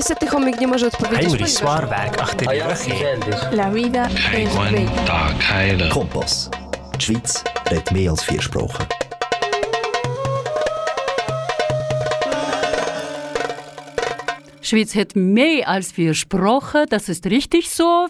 niestety 0.00 0.26
chomik 0.26 0.60
nie 0.60 0.66
może 0.66 0.86
odpowiedzieć. 0.86 1.30
Henry, 1.30 1.48
zwaar 1.48 1.88
werk 1.88 2.20
achter 2.20 2.48
de 2.48 2.64
rug. 2.64 3.52
La 3.52 3.70
vida 3.70 4.08
es 4.34 4.54
bella. 4.56 5.88
Kompass. 5.88 6.50
Die 6.94 7.02
Schweiz 7.02 7.44
redt 7.70 7.90
meer 7.90 8.10
als 8.10 8.24
vier 8.24 8.42
sprachen. 8.42 8.99
Швейц 14.70 14.94
hat 14.94 15.16
mehr 15.16 15.68
als 15.68 15.90
vier 15.90 16.14
Sprachen, 16.14 16.86
das 16.88 17.08
ist 17.08 17.26
richtig 17.26 17.68
so. 17.68 18.06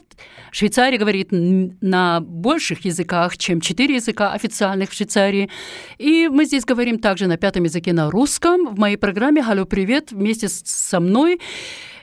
Швейцария 0.52 0.98
говорит 0.98 1.28
на 1.32 2.20
больших 2.20 2.84
языках, 2.84 3.38
чем 3.38 3.62
четыре 3.62 3.94
языка 3.94 4.34
официальных 4.34 4.90
в 4.90 4.92
Швейцарии. 4.92 5.48
И 5.96 6.28
мы 6.28 6.44
здесь 6.44 6.66
говорим 6.66 6.98
также 6.98 7.28
на 7.28 7.38
пятом 7.38 7.64
языке 7.64 7.94
на 7.94 8.10
русском. 8.10 8.74
В 8.74 8.78
моей 8.78 8.98
программе 8.98 9.40
«Халlo, 9.40 9.64
привет» 9.64 10.12
вместе 10.12 10.48
со 10.50 11.00
мной 11.00 11.40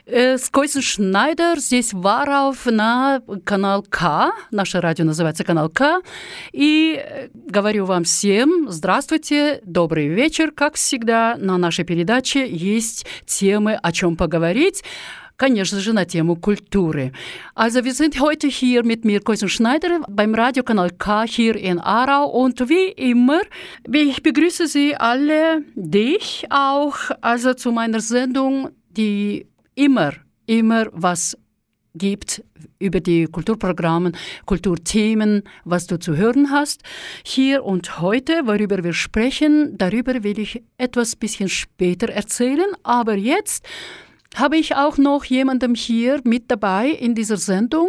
э, 0.08 0.38
с 0.38 0.48
Койсен 0.50 0.82
Шнайдер. 0.82 1.58
Здесь 1.58 1.92
Варов 1.92 2.66
на 2.66 3.22
канал 3.44 3.84
К. 3.88 4.32
Наше 4.50 4.80
радио 4.80 5.04
называется 5.04 5.44
канал 5.44 5.68
К. 5.68 6.00
И 6.52 6.98
э, 6.98 7.28
говорю 7.34 7.84
вам 7.84 8.04
всем 8.04 8.66
здравствуйте, 8.70 9.60
добрый 9.64 10.08
вечер. 10.08 10.50
Как 10.50 10.74
всегда, 10.74 11.36
на 11.38 11.58
нашей 11.58 11.84
передаче 11.84 12.48
есть 12.48 13.06
темы, 13.26 13.74
о 13.74 13.92
чем 13.92 14.16
поговорить. 14.16 14.82
Конечно 15.36 15.78
же, 15.78 15.92
на 15.92 16.04
тему 16.04 16.34
Kultur. 16.34 17.12
Also 17.54 17.84
wir 17.84 17.94
sind 17.94 18.18
heute 18.18 18.48
hier 18.48 18.82
mit 18.82 19.04
mir, 19.04 19.20
Koisen 19.20 19.48
Schneider, 19.48 20.00
beim 20.08 20.34
Radiokanal 20.34 20.90
K 20.90 21.26
hier 21.28 21.54
in 21.54 21.78
Aarau. 21.78 22.26
Und 22.26 22.68
wie 22.68 22.88
immer, 22.88 23.42
ich 23.86 24.20
begrüße 24.20 24.66
Sie 24.66 24.96
alle, 24.96 25.62
dich 25.76 26.46
auch, 26.50 26.96
also 27.20 27.54
zu 27.54 27.70
meiner 27.70 28.00
Sendung, 28.00 28.70
die 28.96 29.46
immer, 29.78 30.12
immer 30.46 30.86
was 30.92 31.36
gibt 31.94 32.42
über 32.78 33.00
die 33.00 33.26
Kulturprogramme, 33.26 34.12
Kulturthemen, 34.44 35.42
was 35.64 35.86
du 35.86 35.98
zu 35.98 36.16
hören 36.16 36.50
hast. 36.50 36.82
Hier 37.24 37.64
und 37.64 38.00
heute, 38.00 38.42
worüber 38.44 38.84
wir 38.84 38.92
sprechen, 38.92 39.76
darüber 39.78 40.22
will 40.22 40.38
ich 40.38 40.62
etwas 40.76 41.16
bisschen 41.16 41.48
später 41.48 42.08
erzählen. 42.08 42.70
Aber 42.82 43.14
jetzt 43.14 43.66
habe 44.34 44.56
ich 44.56 44.76
auch 44.76 44.98
noch 44.98 45.24
jemandem 45.24 45.74
hier 45.74 46.20
mit 46.24 46.50
dabei 46.50 46.88
in 46.88 47.14
dieser 47.14 47.36
Sendung. 47.36 47.88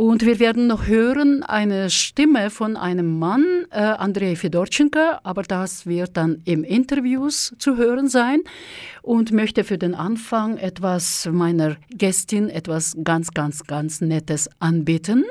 Und 0.00 0.24
wir 0.24 0.38
werden 0.38 0.66
noch 0.66 0.86
hören 0.86 1.42
eine 1.42 1.90
Stimme 1.90 2.48
von 2.48 2.78
einem 2.78 3.18
Mann, 3.18 3.44
äh, 3.70 3.80
Andrei 3.80 4.34
Fedorchenko, 4.34 5.18
aber 5.24 5.42
das 5.42 5.84
wird 5.84 6.16
dann 6.16 6.40
im 6.46 6.64
Interviews 6.64 7.54
zu 7.58 7.76
hören 7.76 8.08
sein. 8.08 8.40
Und 9.02 9.30
möchte 9.30 9.62
für 9.62 9.76
den 9.76 9.94
Anfang 9.94 10.56
etwas 10.56 11.28
meiner 11.30 11.76
Gästin, 11.90 12.48
etwas 12.48 12.96
ganz, 13.04 13.32
ganz, 13.32 13.64
ganz 13.64 14.00
Nettes 14.00 14.48
anbieten. 14.58 15.26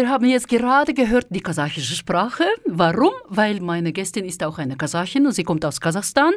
Wir 0.00 0.08
haben 0.08 0.24
jetzt 0.24 0.48
gerade 0.48 0.94
gehört 0.94 1.26
die 1.28 1.42
kasachische 1.42 1.94
Sprache. 1.94 2.44
Warum? 2.64 3.12
Weil 3.28 3.60
meine 3.60 3.92
Gästin 3.92 4.24
ist 4.24 4.42
auch 4.42 4.56
eine 4.56 4.74
Kasachin 4.74 5.26
und 5.26 5.32
sie 5.32 5.44
kommt 5.44 5.62
aus 5.62 5.78
Kasachстан. 5.78 6.32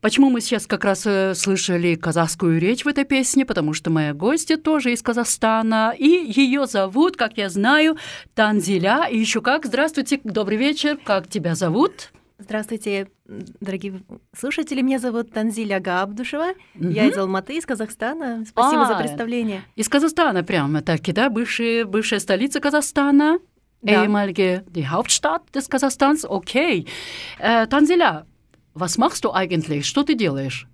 Почему 0.00 0.30
мы 0.30 0.40
сейчас 0.40 0.68
как 0.68 0.84
раз 0.84 1.04
э, 1.04 1.34
слышали 1.34 1.96
казахскую 1.96 2.60
речь 2.60 2.84
в 2.84 2.88
этой 2.88 3.04
песне? 3.04 3.44
Потому 3.44 3.74
что 3.74 3.90
моя 3.90 4.14
гостья 4.14 4.56
тоже 4.56 4.92
из 4.92 5.02
Казахстана. 5.02 5.94
И 5.98 6.06
ее 6.06 6.66
зовут, 6.66 7.16
как 7.16 7.36
я 7.38 7.48
знаю, 7.48 7.96
Танзиля. 8.36 9.08
И 9.10 9.18
еще 9.18 9.40
как. 9.40 9.66
Здравствуйте, 9.66 10.20
добрый 10.22 10.56
вечер. 10.56 10.96
Как 11.04 11.28
тебя 11.28 11.56
зовут? 11.56 12.12
Здравствуйте, 12.50 13.08
дорогие 13.60 14.02
слушатели. 14.32 14.80
Меня 14.80 15.00
зовут 15.00 15.32
Танзиля 15.32 15.80
Габдушева. 15.80 16.50
Я 16.76 17.06
из 17.06 17.18
Алматы, 17.18 17.56
из 17.56 17.66
Казахстана. 17.66 18.44
Спасибо 18.46 18.86
за 18.86 18.96
А, 18.96 19.00
представление. 19.00 19.62
Из 19.74 19.88
Казахстана 19.88 20.44
прямо 20.44 20.80
таки, 20.80 21.10
да? 21.10 21.28
Бывшая, 21.28 21.84
бывшая 21.84 22.20
столица 22.20 22.60
Казахстана. 22.60 23.40
Да. 23.82 24.04
Ehemalige, 24.04 24.64
die 24.70 24.86
Hauptstadt 24.88 25.42
des 25.52 25.68
Kasachstans. 25.68 26.24
Okay. 26.24 26.86
Äh, 27.40 27.66
Tanzila, 27.66 28.26
was 28.74 28.96
machst 28.96 29.24
du 29.24 29.32
eigentlich? 29.32 29.84
Что 29.84 30.04
ты 30.04 30.14
делаешь? 30.14 30.68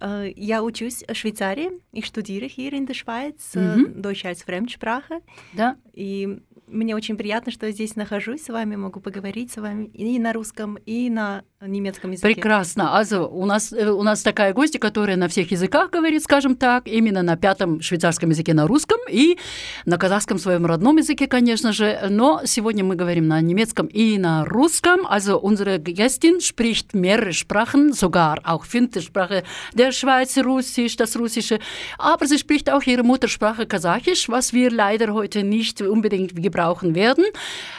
Э, 0.00 0.30
Я 0.36 0.62
учусь 0.62 1.02
в 1.08 1.14
Швейцарии. 1.16 1.70
Ich 1.92 2.06
studiere 2.06 2.46
hier 2.46 2.72
in 2.74 2.86
der 2.86 2.94
Schweiz 2.94 3.54
Мгм. 3.56 4.00
Deutsch 4.00 4.24
als 4.24 4.44
Fremdsprache. 4.44 5.20
Да? 5.52 5.76
И 5.92 6.38
мне 6.72 6.96
очень 6.96 7.16
приятно, 7.16 7.52
что 7.52 7.66
я 7.66 7.72
здесь 7.72 7.96
нахожусь 7.96 8.44
с 8.44 8.48
вами, 8.48 8.76
могу 8.76 9.00
поговорить 9.00 9.52
с 9.52 9.56
вами 9.58 9.86
и 9.86 10.18
на 10.18 10.32
русском, 10.32 10.76
и 10.86 11.10
на 11.10 11.42
немецком 11.60 12.10
языке. 12.10 12.34
Прекрасно. 12.34 12.90
Also, 12.98 13.28
у 13.28 13.46
нас, 13.46 13.72
э, 13.72 13.90
у 13.90 14.02
нас 14.02 14.22
такая 14.22 14.52
гостья, 14.52 14.78
которая 14.78 15.16
на 15.16 15.28
всех 15.28 15.52
языках 15.52 15.90
говорит, 15.90 16.22
скажем 16.24 16.56
так, 16.56 16.88
именно 16.88 17.22
на 17.22 17.36
пятом 17.36 17.80
швейцарском 17.80 18.30
языке 18.30 18.54
на 18.54 18.66
русском 18.66 18.98
и 19.08 19.38
на 19.84 19.98
казахском 19.98 20.38
своем 20.38 20.66
родном 20.66 20.96
языке, 20.96 21.26
конечно 21.26 21.72
же. 21.72 22.06
Но 22.10 22.40
сегодня 22.44 22.82
мы 22.82 22.96
говорим 22.96 23.28
на 23.28 23.40
немецком 23.40 23.86
и 23.86 24.18
на 24.18 24.44
русском. 24.44 25.06
Also, 25.06 25.38
unsere 25.38 25.78
Gästin 25.78 26.40
spricht 26.40 26.94
mehrere 26.94 27.32
Sprachen, 27.32 27.92
sogar 27.92 28.38
auch 28.44 28.64
fünfte 28.64 29.02
Sprache 29.02 29.44
der 29.74 29.92
Schweiz, 29.92 30.36
Russisch, 30.38 30.96
das 30.96 31.16
Russische. 31.16 31.60
Aber 31.98 32.26
sie 32.26 32.38
spricht 32.38 32.70
auch 32.70 32.82
ihre 32.82 33.02
Muttersprache 33.02 33.66
Kasachisch, 33.66 34.28
was 34.28 34.52
wir 34.52 34.70
leider 34.70 35.12
heute 35.12 35.44
nicht 35.44 35.80
unbedingt 35.82 36.42
gebrauchen 36.42 36.61
werden, 36.61 37.25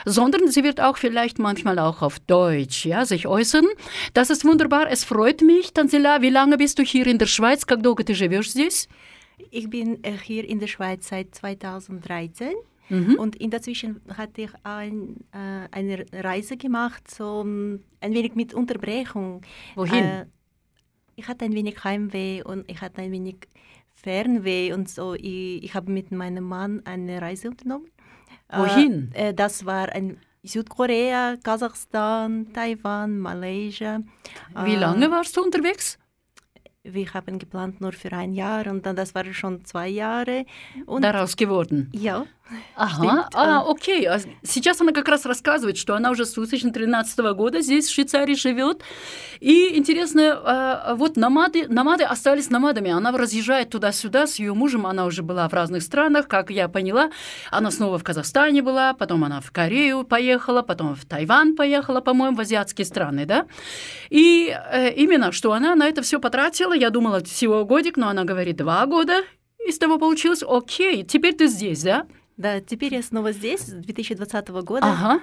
sondern 0.05 0.49
sie 0.49 0.65
wird 0.65 0.81
auch 0.81 0.97
vielleicht 0.97 1.39
manchmal 1.39 1.79
auch 1.79 2.03
auf 2.03 2.19
Deutsch 2.21 2.87
ja, 2.87 3.05
sich 3.05 3.27
äußern. 3.27 3.67
Das 4.15 4.31
ist 4.31 4.45
wunderbar, 4.45 4.91
es 4.91 5.05
freut 5.05 5.43
mich. 5.43 5.73
Tanzila, 5.73 6.23
wie 6.23 6.31
lange 6.31 6.57
bist 6.57 6.79
du 6.79 6.83
hier 6.83 7.07
in 7.07 7.19
der 7.19 7.27
Schweiz? 7.27 7.67
Как 7.67 7.83
долго 7.83 8.05
ты 8.05 8.15
живешь 8.15 8.51
здесь? 8.51 8.89
Ich 9.51 9.71
bin 9.71 10.03
äh, 10.03 10.13
hier 10.13 10.49
in 10.49 10.59
der 10.59 10.67
Schweiz 10.67 11.09
seit 11.09 11.35
2013. 11.35 12.55
Mhm. 12.91 13.17
Und 13.19 13.37
in 13.37 13.51
dazwischen 13.51 14.01
hatte 14.17 14.43
ich 14.43 14.51
ein, 14.63 15.17
äh, 15.33 15.69
eine 15.71 16.07
Reise 16.13 16.57
gemacht, 16.57 17.11
so 17.11 17.45
mm, 17.45 17.81
ein 18.01 18.15
wenig 18.15 18.35
mit 18.35 18.55
Unterbrechung. 18.55 19.43
Wohin? 19.75 20.05
Äh, 20.05 20.27
ich 21.17 21.29
hatte 21.29 21.45
ein 21.45 21.53
wenig 21.53 21.83
Heimweh 21.85 22.43
und 22.43 22.71
ich 22.71 22.81
hatte 22.81 23.03
ein 23.03 23.13
wenig 23.13 23.37
Fernweh 23.95 24.73
und 24.73 24.89
so. 24.89 25.15
Ich, 25.15 25.65
ich 25.65 25.75
habe 25.75 25.91
mit 25.91 26.13
meinem 26.13 26.45
Mann 26.45 26.83
eine 26.85 27.21
Reise 27.21 27.51
unternommen. 27.51 27.91
äh, 28.54 28.60
Wohin? 28.60 29.12
Äh, 29.14 29.34
das 29.34 29.66
war 29.66 29.90
ein 29.90 30.18
Südkorea, 30.44 31.36
Kasachstan, 31.42 32.48
Taiwan, 32.54 33.18
Malaysia. 33.20 34.02
Wie 34.66 34.74
Äh, 34.74 34.78
lange 34.80 35.10
warst 35.10 35.36
du 35.38 35.42
unterwegs? 35.42 35.98
Wir 36.86 37.14
haben 37.14 37.40
geplant 37.40 37.80
nur 37.80 37.94
für 37.94 38.12
ein 38.12 38.34
Jahr 38.34 38.68
und 38.68 38.86
dann 38.86 38.98
das 38.98 39.16
war 39.16 39.24
schon 39.34 39.64
zwei 39.64 39.88
Jahre. 39.88 40.46
Und 40.86 41.02
Daraus 41.02 41.38
geworden. 41.38 41.90
ja, 41.94 42.26
Ага, 42.76 43.30
а, 43.34 43.64
окей. 43.70 44.06
А 44.08 44.20
Сейчас 44.44 44.82
она 44.82 44.92
как 44.92 45.08
раз 45.08 45.26
рассказывает, 45.26 45.78
что 45.78 45.96
она 45.96 46.12
уже 46.12 46.26
с 46.26 46.34
2013 46.34 47.20
года 47.34 47.62
здесь, 47.62 47.88
в 47.88 47.94
Швейцарии, 47.94 48.36
живет. 48.36 48.82
И 49.40 49.78
интересно, 49.78 50.42
а, 50.44 50.96
вот 50.96 51.16
намады, 51.16 51.68
намады 51.68 52.04
остались 52.04 52.50
намадами. 52.50 52.92
Она 52.92 53.12
разъезжает 53.12 53.70
туда-сюда 53.70 54.28
с 54.28 54.40
ее 54.40 54.54
мужем. 54.54 54.86
Она 54.86 55.06
уже 55.06 55.24
была 55.24 55.48
в 55.48 55.54
разных 55.54 55.84
странах, 55.84 56.28
как 56.28 56.50
я 56.50 56.68
поняла. 56.68 57.12
Она 57.50 57.72
снова 57.72 57.98
в 57.98 58.04
Казахстане 58.04 58.62
была, 58.62 58.94
потом 58.94 59.24
она 59.24 59.40
в 59.40 59.52
Корею 59.52 60.04
поехала, 60.04 60.62
потом 60.62 60.96
в 60.96 61.06
Тайвань 61.06 61.56
поехала, 61.56 62.02
по-моему, 62.02 62.36
в 62.36 62.42
азиатские 62.42 62.86
страны, 62.86 63.26
да? 63.26 63.46
И 64.10 64.56
э, 64.72 64.94
именно, 64.96 65.32
что 65.32 65.54
она 65.54 65.76
на 65.76 65.88
это 65.88 66.02
все 66.02 66.20
потратила, 66.20 66.74
я 66.74 66.90
думала, 66.90 67.24
всего 67.24 67.66
годик, 67.66 67.98
но 67.98 68.10
она 68.10 68.24
говорит, 68.26 68.58
два 68.58 68.86
года. 68.86 69.22
Из 69.66 69.78
того 69.78 69.98
получилось, 69.98 70.44
окей, 70.46 71.04
теперь 71.04 71.36
ты 71.36 71.48
здесь, 71.48 71.84
да? 71.84 72.06
Да, 72.38 72.62
теперь 72.62 72.94
я 72.94 73.04
снова 73.04 73.32
здесь, 73.32 73.62
с 73.62 73.72
2020 73.72 74.50
года. 74.50 74.86
Aha. 74.86 75.22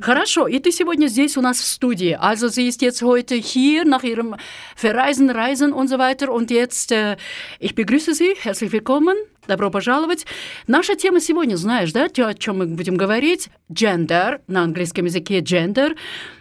Хорошо, 0.00 0.46
и 0.46 0.58
ты 0.58 0.72
сегодня 0.72 1.06
здесь 1.06 1.36
у 1.36 1.40
нас 1.40 1.58
в 1.58 1.64
студии. 1.64 2.18
Also 2.20 2.48
sie 2.48 2.66
ist 2.68 2.82
jetzt 2.82 3.02
heute 3.02 3.36
hier 3.36 3.84
nach 3.84 4.02
ihrem 4.02 4.34
Verreisen, 4.74 5.30
Reisen 5.30 5.72
und 5.72 5.88
so 5.88 5.98
weiter. 5.98 6.32
Und 6.32 6.50
jetzt 6.50 6.92
äh, 6.92 7.16
ich 7.60 7.74
begrüße 7.74 8.14
Sie, 8.14 8.34
herzlich 8.42 8.72
willkommen, 8.72 9.16
добро 9.46 9.70
пожаловать. 9.70 10.26
Наша 10.66 10.96
тема 10.96 11.20
сегодня, 11.20 11.56
знаешь, 11.56 11.92
да, 11.92 12.06
о 12.06 12.34
чем 12.34 12.58
мы 12.58 12.66
будем 12.66 12.96
говорить? 12.96 13.48
Gender, 13.72 14.40
на 14.48 14.62
английском 14.62 15.04
языке 15.04 15.40
gender. 15.40 15.96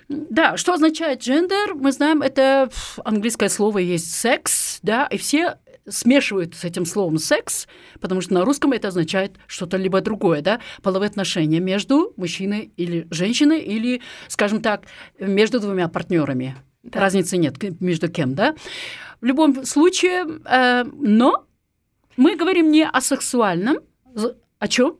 Да, 0.07 0.57
что 0.57 0.73
означает 0.73 1.21
gender? 1.21 1.73
Мы 1.75 1.91
знаем, 1.91 2.21
это 2.21 2.69
английское 3.03 3.50
слово 3.50 3.79
есть 3.79 4.13
секс, 4.13 4.79
да, 4.81 5.07
и 5.07 5.17
все 5.17 5.57
смешивают 5.88 6.56
с 6.56 6.64
этим 6.64 6.86
словом 6.86 7.18
секс, 7.18 7.68
потому 8.00 8.22
что 8.22 8.34
на 8.34 8.46
русском 8.46 8.72
это 8.72 8.88
означает 8.88 9.38
что-то 9.48 9.78
либо 9.78 10.02
другое, 10.02 10.42
да, 10.42 10.60
половые 10.82 11.10
отношения 11.10 11.60
между 11.60 12.14
мужчиной 12.18 12.72
или 12.78 13.08
женщиной, 13.12 13.62
или, 13.62 14.02
скажем 14.28 14.62
так, 14.62 14.86
между 15.20 15.60
двумя 15.60 15.88
партнерами. 15.88 16.56
Да. 16.84 17.00
Разницы 17.00 17.38
нет 17.38 17.56
между 17.80 18.10
кем, 18.10 18.36
да. 18.36 18.56
В 19.22 19.26
любом 19.26 19.66
случае, 19.66 20.26
э, 20.46 20.84
но 20.84 21.46
мы 22.18 22.36
говорим 22.36 22.72
не 22.72 22.86
о 22.86 23.02
сексуальном, 23.02 23.78
о 24.60 24.68
чем? 24.68 24.98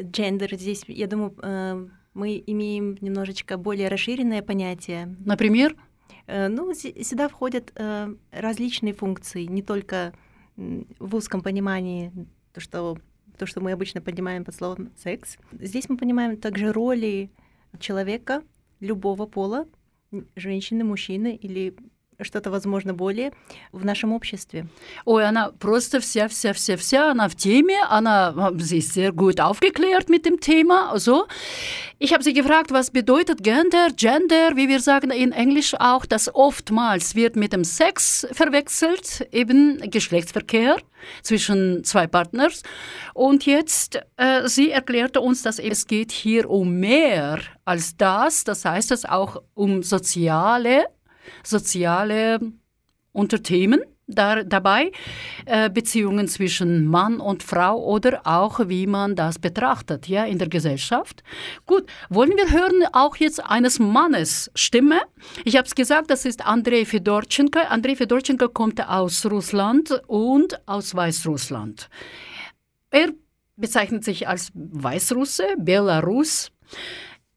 Джендер 0.00 0.54
здесь, 0.54 0.82
я 0.88 1.06
думаю, 1.06 1.34
э, 1.42 1.86
мы 2.14 2.42
имеем 2.46 2.96
немножечко 3.00 3.56
более 3.56 3.88
расширенное 3.88 4.42
понятие. 4.42 5.14
Например, 5.24 5.76
Ну, 6.26 6.72
зи- 6.74 7.02
сюда 7.04 7.28
входят 7.28 7.72
э, 7.76 8.14
различные 8.32 8.94
функции, 8.94 9.44
не 9.44 9.62
только 9.62 10.12
в 10.56 11.14
узком 11.14 11.42
понимании, 11.42 12.12
то, 12.52 12.60
что, 12.60 12.98
то, 13.38 13.46
что 13.46 13.60
мы 13.60 13.72
обычно 13.72 14.00
понимаем 14.00 14.44
под 14.44 14.54
словом 14.54 14.90
секс. 14.96 15.36
Здесь 15.52 15.88
мы 15.88 15.96
понимаем 15.96 16.36
также 16.36 16.72
роли 16.72 17.30
человека 17.78 18.42
любого 18.80 19.26
пола, 19.26 19.66
женщины, 20.34 20.84
мужчины 20.84 21.36
или 21.36 21.76
что-то, 22.23 22.51
возможно, 22.51 22.93
более 22.93 23.31
в 23.71 23.85
нашем 23.85 24.13
обществе. 24.13 24.67
Ой, 25.05 25.25
она 25.25 25.51
просто 25.51 25.99
вся, 25.99 26.27
вся, 26.27 26.53
вся, 26.53 26.77
вся, 26.77 27.11
она 27.11 27.27
в 27.27 27.35
теме, 27.35 27.79
она, 27.89 28.33
sie 28.57 28.79
ist 28.79 28.93
sehr 28.93 29.11
gut 29.11 29.39
aufgeklärt 29.39 30.09
mit 30.09 30.25
dem 30.25 30.39
Thema. 30.39 30.97
So. 30.99 31.27
Ich 31.99 32.13
habe 32.13 32.23
sie 32.23 32.33
gefragt, 32.33 32.71
was 32.71 32.91
bedeutet 32.91 33.43
Gender, 33.43 33.89
Gender, 33.95 34.55
wie 34.55 34.67
wir 34.67 34.79
sagen 34.79 35.11
in 35.11 35.31
Englisch 35.31 35.75
auch, 35.79 36.05
das 36.05 36.33
oftmals 36.33 37.15
wird 37.15 37.35
mit 37.35 37.53
dem 37.53 37.63
Sex 37.63 38.27
verwechselt, 38.31 39.27
eben 39.31 39.79
Geschlechtsverkehr 39.89 40.77
zwischen 41.23 41.83
zwei 41.83 42.07
Partners. 42.07 42.63
Und 43.13 43.45
jetzt, 43.45 43.99
äh, 44.17 44.47
sie 44.47 44.71
erklärte 44.71 45.21
uns, 45.21 45.41
dass 45.41 45.59
es 45.59 45.87
geht 45.87 46.11
hier 46.11 46.49
um 46.49 46.79
mehr 46.79 47.39
als 47.65 47.97
das, 47.97 48.43
das 48.43 48.65
heißt 48.65 48.91
es 48.91 49.05
auch 49.05 49.41
um 49.53 49.83
soziale 49.83 50.85
soziale 51.42 52.40
Unterthemen 53.12 53.80
da, 54.06 54.44
dabei, 54.44 54.92
äh, 55.46 55.68
Beziehungen 55.68 56.28
zwischen 56.28 56.86
Mann 56.86 57.20
und 57.20 57.42
Frau 57.42 57.82
oder 57.82 58.20
auch 58.24 58.60
wie 58.68 58.86
man 58.86 59.16
das 59.16 59.38
betrachtet, 59.38 60.08
ja, 60.08 60.24
in 60.24 60.38
der 60.38 60.48
Gesellschaft. 60.48 61.22
Gut, 61.66 61.86
wollen 62.08 62.30
wir 62.36 62.50
hören 62.50 62.84
auch 62.92 63.16
jetzt 63.16 63.44
eines 63.44 63.78
Mannes 63.78 64.50
Stimme? 64.54 65.00
Ich 65.44 65.56
habe 65.56 65.66
es 65.66 65.74
gesagt, 65.74 66.10
das 66.10 66.24
ist 66.24 66.46
Andrei 66.46 66.84
Fedorchenko. 66.84 67.58
Andrei 67.68 67.96
Fedorchenko 67.96 68.48
kommt 68.48 68.86
aus 68.86 69.26
Russland 69.26 70.00
und 70.06 70.66
aus 70.68 70.94
Weißrussland. 70.94 71.88
Er 72.90 73.08
bezeichnet 73.56 74.04
sich 74.04 74.28
als 74.28 74.52
Weißrusse, 74.54 75.44
Belarus. 75.58 76.52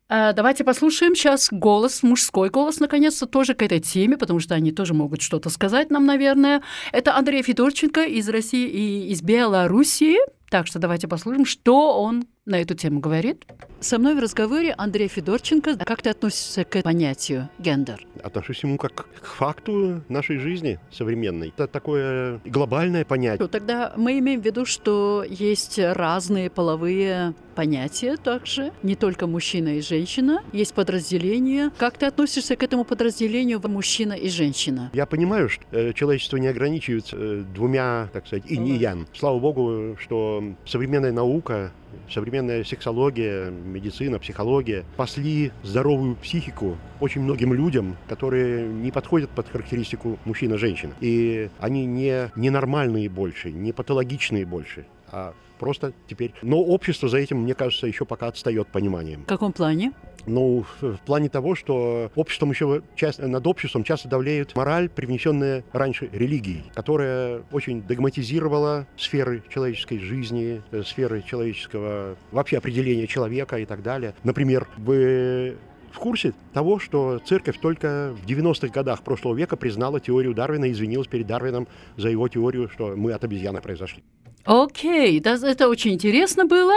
Э, 0.09 0.33
Давайте 0.33 0.63
послушаем 0.63 1.15
сейчас 1.15 1.49
голос, 1.51 2.03
мужской 2.03 2.49
голос, 2.49 2.79
наконец-то, 2.79 3.27
тоже 3.27 3.53
к 3.53 3.61
этой 3.61 3.79
теме, 3.79 4.17
потому 4.17 4.39
что 4.39 4.55
они 4.55 4.71
тоже 4.71 4.93
могут 4.93 5.21
что-то 5.21 5.49
сказать 5.49 5.91
нам, 5.91 6.05
наверное. 6.05 6.61
Это 6.91 7.15
Андрей 7.15 7.43
Федорченко 7.43 8.01
из 8.03 8.27
России 8.27 8.67
и 8.67 9.11
из 9.11 9.21
Белоруссии. 9.21 10.17
Так 10.49 10.65
что 10.65 10.79
давайте 10.79 11.07
послушаем, 11.07 11.45
что 11.45 12.01
он 12.01 12.25
на 12.49 12.59
эту 12.59 12.73
тему 12.73 12.99
говорит. 12.99 13.45
Со 13.79 13.99
мной 13.99 14.15
в 14.15 14.19
разговоре 14.19 14.73
Андрей 14.77 15.07
Федорченко. 15.07 15.77
Как 15.77 16.01
ты 16.01 16.09
относишься 16.09 16.65
к 16.65 16.81
понятию 16.81 17.49
гендер? 17.59 18.05
Отношусь 18.23 18.59
к 18.59 18.63
нему 18.63 18.77
как 18.77 19.07
к 19.21 19.25
факту 19.25 20.01
нашей 20.09 20.37
жизни 20.39 20.79
современной. 20.91 21.49
Это 21.49 21.67
такое 21.67 22.41
глобальное 22.45 23.05
понятие. 23.05 23.37
Ну, 23.39 23.47
Тогда 23.47 23.93
мы 23.95 24.17
имеем 24.19 24.41
в 24.41 24.45
виду, 24.45 24.65
что 24.65 25.23
есть 25.29 25.77
разные 25.79 26.49
половые 26.49 27.35
понятия 27.55 28.15
также, 28.17 28.71
не 28.83 28.95
только 28.95 29.27
мужчина 29.27 29.77
и 29.77 29.81
женщина. 29.81 30.41
Есть 30.53 30.73
подразделения. 30.73 31.71
Как 31.77 31.97
ты 31.97 32.05
относишься 32.05 32.55
к 32.55 32.63
этому 32.63 32.85
подразделению 32.85 33.61
мужчина 33.67 34.13
и 34.13 34.29
женщина? 34.29 34.89
Я 34.93 35.05
понимаю, 35.05 35.49
что 35.49 35.63
э, 35.71 35.93
человечество 35.93 36.37
не 36.37 36.47
ограничивается 36.47 37.17
э, 37.17 37.43
двумя, 37.53 38.09
так 38.13 38.27
сказать, 38.27 38.45
инь 38.47 38.67
и 38.67 38.77
ян. 38.77 39.07
Слава 39.13 39.39
богу, 39.39 39.97
что 39.99 40.38
современная 40.65 41.11
наука, 41.11 41.71
современная 42.09 42.63
сексология, 42.63 43.49
медицина, 43.49 44.19
психология 44.19 44.83
спасли 44.93 45.51
здоровую 45.63 46.15
психику 46.15 46.77
очень 46.99 47.21
многим 47.21 47.53
людям, 47.53 47.97
которые 48.07 48.67
не 48.67 48.91
подходят 48.91 49.29
под 49.29 49.47
характеристику 49.47 50.19
мужчина-женщина. 50.25 50.93
И 50.99 51.49
они 51.59 51.85
не 51.85 52.31
ненормальные 52.35 53.09
больше, 53.09 53.51
не 53.51 53.71
патологичные 53.71 54.45
больше, 54.45 54.85
а 55.11 55.33
просто 55.59 55.93
теперь... 56.07 56.33
Но 56.41 56.59
общество 56.61 57.09
за 57.09 57.17
этим, 57.17 57.39
мне 57.43 57.53
кажется, 57.53 57.87
еще 57.87 58.05
пока 58.05 58.27
отстает 58.27 58.67
пониманием. 58.67 59.23
В 59.23 59.27
каком 59.27 59.53
плане? 59.53 59.91
Ну, 60.25 60.65
в 60.81 60.97
плане 61.05 61.29
того, 61.29 61.55
что 61.55 62.11
обществом 62.15 62.51
еще 62.51 62.81
часто, 62.95 63.27
над 63.27 63.45
обществом 63.47 63.83
часто 63.83 64.07
давлеет 64.07 64.55
мораль, 64.55 64.89
привнесенная 64.89 65.63
раньше 65.71 66.09
религией, 66.11 66.63
которая 66.73 67.43
очень 67.51 67.81
догматизировала 67.81 68.87
сферы 68.97 69.43
человеческой 69.49 69.99
жизни, 69.99 70.61
э, 70.71 70.83
сферы 70.83 71.21
человеческого, 71.21 72.17
вообще 72.31 72.57
определения 72.57 73.07
человека 73.07 73.57
и 73.57 73.65
так 73.65 73.83
далее. 73.83 74.13
Например, 74.23 74.67
вы 74.77 75.57
в 75.91 75.99
курсе 75.99 76.33
того, 76.53 76.79
что 76.79 77.19
церковь 77.25 77.59
только 77.59 78.15
в 78.21 78.25
90-х 78.25 78.69
годах 78.69 79.03
прошлого 79.03 79.35
века 79.35 79.55
признала 79.55 79.99
теорию 79.99 80.33
Дарвина 80.33 80.65
и 80.65 80.71
извинилась 80.71 81.07
перед 81.07 81.27
Дарвином 81.27 81.67
за 81.97 82.09
его 82.09 82.27
теорию, 82.27 82.69
что 82.69 82.95
мы 82.95 83.13
от 83.13 83.23
обезьяны 83.23 83.61
произошли. 83.61 84.03
Окей, 84.45 85.19
да, 85.19 85.35
это 85.41 85.67
очень 85.67 85.93
интересно 85.93 86.45
было. 86.45 86.73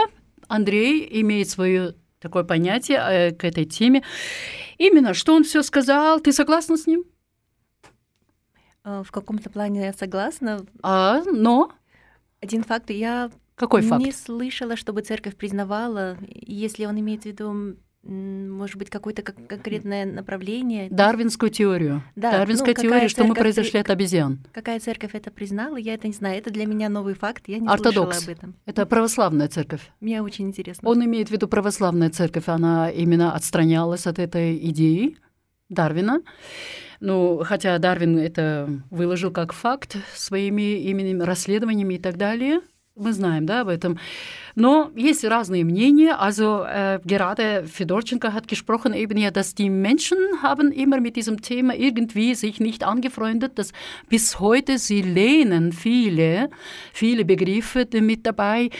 Андрей 0.47 1.07
имеет 1.21 1.49
свое 1.49 1.95
такое 2.23 2.43
понятие 2.43 2.97
э, 2.97 3.31
к 3.31 3.43
этой 3.43 3.65
теме. 3.65 4.01
Именно, 4.79 5.13
что 5.13 5.35
он 5.35 5.43
все 5.43 5.61
сказал. 5.61 6.19
Ты 6.19 6.31
согласна 6.31 6.77
с 6.77 6.87
ним? 6.87 7.03
Э, 8.83 9.03
В 9.05 9.11
каком-то 9.11 9.49
плане 9.49 9.85
я 9.85 9.93
согласна. 9.93 10.65
А, 10.81 11.21
но 11.25 11.71
Один 12.41 12.63
факт, 12.63 12.89
я 12.89 13.29
какой 13.55 13.81
факт? 13.83 14.03
не 14.03 14.11
слышала, 14.11 14.75
чтобы 14.75 15.01
церковь 15.01 15.35
признавала, 15.35 16.17
если 16.29 16.85
он 16.85 16.99
имеет 16.99 17.23
в 17.23 17.25
виду, 17.25 17.75
может 18.03 18.75
быть, 18.77 18.89
какое-то 18.89 19.21
кон- 19.21 19.47
конкретное 19.47 20.05
направление. 20.05 20.89
Дарвинскую 20.89 21.49
теорию. 21.49 22.03
Да, 22.15 22.31
Дарвинская 22.31 22.75
ну, 22.75 22.81
теория, 22.81 23.07
что 23.07 23.23
мы 23.23 23.33
произошли 23.33 23.79
от 23.79 23.89
обезьян. 23.89 24.39
Какая 24.51 24.79
церковь 24.79 25.11
это 25.13 25.31
признала, 25.31 25.77
я 25.77 25.93
это 25.93 26.07
не 26.07 26.13
знаю. 26.13 26.37
Это 26.37 26.51
для 26.51 26.65
меня 26.65 26.89
новый 26.89 27.13
факт, 27.13 27.43
я 27.47 27.59
не 27.59 27.67
Ортодокс. 27.67 28.17
слышала 28.17 28.33
об 28.33 28.37
этом. 28.37 28.55
Это 28.65 28.85
православная 28.85 29.47
церковь. 29.47 29.89
Мне 30.01 30.21
очень 30.21 30.47
интересно. 30.47 30.87
Он 30.89 31.03
имеет 31.05 31.29
в 31.29 31.31
виду 31.31 31.47
православная 31.47 32.09
церковь. 32.09 32.47
Она 32.47 32.89
именно 32.89 33.33
отстранялась 33.33 34.05
от 34.05 34.19
этой 34.19 34.57
идеи 34.69 35.17
Дарвина. 35.69 36.21
Ну, 36.99 37.41
хотя 37.43 37.77
Дарвин 37.79 38.17
это 38.17 38.69
выложил 38.89 39.31
как 39.31 39.53
факт 39.53 39.97
своими 40.15 40.79
именем, 40.79 41.21
расследованиями 41.21 41.95
и 41.95 41.99
так 41.99 42.17
далее. 42.17 42.61
мы 42.98 43.12
знаем 43.12 43.46
да, 43.46 43.60
об 43.60 43.68
этом. 43.68 43.98
Но 44.54 44.90
есть 44.96 45.24
разные 45.24 45.64
мнения. 45.64 46.14
Also 46.18 46.64
äh, 46.64 47.00
gerade 47.04 47.64
Fedorchenko 47.64 48.32
hat 48.32 48.48
gesprochen 48.48 48.92
eben 48.92 49.16
ja, 49.18 49.30
dass 49.30 49.54
die 49.54 49.70
Menschen 49.70 50.18
haben 50.42 50.72
immer 50.72 51.00
mit 51.00 51.16
diesem 51.16 51.40
Thema 51.40 51.74
irgendwie 51.74 52.34
sich 52.34 52.60
nicht 52.60 52.84
angefreundet, 52.84 53.58
dass 53.58 53.72
bis 54.08 54.40
heute 54.40 54.78
sie 54.78 55.02
lehnen 55.02 55.72
viele, 55.72 56.50
viele 56.92 57.24
Begriffe 57.24 57.86
mit 58.00 58.26
dabei 58.26 58.70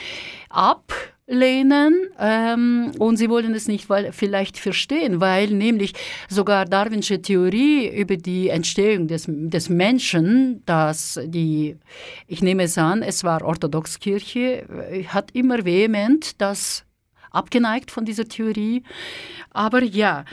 ab 0.49 0.91
ablehnen 1.26 2.08
ähm, 2.18 2.92
und 2.98 3.16
sie 3.16 3.28
wollen 3.28 3.54
es 3.54 3.68
nicht 3.68 3.88
weil, 3.88 4.12
vielleicht 4.12 4.58
verstehen, 4.58 5.20
weil 5.20 5.48
nämlich 5.48 5.92
sogar 6.28 6.64
darwinsche 6.64 7.20
Theorie 7.20 7.88
über 7.88 8.16
die 8.16 8.48
Entstehung 8.48 9.08
des, 9.08 9.26
des 9.28 9.68
Menschen, 9.68 10.62
dass 10.66 11.18
die, 11.24 11.76
ich 12.26 12.42
nehme 12.42 12.64
es 12.64 12.78
an, 12.78 13.02
es 13.02 13.24
war 13.24 13.42
Orthodoxkirche, 13.42 14.66
äh, 14.90 15.04
hat 15.04 15.30
immer 15.32 15.64
vehement 15.64 16.40
das 16.40 16.84
abgeneigt 17.30 17.90
von 17.90 18.04
dieser 18.04 18.28
Theorie. 18.28 18.84
Aber 19.50 19.82
ja, 19.82 20.24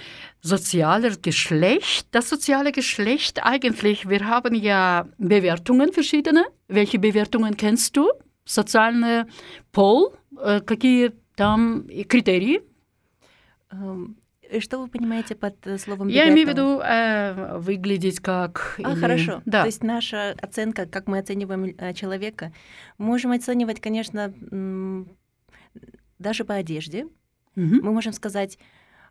sozialer 0.42 1.16
Geschlecht, 1.22 2.08
das 2.12 2.30
soziale 2.30 2.72
Geschlecht 2.72 3.44
eigentlich, 3.44 4.08
wir 4.08 4.28
haben 4.28 4.54
ja 4.54 5.08
Bewertungen 5.18 5.94
verschiedene. 5.94 6.46
Welche 6.68 7.00
Bewertungen 7.00 7.58
kennst 7.58 7.98
du? 7.98 8.08
Soziale 8.46 9.26
Pol, 9.72 10.12
какие 10.36 11.14
там 11.36 11.88
критерии? 12.08 12.62
Эм, 13.72 14.18
что 14.60 14.80
вы 14.80 14.88
понимаете 14.88 15.36
под 15.36 15.56
э, 15.66 15.78
словом 15.78 16.10
Я 16.10 16.30
имею 16.30 16.48
в 16.48 16.52
виду 16.52 16.80
э, 16.82 17.58
выглядеть 17.58 18.20
как... 18.20 18.80
А, 18.84 18.92
или... 18.92 19.00
хорошо. 19.00 19.42
Да. 19.46 19.62
То 19.62 19.68
есть 19.68 19.84
наша 19.84 20.32
оценка, 20.42 20.86
как 20.86 21.08
мы 21.08 21.20
оцениваем 21.20 21.74
э, 21.78 21.94
человека, 21.94 22.52
можем 22.98 23.32
оценивать, 23.32 23.80
конечно, 23.80 24.34
даже 26.20 26.44
по 26.44 26.56
одежде. 26.56 27.06
Угу. 27.56 27.82
Мы 27.82 27.92
можем 27.92 28.14
сказать, 28.14 28.60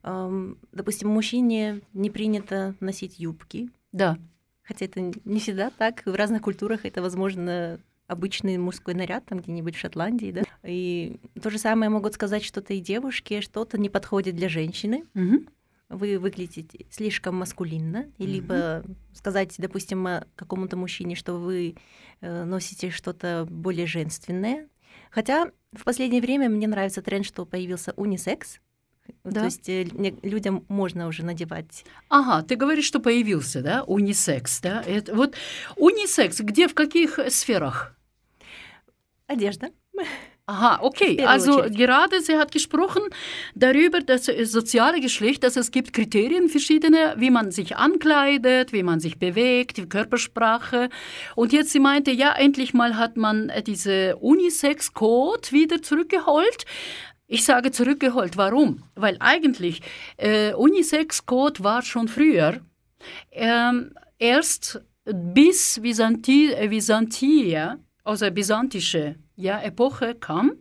допустим, 0.03 1.09
мужчине 1.09 1.81
не 1.93 2.11
принято 2.11 2.75
носить 2.81 3.19
юбки. 3.19 3.71
Да. 3.93 4.19
Хотя 4.63 4.87
это 4.87 5.01
не 5.01 5.41
всегда 5.41 5.71
так. 5.71 6.03
В 6.05 6.15
разных 6.15 6.43
культурах 6.43 6.85
это 6.85 7.03
возможно 7.03 7.81
обычный 8.11 8.59
мужской 8.59 8.95
наряд 8.95 9.27
там 9.27 9.39
где-нибудь 9.39 9.77
в 9.77 9.79
Шотландии, 9.79 10.33
да. 10.33 10.43
И 10.65 11.21
то 11.41 11.49
же 11.49 11.59
самое 11.59 11.91
могут 11.91 12.15
сказать 12.15 12.45
что-то 12.45 12.75
и 12.75 12.81
девушки, 12.81 13.41
что-то 13.41 13.79
не 13.79 13.89
подходит 13.89 14.35
для 14.35 14.49
женщины. 14.49 15.05
Угу. 15.15 15.45
Вы 15.91 16.19
выглядите 16.19 16.87
слишком 16.91 17.37
маскулинно, 17.37 18.07
и 18.19 18.25
угу. 18.25 18.33
либо 18.33 18.85
сказать, 19.13 19.55
допустим, 19.59 20.07
какому-то 20.35 20.77
мужчине, 20.77 21.15
что 21.15 21.35
вы 21.35 21.77
э, 22.21 22.45
носите 22.45 22.91
что-то 22.91 23.47
более 23.49 23.87
женственное. 23.87 24.69
Хотя 25.11 25.51
в 25.73 25.85
последнее 25.85 26.21
время 26.21 26.49
мне 26.49 26.67
нравится 26.67 27.03
тренд, 27.03 27.25
что 27.25 27.47
появился 27.47 27.93
унисекс. 27.97 28.61
Да. 29.25 29.41
То 29.41 29.45
есть 29.47 29.69
э, 29.69 29.85
людям 30.23 30.65
можно 30.69 31.07
уже 31.07 31.25
надевать. 31.25 31.85
Ага, 32.09 32.47
ты 32.47 32.57
говоришь, 32.57 32.85
что 32.85 33.01
появился, 33.01 33.63
да, 33.63 33.83
унисекс, 33.85 34.61
да? 34.61 34.83
Это, 34.83 35.15
вот 35.15 35.37
унисекс, 35.77 36.41
где, 36.41 36.69
в 36.69 36.75
каких 36.75 37.19
сферах? 37.29 37.97
Одежда. 39.30 39.68
Aha, 40.48 40.80
okay. 40.84 41.26
Also 41.26 41.64
gerade 41.72 42.22
sie 42.22 42.38
hat 42.38 42.52
gesprochen 42.52 43.02
darüber, 43.56 44.00
dass 44.00 44.26
das 44.26 44.52
soziale 44.52 45.02
Geschlecht, 45.02 45.44
dass 45.44 45.56
es 45.56 45.72
gibt 45.72 45.92
Kriterien 45.92 46.50
verschiedene, 46.50 47.16
wie 47.18 47.32
man 47.32 47.50
sich 47.50 47.78
ankleidet, 47.78 48.72
wie 48.72 48.84
man 48.84 49.00
sich 49.00 49.18
bewegt, 49.18 49.78
die 49.78 49.90
Körpersprache. 49.90 50.90
Und 51.36 51.52
jetzt 51.52 51.72
sie 51.72 51.80
meinte, 51.80 52.12
ja, 52.12 52.32
endlich 52.34 52.76
mal 52.76 52.96
hat 52.96 53.18
man 53.18 53.52
diese 53.66 54.18
Unisex-Code 54.18 55.52
wieder 55.52 55.82
zurückgeholt. 55.82 56.66
Ich 57.26 57.44
sage 57.44 57.72
zurückgeholt. 57.72 58.38
Warum? 58.38 58.84
Weil 58.94 59.18
eigentlich 59.20 59.82
äh, 60.18 60.54
Unisex-Code 60.54 61.64
war 61.64 61.82
schon 61.82 62.08
früher. 62.08 62.62
Ähm, 63.32 63.96
erst 64.20 64.82
bis 65.06 65.80
Byzanti 65.82 66.56
Byzantier, 66.70 67.80
also 68.05 68.31
byzantische 68.31 69.17
ja, 69.37 69.61
Epoche 69.63 70.15
kam, 70.15 70.53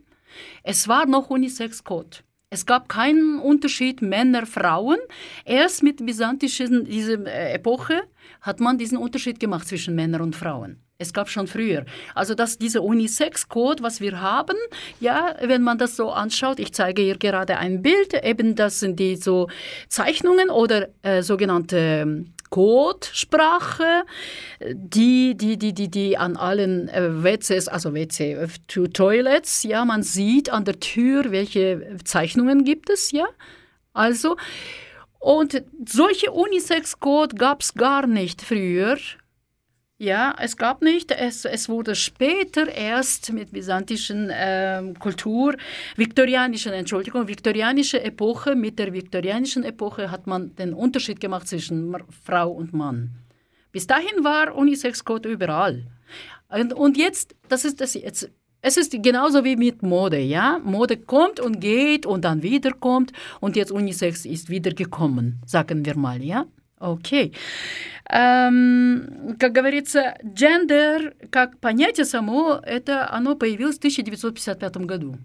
es 0.63 0.87
war 0.87 1.05
noch 1.05 1.29
Unisex-Code. 1.29 2.17
Es 2.51 2.65
gab 2.65 2.89
keinen 2.89 3.39
Unterschied 3.39 4.01
Männer, 4.01 4.45
Frauen. 4.47 4.97
Erst 5.45 5.83
mit 5.83 6.03
byzantischen 6.03 6.85
dieser 6.85 7.25
äh, 7.27 7.53
Epoche 7.53 8.01
hat 8.41 8.59
man 8.59 8.77
diesen 8.77 8.97
Unterschied 8.97 9.39
gemacht 9.39 9.67
zwischen 9.67 9.93
Männern 9.93 10.21
und 10.21 10.35
Frauen. 10.35 10.81
Es 10.97 11.13
gab 11.13 11.29
schon 11.29 11.47
früher. 11.47 11.85
Also 12.15 12.33
dass 12.33 12.57
dieser 12.57 12.81
Unisex-Code, 12.83 13.83
was 13.83 14.01
wir 14.01 14.19
haben, 14.19 14.57
ja, 14.99 15.35
wenn 15.41 15.61
man 15.61 15.77
das 15.77 15.95
so 15.95 16.09
anschaut, 16.11 16.59
ich 16.59 16.73
zeige 16.73 17.03
hier 17.03 17.17
gerade 17.17 17.57
ein 17.57 17.81
Bild, 17.81 18.13
eben 18.21 18.55
das 18.55 18.79
sind 18.79 18.99
die 18.99 19.15
so 19.15 19.47
Zeichnungen 19.87 20.49
oder 20.49 20.89
äh, 21.03 21.21
sogenannte 21.21 21.77
ähm, 21.77 22.33
Codesprache, 22.49 24.03
die, 24.73 25.35
die, 25.35 25.57
die, 25.57 25.73
die, 25.73 25.89
die 25.89 26.17
an 26.17 26.35
allen 26.35 26.89
äh, 26.89 27.23
WCs, 27.23 27.67
also 27.67 27.93
WC 27.93 28.33
äh, 28.33 28.47
to 28.67 28.87
Toilets, 28.87 29.63
ja, 29.63 29.85
man 29.85 30.03
sieht 30.03 30.49
an 30.49 30.65
der 30.65 30.79
Tür, 30.79 31.31
welche 31.31 31.97
Zeichnungen 32.03 32.63
gibt 32.63 32.89
es, 32.89 33.11
ja. 33.11 33.25
Also, 33.93 34.35
und 35.19 35.63
solche 35.85 36.31
Unisex-Code 36.31 37.35
gab 37.35 37.61
es 37.61 37.73
gar 37.73 38.07
nicht 38.07 38.41
früher. 38.41 38.97
Ja, 40.01 40.33
es 40.39 40.55
gab 40.55 40.81
nicht. 40.81 41.11
Es, 41.11 41.43
es 41.43 41.67
wurde 41.67 41.93
später 41.93 42.69
erst 42.69 43.33
mit 43.33 43.51
byzantischen 43.51 44.29
äh, 44.29 44.81
Kultur, 44.97 45.57
viktorianischen, 45.97 46.71
Entschuldigung, 46.71 47.27
viktorianische 47.27 48.01
Epoche, 48.01 48.55
mit 48.55 48.79
der 48.79 48.93
viktorianischen 48.93 49.65
Epoche 49.65 50.09
hat 50.09 50.25
man 50.25 50.55
den 50.55 50.73
Unterschied 50.73 51.19
gemacht 51.19 51.49
zwischen 51.49 51.93
Frau 52.23 52.49
und 52.49 52.71
Mann. 52.71 53.09
Bis 53.73 53.87
dahin 53.87 54.23
war 54.23 54.55
Unisex-Code 54.55 55.27
überall. 55.27 55.85
Und, 56.47 56.71
und 56.71 56.97
jetzt, 56.97 57.35
das 57.49 57.65
ist 57.65 57.81
das 57.81 57.93
jetzt, 57.93 58.31
es 58.61 58.77
ist 58.77 58.93
genauso 59.03 59.43
wie 59.43 59.57
mit 59.57 59.83
Mode, 59.83 60.19
ja? 60.19 60.61
Mode 60.63 60.95
kommt 60.95 61.41
und 61.41 61.59
geht 61.59 62.05
und 62.05 62.23
dann 62.23 62.41
wiederkommt 62.41 63.11
und 63.41 63.57
jetzt 63.57 63.71
Unisex 63.71 64.23
ist 64.25 64.49
wieder 64.49 64.71
gekommen, 64.71 65.41
sagen 65.45 65.85
wir 65.85 65.97
mal, 65.97 66.23
ja? 66.23 66.45
Окей. 66.79 67.35
Эм, 68.09 69.35
как 69.39 69.51
говорится, 69.51 70.17
гендер 70.23 71.13
как 71.29 71.59
понятие 71.59 72.05
само, 72.05 72.59
это 72.63 73.11
оно 73.11 73.35
появилось 73.35 73.75
в 73.75 73.79
1955 73.79 74.77
году. 74.77 75.17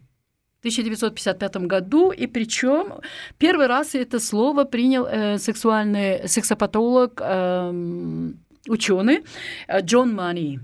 В 0.57 0.67
1955 0.67 1.57
году, 1.67 2.11
и 2.11 2.27
причем 2.27 2.95
первый 3.39 3.67
раз 3.67 3.95
это 3.95 4.19
слово 4.19 4.65
принял 4.65 5.07
э, 5.07 5.39
сексуальный 5.39 6.29
сексопатолог, 6.29 7.21
э, 7.23 7.73
ученый 8.69 9.25
э, 9.69 9.81
Джон 9.81 10.15
Мани. 10.15 10.61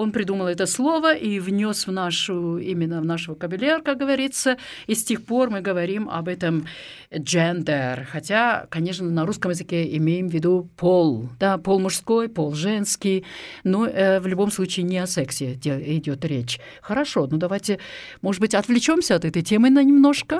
Он 0.00 0.12
придумал 0.12 0.48
это 0.48 0.64
слово 0.64 1.14
и 1.14 1.38
внес 1.38 1.86
в 1.86 1.92
нашу, 1.92 2.56
именно 2.56 3.02
в 3.02 3.04
наш 3.04 3.28
вокабуляр, 3.28 3.82
как 3.82 3.98
говорится, 3.98 4.56
и 4.86 4.94
с 4.94 5.04
тех 5.04 5.22
пор 5.26 5.50
мы 5.50 5.60
говорим 5.60 6.08
об 6.08 6.28
этом 6.28 6.64
gender, 7.12 8.06
хотя, 8.10 8.66
конечно, 8.70 9.10
на 9.10 9.26
русском 9.26 9.50
языке 9.50 9.94
имеем 9.98 10.28
в 10.28 10.32
виду 10.32 10.70
пол, 10.78 11.28
да, 11.38 11.58
пол 11.58 11.80
мужской, 11.80 12.30
пол 12.30 12.54
женский, 12.54 13.26
но 13.62 13.86
э, 13.86 14.20
в 14.20 14.26
любом 14.26 14.50
случае 14.50 14.84
не 14.84 14.96
о 14.96 15.06
сексе 15.06 15.52
идет 15.52 16.24
речь. 16.24 16.60
Хорошо, 16.80 17.28
ну 17.30 17.36
давайте, 17.36 17.78
может 18.22 18.40
быть, 18.40 18.54
отвлечемся 18.54 19.16
от 19.16 19.26
этой 19.26 19.42
темы 19.42 19.68
на 19.68 19.84
немножко. 19.84 20.38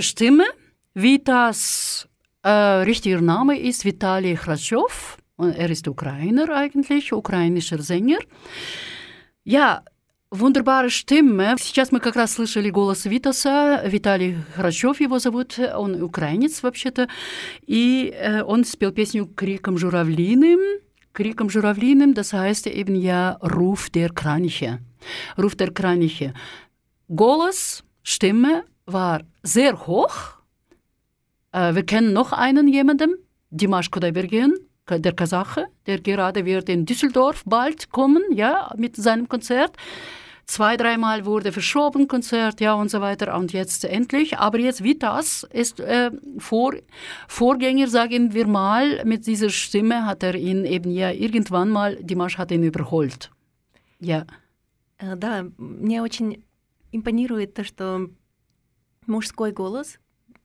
Stimme, 0.00 0.44
wie 0.94 1.18
das 1.18 2.08
äh, 2.42 2.50
richtiger 2.50 3.20
Name 3.20 3.58
ist, 3.58 3.84
Vitali 3.84 4.34
Khrushchev. 4.34 5.18
Und 5.36 5.54
Er 5.54 5.70
ist 5.70 5.86
Ukrainer 5.86 6.48
eigentlich, 6.48 7.12
украинский 7.12 7.78
Sänger. 7.78 8.18
Ja, 9.44 9.82
wunderbare 10.30 10.90
Stimme. 10.90 11.56
Сейчас 11.58 11.92
мы 11.92 12.00
как 12.00 12.16
раз 12.16 12.34
слышали 12.34 12.70
голос 12.70 13.04
Витаса. 13.04 13.82
Виталий 13.86 14.36
Храчев 14.54 15.00
его 15.00 15.18
зовут. 15.18 15.58
Он 15.58 16.02
украинец 16.02 16.62
вообще-то. 16.62 17.08
И 17.66 18.12
äh, 18.14 18.42
он 18.42 18.64
спел 18.64 18.92
песню 18.92 19.26
«Криком 19.26 19.78
журавлиным». 19.78 20.60
Криком 21.12 21.48
журавлиным, 21.48 22.12
das 22.12 22.34
heißt 22.34 22.66
eben 22.66 22.94
ja 22.94 23.38
Ruf 23.40 23.88
der 23.88 24.10
Kraniche. 24.10 24.80
Ruf 25.38 25.56
der 25.56 25.72
Kraniche. 25.72 26.34
Голос, 27.08 27.84
Stimme 28.02 28.64
war 28.85 29.21
sehr 29.43 29.87
hoch. 29.87 30.15
Äh, 31.51 31.75
wir 31.75 31.85
kennen 31.85 32.13
noch 32.13 32.31
einen 32.31 32.67
jemanden, 32.67 33.15
Dimash 33.49 33.91
Kudaibergen, 33.91 34.53
der 34.89 35.13
Kasache, 35.13 35.67
der 35.85 36.01
gerade 36.01 36.45
wird 36.45 36.67
in 36.69 36.85
Düsseldorf 36.85 37.43
bald 37.45 37.91
kommen, 37.91 38.23
ja, 38.31 38.73
mit 38.77 38.95
seinem 38.95 39.27
Konzert. 39.29 39.77
Zwei, 40.45 40.75
dreimal 40.75 41.25
wurde 41.25 41.51
verschoben, 41.53 42.07
Konzert, 42.07 42.59
ja, 42.59 42.73
und 42.73 42.89
so 42.89 42.99
weiter. 42.99 43.37
Und 43.37 43.53
jetzt 43.53 43.85
endlich. 43.85 44.37
Aber 44.37 44.59
jetzt 44.59 44.83
Vitas 44.83 45.47
ist 45.53 45.79
äh, 45.79 46.11
vor, 46.39 46.73
Vorgänger, 47.27 47.87
sagen 47.87 48.33
wir 48.33 48.47
mal, 48.47 49.01
mit 49.05 49.27
dieser 49.27 49.49
Stimme 49.49 50.05
hat 50.05 50.23
er 50.23 50.35
ihn 50.35 50.65
eben 50.65 50.91
ja 50.91 51.11
irgendwann 51.11 51.69
mal, 51.69 51.95
Dimash 51.95 52.37
hat 52.37 52.51
ihn 52.51 52.63
überholt. 52.63 53.31
Ja. 53.99 54.25
Э, 54.97 55.15
Да, 55.15 55.45
мне 55.57 56.01
очень 56.01 56.43
импонирует 56.91 57.53
то, 57.53 57.63
что 57.63 58.09
мужской 59.06 59.52
голос, 59.52 59.98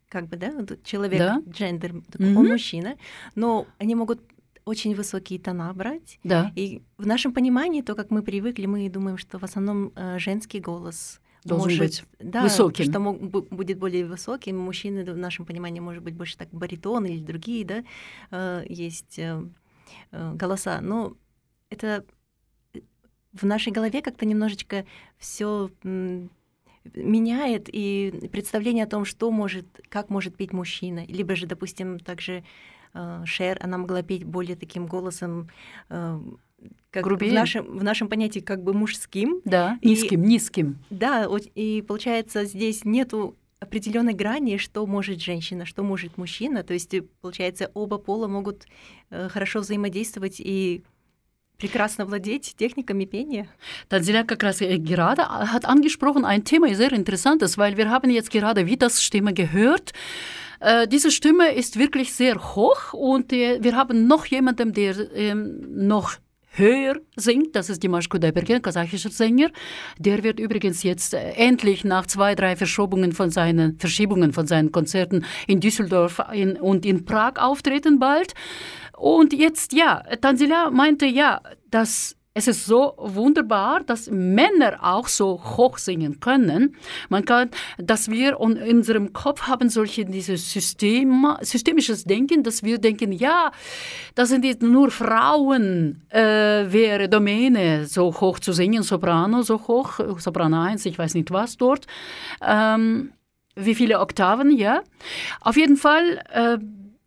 как 0.10 0.28
бы, 0.28 0.38
да, 0.38 0.52
человек, 0.84 1.20
Да. 1.20 1.42
джендер, 1.50 1.94
Мгм. 1.94 2.38
он 2.38 2.48
мужчина, 2.50 2.98
но 3.36 3.66
они 3.78 3.96
могут 3.96 4.22
очень 4.66 4.94
высокие 4.96 5.40
тона 5.40 5.74
брать. 5.74 6.20
Да, 6.24 6.52
И 6.56 6.82
в 6.98 7.08
нашем 7.08 7.34
понимании, 7.34 7.82
то, 7.82 7.96
как 7.96 8.12
мы 8.12 8.22
привыкли, 8.22 8.66
мы 8.68 8.90
думаем, 8.90 9.18
что 9.18 9.40
в 9.40 9.44
основном 9.44 9.92
э, 9.96 10.20
женский 10.20 10.60
голос 10.60 11.20
Должен 11.44 11.66
может, 11.78 11.80
быть 11.80 12.04
да, 12.20 12.44
высоким. 12.44 12.86
что 12.86 13.00
мог- 13.00 13.20
бу- 13.20 13.48
будет 13.50 13.80
более 13.80 14.06
высоким. 14.06 14.60
Мужчины 14.60 15.04
в 15.12 15.18
нашем 15.18 15.46
понимании 15.46 15.80
может 15.80 16.04
быть 16.04 16.14
больше 16.14 16.38
так 16.38 16.50
баритон 16.52 17.06
или 17.06 17.24
другие, 17.24 17.66
да, 17.66 17.84
э, 18.30 18.64
есть 18.70 19.18
э, 19.18 19.42
голоса. 20.12 20.80
Но 20.82 21.16
это 21.72 22.06
в 23.34 23.46
нашей 23.46 23.72
голове 23.74 24.02
как-то 24.04 24.26
немножечко 24.26 24.86
все 25.18 25.72
меняет 26.94 27.70
и 27.72 28.28
представление 28.32 28.86
о 28.86 28.88
том, 28.88 29.06
что 29.06 29.32
может, 29.32 29.66
как 29.90 30.10
может 30.10 30.36
петь 30.36 30.54
мужчина, 30.54 31.06
либо 31.08 31.36
же, 31.36 31.46
допустим, 31.48 32.00
также 32.00 32.44
э, 32.94 33.22
Шер, 33.26 33.58
она 33.62 33.78
могла 33.78 34.02
петь 34.02 34.24
более 34.24 34.56
таким 34.56 34.88
голосом, 34.88 35.50
э, 35.90 36.20
как 36.92 37.04
в 37.04 37.08
Грубее. 37.08 37.34
нашем, 37.34 37.78
в 37.78 37.84
нашем 37.84 38.08
понятии 38.10 38.40
как 38.40 38.64
бы 38.64 38.74
мужским, 38.74 39.42
да, 39.46 39.78
И- 39.82 39.90
низким, 39.90 40.24
низким. 40.24 40.78
да, 40.90 41.28
и 41.56 41.82
получается 41.88 42.46
здесь 42.46 42.84
нету 42.86 43.36
определенной 43.60 44.14
грани, 44.14 44.58
что 44.58 44.86
может 44.88 45.22
женщина, 45.22 45.66
что 45.66 45.84
может 45.84 46.18
мужчина. 46.18 46.64
То 46.64 46.74
есть, 46.74 46.94
э, 46.96 47.04
получается, 47.22 47.70
оба 47.76 47.98
пола 48.00 48.28
могут 48.28 48.66
э, 49.12 49.30
хорошо 49.30 49.60
взаимодействовать 49.60 50.38
и 50.40 50.82
прекрасно 51.61 52.05
владеть 52.05 52.55
техниками 52.57 53.05
пения. 53.05 53.49
Tanzila 53.89 54.25
как 54.25 54.43
раз 54.43 54.61
äh, 54.61 54.79
gerade 54.79 55.23
hat 55.23 55.65
angesprochen, 55.65 56.25
ein 56.25 56.45
Thema 56.45 56.75
sehr 56.75 56.93
interessantes, 56.93 57.59
weil 57.59 57.77
wir 57.77 57.91
haben 57.91 58.11
jetzt 58.11 58.31
gerade 58.31 58.67
Vitas 58.67 59.03
Stimme 59.03 59.33
gehört. 59.33 59.93
Äh, 60.61 60.89
diese 60.89 61.11
Stimme 61.11 61.53
ist 61.53 61.79
wirklich 61.79 62.13
sehr 62.13 62.37
hoch 62.55 62.93
und 62.93 63.33
äh, 63.33 63.63
wir 63.63 63.77
haben 63.77 64.07
noch 64.07 64.27
jemanden, 64.27 64.73
der 64.73 64.95
ähm, 65.15 65.61
noch 65.87 66.17
höher 66.59 66.97
singt. 67.17 67.55
Das 67.55 67.69
ist 67.71 67.83
Dimash 67.83 68.09
Kudaibergen, 68.09 68.63
kasachischer 68.63 69.11
Sänger. 69.11 69.51
Der 69.99 70.23
wird 70.25 70.41
übrigens 70.41 70.83
jetzt 70.83 71.15
äh, 71.15 71.33
endlich 71.33 71.85
nach 71.85 72.07
zwei, 72.07 72.35
drei 72.35 72.57
Verschobungen 72.57 73.13
von 73.13 73.31
seinen, 73.31 73.79
Verschiebungen 73.79 74.33
von 74.33 74.47
seinen 74.47 74.73
Konzerten 74.73 75.25
in 75.47 75.61
Düsseldorf 75.61 76.21
in, 76.33 76.57
und 76.57 76.87
in 76.87 77.05
Prag 77.05 77.35
auftreten 77.37 77.99
bald. 77.99 78.35
Und 79.02 79.34
jetzt, 79.34 79.74
ja, 79.74 80.04
Tansila 80.22 80.70
meinte, 80.70 81.08
ja, 81.08 81.42
dass 81.72 82.16
es 82.36 82.48
ist 82.48 82.66
so 82.66 82.94
wunderbar, 82.98 83.84
dass 83.84 84.10
Männer 84.10 84.78
auch 84.82 85.08
so 85.08 85.42
hoch 85.58 85.80
singen 85.80 86.20
können. 86.20 86.76
Man 87.10 87.26
kann, 87.26 87.50
dass 87.78 88.10
wir 88.10 88.40
in 88.40 88.62
unserem 88.62 89.12
Kopf 89.12 89.48
haben 89.48 89.70
solche 89.70 90.06
dieses 90.06 90.54
System, 90.54 91.36
systemisches 91.42 92.04
Denken, 92.06 92.44
dass 92.44 92.64
wir 92.64 92.78
denken, 92.78 93.12
ja, 93.12 93.52
das 94.16 94.30
sind 94.30 94.46
jetzt 94.46 94.62
nur 94.62 94.92
Frauen, 94.92 96.04
äh, 96.10 96.72
wäre 96.72 97.10
Domäne, 97.10 97.88
so 97.88 98.14
hoch 98.22 98.40
zu 98.40 98.54
singen, 98.54 98.84
Soprano 98.84 99.42
so 99.42 99.68
hoch, 99.68 100.00
Soprano 100.20 100.62
1, 100.62 100.86
ich 100.86 100.98
weiß 100.98 101.16
nicht 101.16 101.32
was 101.32 101.58
dort. 101.58 101.88
Ähm, 102.42 103.12
wie 103.56 103.76
viele 103.76 104.00
Oktaven, 104.00 104.52
ja. 104.56 104.84
Auf 105.42 105.58
jeden 105.58 105.76
Fall, 105.76 106.22
äh, 106.32 106.58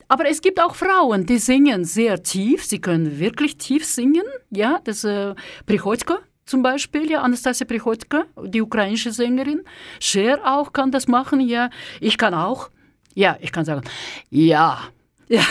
aber 0.07 0.27
es 0.27 0.41
gibt 0.41 0.59
auch 0.59 0.75
Frauen, 0.75 1.25
die 1.25 1.37
singen 1.37 1.85
sehr 1.85 2.23
tief. 2.23 2.65
Sie 2.65 2.79
können 2.79 3.19
wirklich 3.19 3.57
tief 3.57 3.85
singen. 3.85 4.25
Ja, 4.49 4.79
das 4.83 5.03
äh, 5.03 5.35
Prichodka 5.65 6.19
zum 6.49 6.63
Beispiel, 6.63 7.11
ja, 7.11 7.21
Anastasia 7.21 7.65
Prichodka, 7.65 8.25
die 8.43 8.61
ukrainische 8.61 9.11
Sängerin. 9.11 9.61
Cher 9.99 10.39
auch 10.43 10.73
kann 10.73 10.91
das 10.91 11.07
machen, 11.07 11.39
ja. 11.41 11.69
Ich 12.01 12.17
kann 12.17 12.33
auch. 12.33 12.71
Ja, 13.13 13.37
ich 13.39 13.51
kann 13.51 13.65
sagen, 13.65 13.83
ja. 14.31 14.79
ja. 15.27 15.43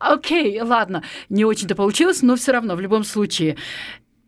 Окей, 0.00 0.60
ладно, 0.60 1.02
не 1.28 1.44
очень-то 1.44 1.76
получилось, 1.76 2.22
но 2.22 2.34
все 2.34 2.52
равно, 2.52 2.74
в 2.74 2.80
любом 2.80 3.04
случае. 3.04 3.56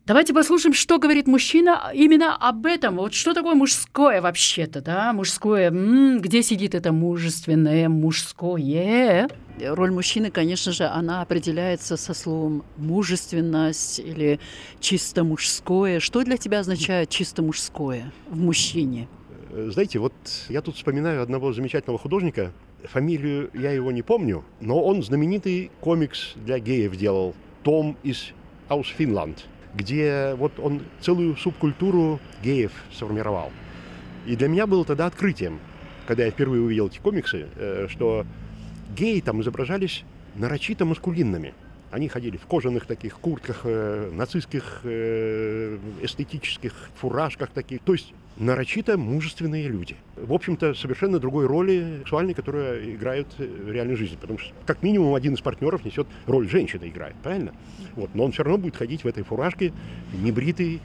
Давайте 0.10 0.34
послушаем, 0.34 0.74
что 0.74 0.98
говорит 0.98 1.28
мужчина 1.28 1.91
именно 1.93 2.36
об 2.36 2.65
этом. 2.65 2.95
Вот 2.95 3.13
что 3.13 3.36
такое 3.36 3.54
мужское 3.54 4.24
вообще-то, 4.24 4.82
да? 4.82 5.13
Мужское, 5.13 5.69
м, 5.69 6.19
где 6.19 6.41
сидит 6.41 6.74
это 6.74 6.91
мужественное, 6.91 7.89
мужское? 7.89 9.30
Роль 9.63 9.91
мужчины, 9.91 10.32
конечно 10.32 10.72
же, 10.72 10.86
она 10.86 11.22
определяется 11.22 11.95
со 11.95 12.15
словом 12.15 12.63
мужественность 12.78 14.00
или 14.00 14.39
чисто 14.80 15.24
мужское. 15.24 16.00
Что 16.00 16.24
для 16.24 16.38
тебя 16.38 16.62
означает 16.62 17.10
чисто 17.10 17.43
мужское 17.43 18.12
в 18.32 18.39
мужчине? 18.39 19.08
Э, 19.52 19.69
Знаете, 19.72 20.00
вот 20.00 20.13
я 20.50 20.63
тут 20.63 20.76
вспоминаю 20.76 21.22
одного 21.22 21.54
замечательного 21.54 22.00
художника. 22.00 22.52
Фамилию 22.84 23.52
я 23.54 23.69
его 23.74 23.91
не 23.91 24.02
помню, 24.02 24.43
но 24.60 24.82
он 24.84 25.04
знаменитый 25.04 25.69
комикс 25.82 26.34
для 26.34 26.58
геев 26.58 26.95
делал. 26.98 27.36
Том 27.62 27.95
из 28.02 28.30
Аус 28.69 28.88
Финланд, 28.88 29.45
где 29.74 30.34
вот 30.36 30.60
он 30.60 30.82
целую 31.02 31.36
субкультуру 31.38 32.20
геев 32.44 32.72
сформировал. 32.92 33.52
И 34.26 34.36
для 34.36 34.48
меня 34.48 34.68
было 34.68 34.86
тогда 34.86 35.06
открытием, 35.06 35.60
когда 36.08 36.26
я 36.26 36.32
впервые 36.32 36.62
увидел 36.62 36.88
эти 36.88 37.00
комиксы, 37.00 37.48
э, 37.56 37.88
что 37.90 38.26
геи 38.96 39.22
там 39.22 39.42
изображались 39.42 40.04
нарочито 40.36 40.86
маскулинными. 40.86 41.54
Они 41.91 42.08
ходили 42.08 42.38
в 42.38 42.45
кожаных 42.45 42.86
таких 42.86 43.19
куртках, 43.19 43.62
э, 43.63 44.12
нацистских, 44.13 44.82
э, 44.84 45.78
эстетических 46.02 46.73
фуражках 46.95 47.49
таких. 47.49 47.82
То 47.82 47.93
есть 47.93 48.13
нарочито 48.39 48.97
мужественные 48.97 49.67
люди. 49.67 49.95
В 50.15 50.34
общем-то, 50.34 50.73
совершенно 50.73 51.19
другой 51.19 51.45
роли 51.45 51.97
сексуальной, 51.99 52.34
которую 52.34 52.95
играют 52.95 53.28
э, 53.38 53.45
в 53.45 53.71
реальной 53.71 53.95
жизни. 53.95 54.17
Потому 54.19 54.39
что, 54.39 54.54
как 54.65 54.82
минимум, 54.82 55.13
один 55.13 55.34
из 55.34 55.41
партнеров 55.41 55.84
несет 55.84 56.08
роль 56.25 56.49
женщины 56.49 56.88
играет, 56.88 57.15
правильно? 57.21 57.54
Вот. 57.95 58.15
Но 58.15 58.23
он 58.23 58.32
все 58.32 58.43
равно 58.43 58.58
будет 58.58 58.75
ходить 58.75 59.04
в 59.04 59.08
этой 59.08 59.23
фуражке, 59.23 59.73
небритый, 60.13 60.80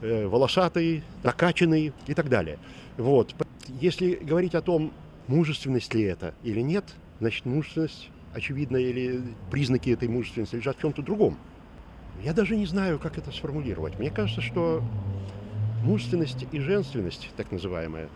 э, 0.00 0.26
волосатый, 0.26 1.02
накачанный 1.22 1.92
и 2.06 2.14
так 2.14 2.28
далее. 2.28 2.58
Вот. 2.96 3.34
Если 3.80 4.14
говорить 4.14 4.54
о 4.54 4.62
том, 4.62 4.92
мужественность 5.26 5.94
ли 5.94 6.02
это 6.02 6.34
или 6.42 6.60
нет, 6.60 6.84
значит, 7.20 7.46
мужественность, 7.46 8.10
очевидно, 8.34 8.76
или 8.76 9.22
признаки 9.50 9.90
этой 9.90 10.08
мужественности 10.08 10.56
лежат 10.56 10.78
в 10.78 10.80
чем-то 10.80 11.02
другом. 11.02 11.38
Я 12.22 12.32
даже 12.32 12.56
не 12.56 12.66
знаю, 12.66 12.98
как 12.98 13.18
это 13.18 13.30
сформулировать. 13.30 13.98
Мне 13.98 14.10
кажется, 14.10 14.40
что 14.40 14.82
мужественность 15.82 16.46
и 16.52 16.60
женственность, 16.60 17.30
так 17.36 17.50
называемая, 17.50 18.08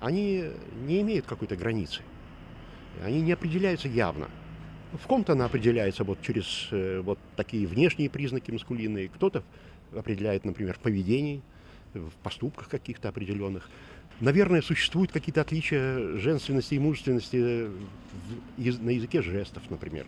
они 0.00 0.50
не 0.86 1.00
имеют 1.02 1.26
какой-то 1.26 1.56
границы. 1.56 2.02
Они 3.04 3.20
не 3.22 3.32
определяются 3.32 3.88
явно. 3.88 4.28
В 4.92 5.06
ком-то 5.06 5.32
она 5.32 5.46
определяется 5.46 6.04
вот 6.04 6.20
через 6.20 6.68
э, 6.70 7.00
вот 7.00 7.18
такие 7.36 7.66
внешние 7.66 8.10
признаки 8.10 8.50
маскулинные, 8.50 9.08
кто-то 9.08 9.42
определяет, 9.96 10.44
например, 10.44 10.74
в 10.74 10.80
поведении, 10.80 11.40
в 11.94 12.10
поступках 12.22 12.68
каких-то 12.68 13.08
определенных. 13.08 13.70
Наверное, 14.22 14.62
существуют 14.62 15.10
какие-то 15.10 15.40
отличия 15.40 16.16
женственности 16.16 16.74
и 16.74 16.78
мужественности 16.78 17.68
яз- 18.56 18.78
на 18.78 18.90
языке 18.90 19.20
жестов, 19.20 19.64
например. 19.68 20.06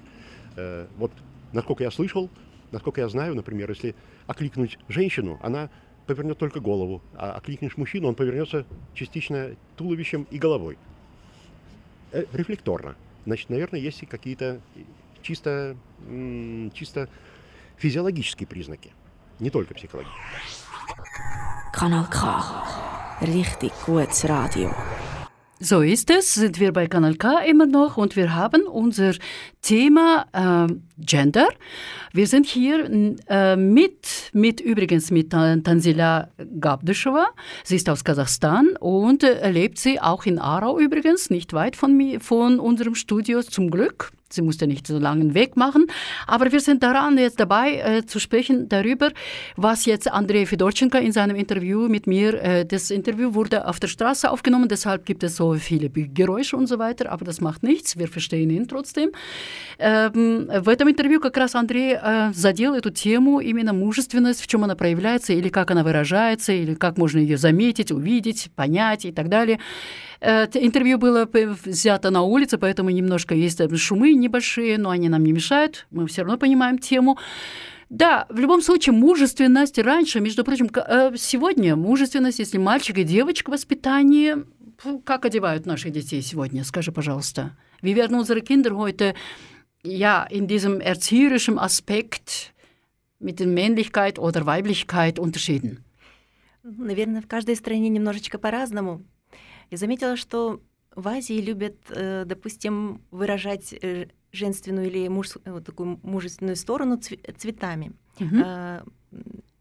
Э, 0.57 0.87
Вот, 0.99 1.11
насколько 1.53 1.83
я 1.83 1.91
слышал, 1.91 2.31
насколько 2.71 3.01
я 3.01 3.09
знаю, 3.09 3.35
например, 3.35 3.69
если 3.71 3.97
окликнуть 4.29 4.79
женщину, 4.89 5.41
она 5.43 5.69
повернет 6.07 6.39
только 6.39 6.61
голову, 6.61 7.03
а 7.17 7.33
окликнешь 7.33 7.77
мужчину, 7.77 8.07
он 8.07 8.15
повернется 8.15 8.65
частично 8.95 9.57
туловищем 9.75 10.29
и 10.31 10.39
головой. 10.39 10.79
Э, 12.13 12.25
Рефлекторно. 12.33 12.95
Значит, 13.27 13.51
наверное, 13.51 13.81
есть 13.81 14.01
и 14.05 14.07
какие-то 14.07 14.61
чисто, 15.23 15.77
чисто 16.73 17.09
физиологические 17.79 18.47
признаки, 18.47 18.93
не 19.41 19.51
только 19.51 19.75
психологические. 19.75 20.23
Kanal 21.75 22.07
K. 22.13 22.84
Richtig 23.23 23.73
gutes 23.87 24.29
Radio. 24.29 24.71
So 25.61 25.81
ist 25.81 26.11
es, 26.11 26.35
sind 26.35 26.59
wir 26.59 26.73
bei 26.73 26.89
Kanal 26.89 27.15
K 27.15 27.39
immer 27.39 27.65
noch 27.65 27.97
und 27.97 28.17
wir 28.17 28.35
haben 28.35 28.63
unser 28.67 29.13
Thema 29.63 30.27
ähm, 30.35 30.83
Gender. 30.99 31.49
Wir 32.13 32.27
sind 32.27 32.47
hier 32.47 32.91
äh, 33.29 33.57
mit, 33.57 34.31
mit 34.33 34.61
übrigens 34.61 35.11
mit 35.11 35.31
Tan- 35.31 35.63
Tanzila 35.63 36.29
Gabdishova. 36.61 37.27
Sie 37.63 37.77
ist 37.77 37.89
aus 37.89 38.05
Kasachstan 38.05 38.77
und 38.79 39.23
äh, 39.23 39.51
lebt 39.51 39.79
sie 39.79 40.01
auch 40.01 40.27
in 40.27 40.39
Aarau 40.39 40.79
übrigens, 40.79 41.31
nicht 41.31 41.53
weit 41.55 41.77
von, 41.77 41.97
mir, 41.97 42.21
von 42.21 42.59
unserem 42.59 42.97
Studio 42.97 43.43
zum 43.43 43.71
Glück. 43.71 44.11
Sie 44.34 44.44
musste 44.44 44.68
nicht 44.68 44.86
so 44.86 45.00
langen 45.00 45.34
Weg 45.34 45.58
machen. 45.58 45.88
Aber 46.28 46.52
wir 46.52 46.60
sind 46.60 46.84
daran 46.84 47.18
jetzt 47.18 47.40
dabei 47.40 47.78
äh, 47.78 48.06
zu 48.06 48.20
sprechen 48.20 48.70
darüber, 48.70 49.10
was 49.56 49.86
jetzt 49.86 50.08
Andrei 50.12 50.46
Fedorchenko 50.46 51.00
in 51.00 51.12
seinem 51.12 51.36
Interview 51.36 51.88
mit 51.90 52.06
mir, 52.06 52.36
äh, 52.44 52.64
das 52.64 52.92
Interview 52.92 53.34
wurde 53.34 53.68
auf 53.68 53.80
der 53.80 53.88
Straße 53.88 54.30
aufgenommen, 54.30 54.68
deshalb 54.70 55.08
gibt 55.08 55.24
es 55.24 55.36
so 55.36 55.54
viele 55.56 55.90
Be- 55.90 56.08
Geräusche 56.08 56.58
und 56.58 56.68
so 56.68 56.78
weiter, 56.78 57.12
aber 57.12 57.26
das 57.26 57.42
macht 57.42 57.64
nichts, 57.64 57.98
wir 57.98 58.08
verstehen 58.08 58.52
ihn 58.52 58.68
trotzdem. 58.68 59.10
Эм, 59.80 60.48
В 60.64 60.70
этом 60.70 60.90
интервью 60.90 61.20
как 61.20 61.36
раз 61.38 61.56
Андрей 61.56 61.98
э, 62.00 62.32
задел 62.32 62.76
эту 62.76 62.92
тему 62.92 63.40
именно 63.40 63.74
мужественность, 63.74 64.42
в 64.44 64.48
чем 64.48 64.64
она 64.64 64.76
проявляется, 64.76 65.34
или 65.34 65.50
как 65.50 65.72
она 65.72 65.84
выражается, 65.84 66.54
или 66.54 66.76
как 66.76 67.00
можно 67.00 67.18
ее 67.18 67.38
заметить, 67.38 67.92
увидеть, 67.92 68.52
понять 68.56 69.06
и 69.06 69.12
так 69.12 69.28
далее. 69.30 69.58
Э, 70.25 70.49
Интервью 70.55 70.99
было 70.99 71.29
взято 71.31 72.11
на 72.11 72.23
улице, 72.23 72.57
поэтому 72.57 72.91
немножко 72.91 73.35
есть 73.35 73.61
э, 73.61 73.77
шумы 73.77 74.15
небольшие, 74.15 74.79
но 74.79 74.89
они 74.91 75.09
нам 75.09 75.23
не 75.23 75.33
мешают, 75.33 75.87
мы 75.91 76.07
все 76.07 76.23
равно 76.23 76.39
понимаем 76.39 76.79
тему. 76.79 77.19
Да, 77.91 78.27
в 78.31 78.39
любом 78.39 78.63
случае, 78.63 78.95
мужественность 78.95 79.79
раньше, 79.79 80.21
между 80.21 80.43
прочим, 80.43 80.71
э, 80.75 81.13
сегодня 81.19 81.77
мужественность, 81.77 82.39
если 82.39 82.57
мальчик 82.57 82.97
и 82.99 83.05
девочка 83.05 83.51
в 83.51 83.53
воспитании, 83.53 84.37
фу, 84.79 84.99
как 85.01 85.27
одевают 85.27 85.67
наших 85.67 85.93
детей 85.93 86.23
сегодня, 86.23 86.65
скажи, 86.65 86.91
пожалуйста. 86.91 87.57
Werden 87.83 88.17
unsere 88.17 88.41
Kinder 88.41 88.77
heute 88.77 89.15
ja, 89.83 90.25
in 90.31 90.47
diesem 90.47 90.81
erzieherischen 90.81 91.59
Aspekt 91.59 92.55
mit 93.21 93.41
der 93.41 93.47
Männlichkeit 93.47 94.19
oder 94.19 94.47
Weiblichkeit 94.47 95.19
unterschieden? 95.19 95.85
Наверное, 96.63 97.21
в 97.21 97.27
каждой 97.27 97.57
стране 97.57 97.91
немножечко 97.91 98.39
по-разному. 98.39 99.03
Я 99.75 99.79
заметила, 99.79 100.17
что 100.17 100.61
в 100.95 101.09
Азии 101.09 101.41
любят, 101.41 101.75
э, 101.91 102.23
допустим, 102.27 103.01
выражать 103.11 103.73
э, 103.83 104.07
женственную 104.31 104.87
или 104.87 105.09
муж- 105.09 105.37
э, 105.45 105.51
вот 105.53 105.65
такую 105.65 105.99
мужественную 106.05 106.55
сторону 106.55 106.95
цве- 106.97 107.21
цветами. 107.37 107.93
М, 108.21 108.85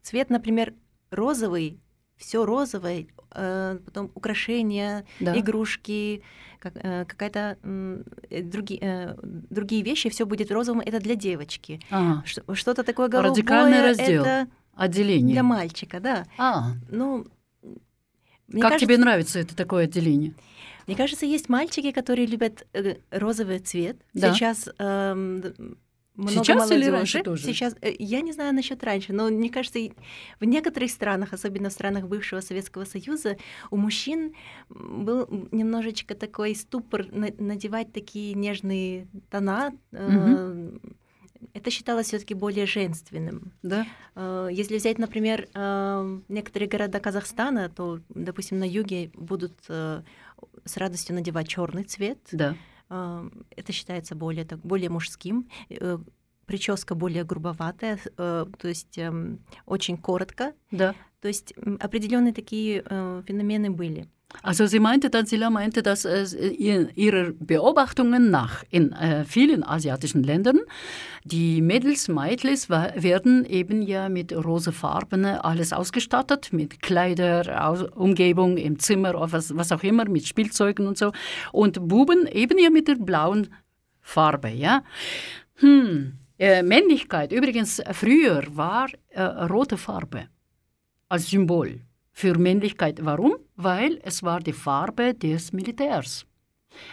Цвет, 0.02 0.30
например, 0.30 0.72
розовый, 1.10 1.78
все 2.16 2.44
розовое, 2.44 3.06
потом 3.84 4.10
украшения, 4.14 5.04
Да. 5.20 5.36
игрушки, 5.36 6.22
как- 6.60 6.74
какая-то 7.08 7.56
м, 7.64 8.04
други- 8.30 8.78
э, 8.80 9.16
другие 9.50 9.82
вещи, 9.82 10.08
все 10.10 10.24
будет 10.26 10.52
розовым. 10.52 10.80
Это 10.80 11.00
для 11.00 11.14
девочки. 11.16 11.80
Ага, 11.90 12.22
Что-то 12.54 12.82
такое 12.84 13.08
голубое. 13.08 13.30
Радикальный 13.32 13.82
раздел. 13.82 14.22
Это 14.22 14.46
отделение. 14.74 15.32
для 15.32 15.42
мальчика, 15.42 15.98
да. 16.00 16.24
А, 16.38 16.72
Ну, 16.90 17.26
мне 18.48 18.62
как 18.62 18.72
кажется, 18.72 18.86
тебе 18.86 18.98
нравится 18.98 19.38
это 19.40 19.54
такое 19.56 19.84
отделение? 19.84 20.34
Мне 20.86 20.96
кажется, 20.96 21.24
есть 21.26 21.48
мальчики, 21.48 21.92
которые 21.92 22.26
любят 22.26 22.66
э, 22.74 22.96
розовый 23.10 23.58
цвет. 23.60 23.96
Да. 24.12 24.34
Сейчас 24.34 24.64
д- 24.66 25.54
много 26.16 26.30
Сейчас 26.44 26.70
или 26.70 26.76
молодежи. 26.76 26.90
раньше 26.92 27.22
тоже? 27.22 27.42
Сейчас, 27.44 27.74
э, 27.80 27.92
я 27.98 28.20
не 28.20 28.32
знаю 28.32 28.54
насчет 28.54 28.84
раньше, 28.84 29.12
но 29.12 29.28
мне 29.30 29.48
кажется, 29.50 29.80
в 30.40 30.44
некоторых 30.44 30.90
странах, 30.90 31.32
особенно 31.32 31.70
в 31.70 31.72
странах 31.72 32.06
бывшего 32.06 32.40
Советского 32.40 32.84
Союза, 32.84 33.36
у 33.70 33.76
мужчин 33.76 34.32
был 34.68 35.26
немножечко 35.50 36.14
такой 36.14 36.54
ступор 36.54 37.06
на- 37.10 37.32
надевать 37.38 37.92
такие 37.92 38.34
нежные 38.34 39.08
тона. 39.30 39.72
э, 39.92 40.70
Это 41.52 41.70
считалось 41.70 42.08
все-таки 42.08 42.34
более 42.34 42.66
женственным. 42.66 43.52
Да? 43.62 43.86
Э, 44.14 44.48
Если 44.50 44.76
взять, 44.76 44.98
например, 44.98 45.48
э, 45.54 46.20
некоторые 46.28 46.68
города 46.68 47.00
Казахстана, 47.00 47.68
то, 47.68 48.00
допустим, 48.08 48.58
на 48.58 48.68
юге 48.68 49.10
будут 49.14 49.54
э, 49.68 50.02
с 50.64 50.76
радостью 50.76 51.14
надевать 51.14 51.48
черный 51.48 51.84
цвет. 51.84 52.18
Да. 52.32 52.56
Это 52.88 53.72
считается 53.72 54.14
более, 54.14 54.44
так, 54.44 54.60
более 54.60 54.90
мужским. 54.90 55.48
Прическа 56.46 56.94
более 56.94 57.24
грубоватая, 57.24 57.98
то 58.16 58.46
есть 58.62 58.98
эм, 58.98 59.40
очень 59.64 59.96
коротко. 59.96 60.52
Да. 60.70 60.94
То 61.23 61.27
есть 61.27 61.53
м, 61.57 61.77
определенные 61.79 62.33
такие 62.33 62.83
э, 62.89 63.21
феномены 63.25 63.69
были. 63.71 64.07
Also 64.43 64.67
sie 64.67 64.79
meinte 64.79 65.09
dann, 65.09 65.25
Silla 65.25 65.49
meinte, 65.49 65.81
dass 65.81 66.05
äh, 66.05 66.23
ihr- 66.49 66.89
ihrer 66.95 67.31
Beobachtungen 67.39 68.29
nach 68.29 68.63
in 68.69 68.91
äh, 68.91 69.25
vielen 69.25 69.63
asiatischen 69.63 70.21
Ländern 70.23 70.59
die 71.23 71.61
Mädels, 71.63 72.07
Meidlis 72.07 72.69
wa- 72.69 72.93
werden 72.95 73.43
eben 73.45 73.81
ja 73.81 74.07
mit 74.07 74.31
rosafarben 74.31 75.25
alles 75.25 75.73
ausgestattet, 75.73 76.53
mit 76.53 76.79
Kleider, 76.83 77.67
Aus 77.67 77.81
Umgebung 77.81 78.57
im 78.57 78.77
Zimmer, 78.77 79.15
oder 79.15 79.31
was, 79.31 79.57
was 79.57 79.71
auch 79.71 79.81
immer, 79.81 80.07
mit 80.07 80.27
Spielzeugen 80.27 80.85
und 80.87 80.97
so. 80.99 81.11
Und 81.51 81.87
Buben 81.87 82.27
eben 82.27 82.59
ja 82.59 82.69
mit 82.69 82.87
der 82.87 82.95
blauen 82.95 83.47
Farbe, 84.01 84.49
ja. 84.49 84.83
Hm. 85.55 86.13
Äh, 86.37 86.61
Männlichkeit, 86.61 87.31
übrigens, 87.33 87.81
früher 87.93 88.43
war 88.55 88.87
äh, 89.09 89.21
rote 89.23 89.75
Farbe 89.77 90.27
als 91.09 91.29
Symbol 91.29 91.81
für 92.11 92.37
Männlichkeit. 92.37 92.99
Warum? 93.03 93.35
Weil 93.55 93.99
es 94.03 94.23
war 94.23 94.39
die 94.39 94.53
Farbe 94.53 95.13
des 95.13 95.53
Militärs. 95.53 96.25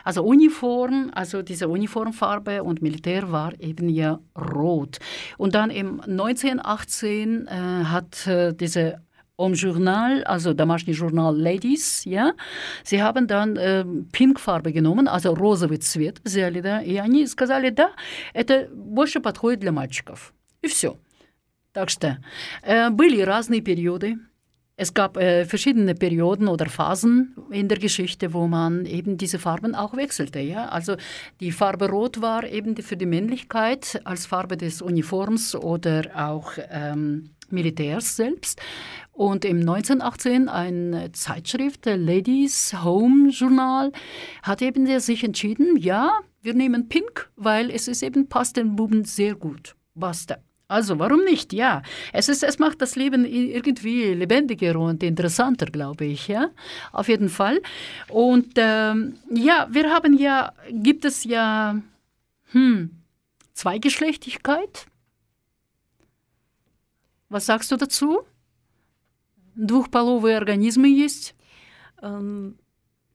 Also 0.05 0.23
Uniform, 0.25 1.11
also 1.15 1.43
diese 1.43 1.69
Uniformfarbe 1.69 2.63
und 2.63 2.83
Militär 2.83 3.31
war 3.31 3.53
eben 3.61 3.89
ja 3.89 4.21
rot. 4.37 4.99
Und 5.37 5.55
dann 5.55 5.71
im 5.71 6.01
1918 6.01 7.47
äh, 7.47 7.51
hat 7.85 8.27
äh, 8.27 8.55
diese 8.55 9.03
Om 9.39 9.53
Journal, 9.53 10.25
also 10.25 10.55
Домашний 10.55 10.95
Journal 10.95 11.37
Ladies, 11.37 12.05
ja, 12.07 12.33
sie 12.83 13.03
haben 13.03 13.27
dann 13.27 13.57
äh, 13.57 13.85
Pinkfarbe 14.11 14.73
genommen, 14.73 15.09
also 15.09 15.35
розовый 15.35 15.77
цвет 15.77 16.23
взяли, 16.25 16.63
да, 16.63 16.81
и 16.81 16.97
они 16.97 17.27
сказали, 17.27 17.69
да, 17.69 17.91
это 18.33 18.67
больше 18.73 19.21
подходит 19.21 19.61
для 19.61 19.73
мальчиков. 19.73 20.33
И 20.63 20.69
все. 20.69 20.97
Так 21.73 21.91
что 21.91 22.19
äh, 22.63 22.91
были 22.91 23.21
разные 23.21 23.61
периоды. 23.61 24.17
Es 24.79 24.93
gab 24.93 25.17
äh, 25.17 25.47
verschiedene 25.47 25.95
Perioden 25.95 26.49
oder 26.49 26.67
Phasen 26.67 27.35
in 27.51 27.69
der 27.69 27.79
Geschichte, 27.79 28.35
wo 28.35 28.47
man 28.47 28.85
eben 28.85 29.17
diese 29.17 29.39
Farben 29.39 29.75
auch 29.75 29.97
wechselte. 29.97 30.39
Ja? 30.41 30.69
Also 30.69 30.97
die 31.41 31.51
Farbe 31.53 31.89
Rot 31.89 32.21
war 32.21 32.45
eben 32.45 32.75
die- 32.75 32.83
für 32.83 32.97
die 32.99 33.07
Männlichkeit 33.07 34.01
als 34.05 34.27
Farbe 34.27 34.57
des 34.59 34.83
Uniforms 34.83 35.55
oder 35.55 36.03
auch 36.15 36.53
ähm, 36.71 37.31
Militärs 37.49 38.17
selbst. 38.17 38.61
Und 39.13 39.47
im 39.47 39.61
1918 39.61 40.51
eine 40.51 41.11
Zeitschrift, 41.13 41.87
der 41.87 41.97
Ladies 41.97 42.75
Home 42.85 43.31
Journal, 43.31 43.93
hat 44.43 44.61
eben 44.61 44.85
der 44.85 45.01
sich 45.01 45.25
entschieden, 45.25 45.79
ja, 45.79 46.21
wir 46.43 46.53
nehmen 46.53 46.89
Pink, 46.89 47.31
weil 47.37 47.71
es 47.71 47.89
ist 47.89 48.03
eben 48.03 48.29
passt 48.29 48.59
den 48.59 48.77
Buben 48.77 49.05
sehr 49.07 49.35
gut. 49.37 49.75
Basta. 49.95 50.37
Also 50.71 50.99
warum 50.99 51.23
nicht? 51.25 51.53
Ja, 51.53 51.83
es 52.13 52.29
ist, 52.29 52.43
es 52.43 52.59
macht 52.59 52.83
das 52.83 52.97
Leben 52.97 53.25
i- 53.25 53.53
irgendwie 53.53 54.15
lebendiger 54.15 54.77
und 54.79 55.03
interessanter, 55.05 55.67
glaube 55.67 56.07
ich. 56.07 56.27
Ja, 56.27 56.51
auf 56.93 57.09
jeden 57.09 57.29
Fall. 57.29 57.61
Und 58.09 58.55
ähm, 58.57 59.15
ja, 59.31 59.69
wir 59.71 59.91
haben 59.91 60.19
ja, 60.19 60.53
gibt 60.71 61.05
es 61.05 61.23
ja 61.23 61.81
hm, 62.51 62.91
Zweigeschlechtigkeit. 63.55 64.87
Was 67.29 67.47
sagst 67.47 67.71
du 67.71 67.77
dazu? 67.77 68.23
Двухполовые 69.55 70.37
организмы 70.37 70.89
есть. 70.89 71.35
Эм, 72.03 72.57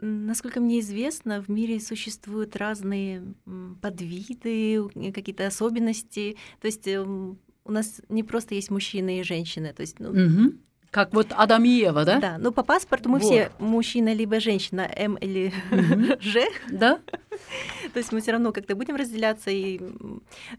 Насколько 0.04 0.60
мне 0.60 0.80
известно, 0.80 1.44
в 1.44 1.48
мире 1.50 1.80
существуют 1.80 2.56
разные 2.56 3.24
м, 3.46 3.78
подвиды, 3.80 4.78
э, 4.96 5.12
какие-то 5.12 5.46
особенности. 5.46 6.38
То 6.60 6.66
есть 6.66 6.88
эм, 6.88 7.38
у 7.67 7.73
нас 7.73 8.01
не 8.09 8.23
просто 8.23 8.55
есть 8.55 8.71
мужчины 8.71 9.21
и 9.21 9.23
женщины. 9.23 9.73
То 9.73 9.83
есть, 9.83 9.99
ну, 10.01 10.13
Мгм. 10.13 10.61
Как 10.91 11.13
вот 11.13 11.27
Адам 11.31 11.65
и 11.65 11.69
Ева, 11.69 12.05
да? 12.05 12.21
да, 12.21 12.39
но 12.39 12.53
по 12.53 12.63
паспорту 12.63 13.09
мы 13.11 13.19
Вот. 13.19 13.27
все 13.27 13.51
мужчина 13.59 14.15
либо 14.15 14.41
женщина, 14.41 14.89
М 14.97 15.17
или 15.17 15.53
Мгм. 15.71 16.17
Ж. 16.21 16.47
Да? 16.71 17.01
То 17.93 17.99
есть 17.99 18.13
мы 18.13 18.21
все 18.21 18.33
равно 18.33 18.53
как-то 18.53 18.75
будем 18.75 18.97
разделяться. 18.97 19.51
И... 19.51 19.81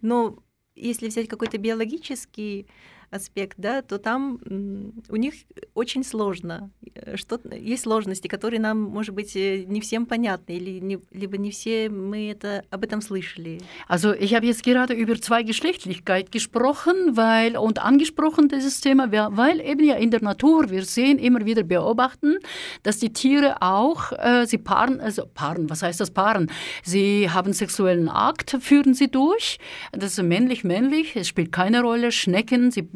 Но 0.01 0.37
если 0.75 1.07
взять 1.07 1.27
какой-то 1.27 1.57
биологический 1.57 2.67
аспект, 3.10 3.58
да, 3.58 3.82
то 3.82 3.98
там 3.98 4.38
м, 4.48 4.94
у 5.10 5.16
них 5.16 5.34
очень 5.74 6.02
сложно. 6.02 6.70
Э, 6.94 7.16
Что 7.18 7.38
есть 7.54 7.82
сложности, 7.82 8.26
которые 8.26 8.58
нам, 8.58 8.80
может 8.80 9.14
быть, 9.14 9.36
э, 9.36 9.64
не 9.68 9.82
всем 9.82 10.06
понятны, 10.06 10.52
или 10.54 10.80
не, 10.80 10.98
либо 11.10 11.36
не 11.36 11.50
все 11.50 11.90
мы 11.90 12.30
это 12.30 12.64
об 12.70 12.84
этом 12.84 13.02
слышали. 13.02 13.60
Also 13.86 14.14
ich 14.14 14.34
habe 14.34 14.46
jetzt 14.46 14.62
gerade 14.64 14.94
über 14.94 15.20
Zweigeschlechtlichkeit 15.20 16.32
gesprochen, 16.32 17.14
weil 17.14 17.58
und 17.58 17.78
angesprochen 17.84 18.48
dieses 18.48 18.80
Thema, 18.80 19.12
wer- 19.12 19.36
weil 19.36 19.60
eben 19.60 19.84
ja 19.84 19.96
in 19.96 20.10
der 20.10 20.22
Natur 20.22 20.70
wir 20.70 20.84
sehen 20.84 21.18
immer 21.18 21.44
wieder 21.44 21.64
beobachten, 21.64 22.36
dass 22.82 22.98
die 22.98 23.12
Tiere 23.12 23.60
auch 23.60 24.12
äh, 24.12 24.46
sie 24.46 24.56
paaren, 24.58 25.00
also 25.00 25.24
paaren, 25.34 25.68
was 25.68 25.82
heißt 25.82 26.00
das 26.00 26.10
paaren? 26.12 26.50
Sie 26.82 27.28
haben 27.28 27.52
sexuellen 27.52 28.08
Akt, 28.08 28.56
führen 28.60 28.94
sie 28.94 29.08
durch. 29.10 29.58
Das 29.92 30.12
ist 30.18 30.22
männlich 30.22 30.64
männlich, 30.64 31.14
es 31.14 31.28
spielt 31.28 31.52
keine 31.52 31.82
Rolle. 31.82 32.10
Schnecken, 32.10 32.70
sie 32.70 32.80
äh, 32.80 32.95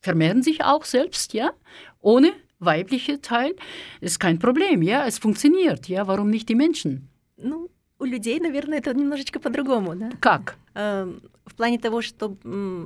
vermehren 0.00 0.42
sich 0.42 0.62
auch 0.64 0.84
selbst, 0.84 1.34
ja, 1.34 1.52
ohne 2.00 2.32
weibliche 2.58 3.20
Teil 3.20 3.54
ist 4.00 4.18
kein 4.18 4.38
Problem, 4.38 4.82
ja, 4.82 5.06
es 5.06 5.18
funktioniert, 5.18 5.88
ja, 5.88 6.06
warum 6.06 6.30
nicht 6.30 6.48
die 6.48 6.54
Menschen? 6.54 7.08
Ну, 7.36 7.70
у 7.98 8.04
людей, 8.04 8.40
наверное, 8.40 8.78
это 8.78 8.94
немножечко 8.94 9.40
по-другому, 9.40 9.94
да? 9.94 10.10
Как? 10.20 10.56
Эм, 10.74 11.20
В 11.46 11.54
плане 11.54 11.78
того, 11.78 12.00
что, 12.00 12.36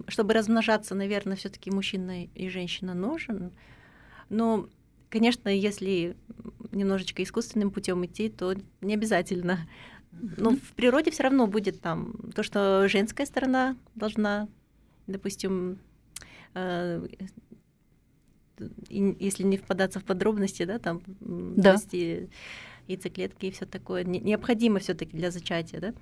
чтобы 0.08 0.32
размножаться, 0.32 0.94
наверное, 0.94 1.36
все 1.36 1.48
таки 1.50 1.70
мужчина 1.70 2.24
и 2.24 2.48
женщина 2.48 2.94
нужен. 2.94 3.52
Но, 4.30 4.68
конечно, 5.10 5.48
если 5.48 6.16
немножечко 6.72 7.22
искусственным 7.22 7.70
путем 7.70 8.04
идти, 8.04 8.28
то 8.30 8.54
не 8.80 8.94
обязательно. 8.94 9.58
Но 10.12 10.50
в 10.52 10.72
природе 10.74 11.10
все 11.10 11.24
равно 11.24 11.46
будет 11.46 11.80
там 11.80 12.14
то, 12.34 12.42
что 12.42 12.88
женская 12.88 13.26
сторона 13.26 13.76
должна, 13.94 14.48
допустим, 15.06 15.78
э, 16.54 17.06
если 19.18 19.42
не 19.42 19.56
впадаться 19.56 19.98
в 20.00 20.04
подробности, 20.04 20.64
да, 20.64 20.78
там, 20.78 21.02
Да. 21.20 21.62
то 21.62 21.72
есть 21.72 21.88
и 21.94 22.28
яйцеклетки 22.86 23.46
и 23.46 23.50
все 23.50 23.64
такое, 23.66 24.04
не- 24.04 24.20
необходимо 24.20 24.78
все-таки 24.78 25.16
для 25.16 25.30
зачатия, 25.30 25.80
да? 25.80 25.94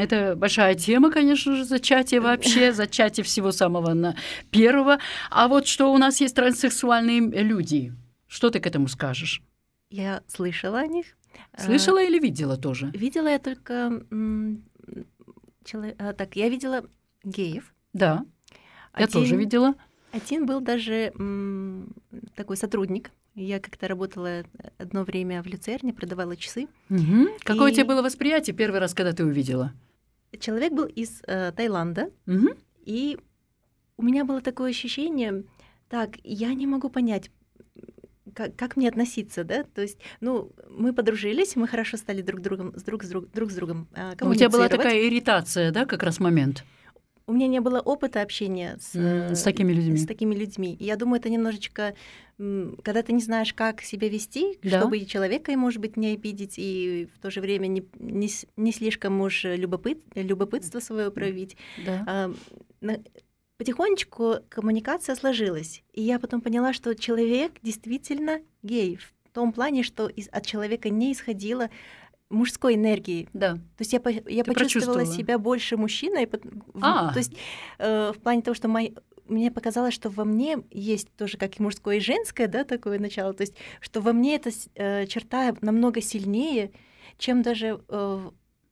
Это 0.00 0.34
большая 0.36 0.74
тема, 0.74 1.10
конечно 1.10 1.54
же, 1.56 1.64
зачатие 1.64 2.20
вообще, 2.20 2.72
зачатие 2.72 3.24
всего 3.24 3.52
самого 3.52 3.92
на 3.92 4.16
первого. 4.50 4.98
А 5.30 5.48
вот 5.48 5.66
что 5.66 5.92
у 5.92 5.98
нас 5.98 6.20
есть 6.20 6.34
транссексуальные 6.36 7.20
люди. 7.42 7.92
Что 8.28 8.48
ты 8.50 8.60
к 8.60 8.66
этому 8.66 8.88
скажешь? 8.88 9.42
Я 9.90 10.22
слышала 10.28 10.78
о 10.78 10.86
них. 10.86 11.06
Э, 11.52 11.64
Слышала 11.64 12.02
или 12.02 12.18
видела 12.18 12.56
тоже? 12.56 12.90
Видела 12.94 13.28
я 13.28 13.38
только 13.38 14.02
м, 14.10 14.62
чело- 15.64 15.94
а, 15.98 16.12
так, 16.14 16.36
я 16.36 16.48
видела 16.48 16.84
геев. 17.24 17.74
Да, 17.92 18.24
я 18.96 19.04
Один- 19.04 19.12
тоже 19.12 19.36
видела. 19.36 19.74
Один 20.12 20.46
был 20.46 20.60
даже 20.60 21.12
м, 21.18 21.92
такой 22.34 22.56
сотрудник. 22.56 23.10
Я 23.34 23.60
как-то 23.60 23.88
работала 23.88 24.44
одно 24.78 25.04
время 25.04 25.42
в 25.42 25.46
люцерне, 25.46 25.92
продавала 25.94 26.36
часы. 26.36 26.68
Мгм. 26.90 27.28
Какое 27.44 27.70
у 27.70 27.72
И- 27.72 27.74
тебя 27.74 27.86
было 27.86 28.02
восприятие 28.02 28.54
первый 28.54 28.78
раз, 28.80 28.92
когда 28.92 29.12
ты 29.12 29.24
увидела? 29.24 29.72
Человек 30.38 30.72
был 30.72 30.84
из 30.86 31.22
э, 31.26 31.52
Таиланда, 31.52 32.10
Мгм. 32.26 32.48
и 32.84 33.18
у 33.96 34.02
меня 34.02 34.24
было 34.24 34.40
такое 34.40 34.70
ощущение, 34.70 35.44
так, 35.88 36.10
я 36.24 36.52
не 36.54 36.66
могу 36.66 36.88
понять, 36.90 37.30
как, 38.34 38.56
как 38.56 38.76
мне 38.76 38.88
относиться, 38.88 39.44
да? 39.44 39.64
То 39.64 39.82
есть, 39.82 39.98
ну, 40.20 40.50
мы 40.70 40.92
подружились, 40.94 41.54
мы 41.56 41.68
хорошо 41.68 41.96
стали 41.98 42.22
друг 42.22 42.40
другом, 42.40 42.74
с 42.78 42.82
друг 42.82 43.02
с 43.04 43.08
друг, 43.08 43.30
друг 43.30 43.50
с 43.50 43.54
другом 43.54 43.88
э, 43.94 44.12
У 44.22 44.34
тебя 44.34 44.48
была 44.50 44.68
такая 44.68 45.06
ирритация, 45.06 45.70
да, 45.70 45.84
как 45.86 46.02
раз 46.02 46.18
момент 46.20 46.64
У 47.26 47.32
меня 47.32 47.46
не 47.46 47.60
было 47.60 47.80
опыта 47.80 48.22
общения 48.22 48.76
с, 48.80 48.90
э, 48.94 49.34
с 49.34 49.42
такими 49.42 49.72
людьми. 49.72 49.96
с 49.96 50.06
такими 50.06 50.34
людьми. 50.34 50.76
И 50.78 50.84
я 50.84 50.96
думаю, 50.96 51.20
это 51.20 51.28
немножечко 51.30 51.94
когда 52.82 53.02
ты 53.02 53.12
не 53.12 53.20
знаешь, 53.22 53.54
как 53.54 53.82
себя 53.82 54.08
вести, 54.08 54.58
Да. 54.64 54.80
чтобы 54.80 54.98
и 54.98 55.06
человека, 55.06 55.56
может 55.56 55.80
быть, 55.80 55.96
не 55.96 56.08
обидеть, 56.14 56.54
и 56.56 57.06
в 57.14 57.20
то 57.20 57.30
же 57.30 57.40
время 57.40 57.68
не, 57.68 57.84
не, 58.00 58.28
не 58.56 58.72
слишком 58.72 59.20
уж 59.20 59.44
любопыт, 59.44 60.00
любопытство 60.16 60.80
свое 60.80 61.12
проявить. 61.12 61.56
Да. 61.86 62.04
А, 62.08 62.96
Потихонечку 63.58 64.36
коммуникация 64.48 65.14
сложилась, 65.14 65.84
и 65.92 66.02
я 66.02 66.18
потом 66.18 66.40
поняла, 66.40 66.72
что 66.72 66.94
человек 66.96 67.52
действительно 67.62 68.40
гей 68.64 68.96
в 68.96 69.12
том 69.32 69.52
плане, 69.52 69.84
что 69.84 70.08
из- 70.08 70.28
от 70.32 70.44
человека 70.44 70.88
не 70.90 71.12
исходило 71.12 71.70
мужской 72.32 72.74
энергии. 72.74 73.28
Да. 73.32 73.54
То 73.54 73.80
есть 73.80 73.92
я, 73.92 74.00
по- 74.00 74.08
я 74.10 74.42
Ты 74.44 74.52
почувствовала 74.52 75.06
себя 75.06 75.38
больше 75.38 75.76
мужчиной, 75.76 76.28
А. 76.80 77.12
то 77.12 77.18
есть 77.18 77.32
э, 77.78 78.12
в 78.16 78.20
плане 78.20 78.42
того, 78.42 78.54
что 78.54 78.68
мой, 78.68 78.94
мне 79.28 79.50
показалось, 79.50 79.94
что 79.94 80.08
во 80.10 80.24
мне 80.24 80.58
есть 80.70 81.08
тоже 81.16 81.36
как 81.36 81.60
и 81.60 81.62
мужское, 81.62 81.96
и 81.96 82.00
женское, 82.00 82.48
да, 82.48 82.64
такое 82.64 82.98
начало, 82.98 83.32
то 83.34 83.42
есть 83.42 83.54
что 83.80 84.00
во 84.00 84.12
мне 84.12 84.36
эта 84.36 84.50
э, 84.74 85.06
черта 85.06 85.54
намного 85.60 86.00
сильнее, 86.00 86.70
чем 87.18 87.42
даже 87.42 87.80
э, 87.88 88.18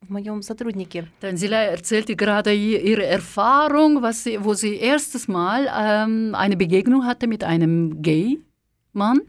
в 0.02 0.10
моем 0.10 0.42
сотруднике. 0.42 1.06
Daniela 1.20 1.62
erzählte 1.66 2.14
gerade 2.14 2.54
ihre 2.54 3.04
Erfahrung, 3.04 4.00
was 4.02 4.24
sie, 4.24 4.42
wo 4.42 4.54
sie 4.54 4.76
erstes 4.76 5.28
Mal 5.28 5.68
ähm, 5.70 6.34
eine 6.34 6.56
Begegnung 6.56 7.04
hatte 7.04 7.26
mit 7.26 7.44
einem 7.44 8.00
Gay-Mann. 8.92 9.20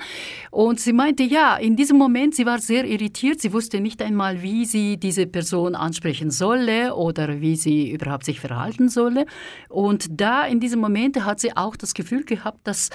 Und 0.52 0.80
sie 0.80 0.94
meinte, 0.94 1.24
ja, 1.24 1.58
in 1.58 1.76
diesem 1.76 1.98
Moment, 1.98 2.36
sie 2.36 2.46
war 2.46 2.60
sehr 2.60 2.86
irritiert. 2.86 3.42
Sie 3.42 3.54
wusste 3.54 3.80
nicht 3.80 4.02
einmal, 4.02 4.42
wie 4.42 4.66
sie 4.66 4.98
diese 4.98 5.28
Person 5.28 5.76
ansprechen 5.76 6.32
solle 6.32 6.96
oder 6.96 7.42
wie 7.42 7.56
sie 7.56 7.92
überhaupt 7.92 8.26
sich 8.26 8.40
verhalten 8.40 8.90
solle. 8.90 9.26
Und 9.70 10.08
da 10.10 10.46
in 10.46 10.60
diesem 10.60 10.80
Moment 10.80 11.24
hat 11.24 11.40
sie 11.40 11.56
auch 11.56 11.76
das 11.76 11.94
Gefühl 11.94 12.24
gehabt, 12.24 12.60
dass 12.64 12.90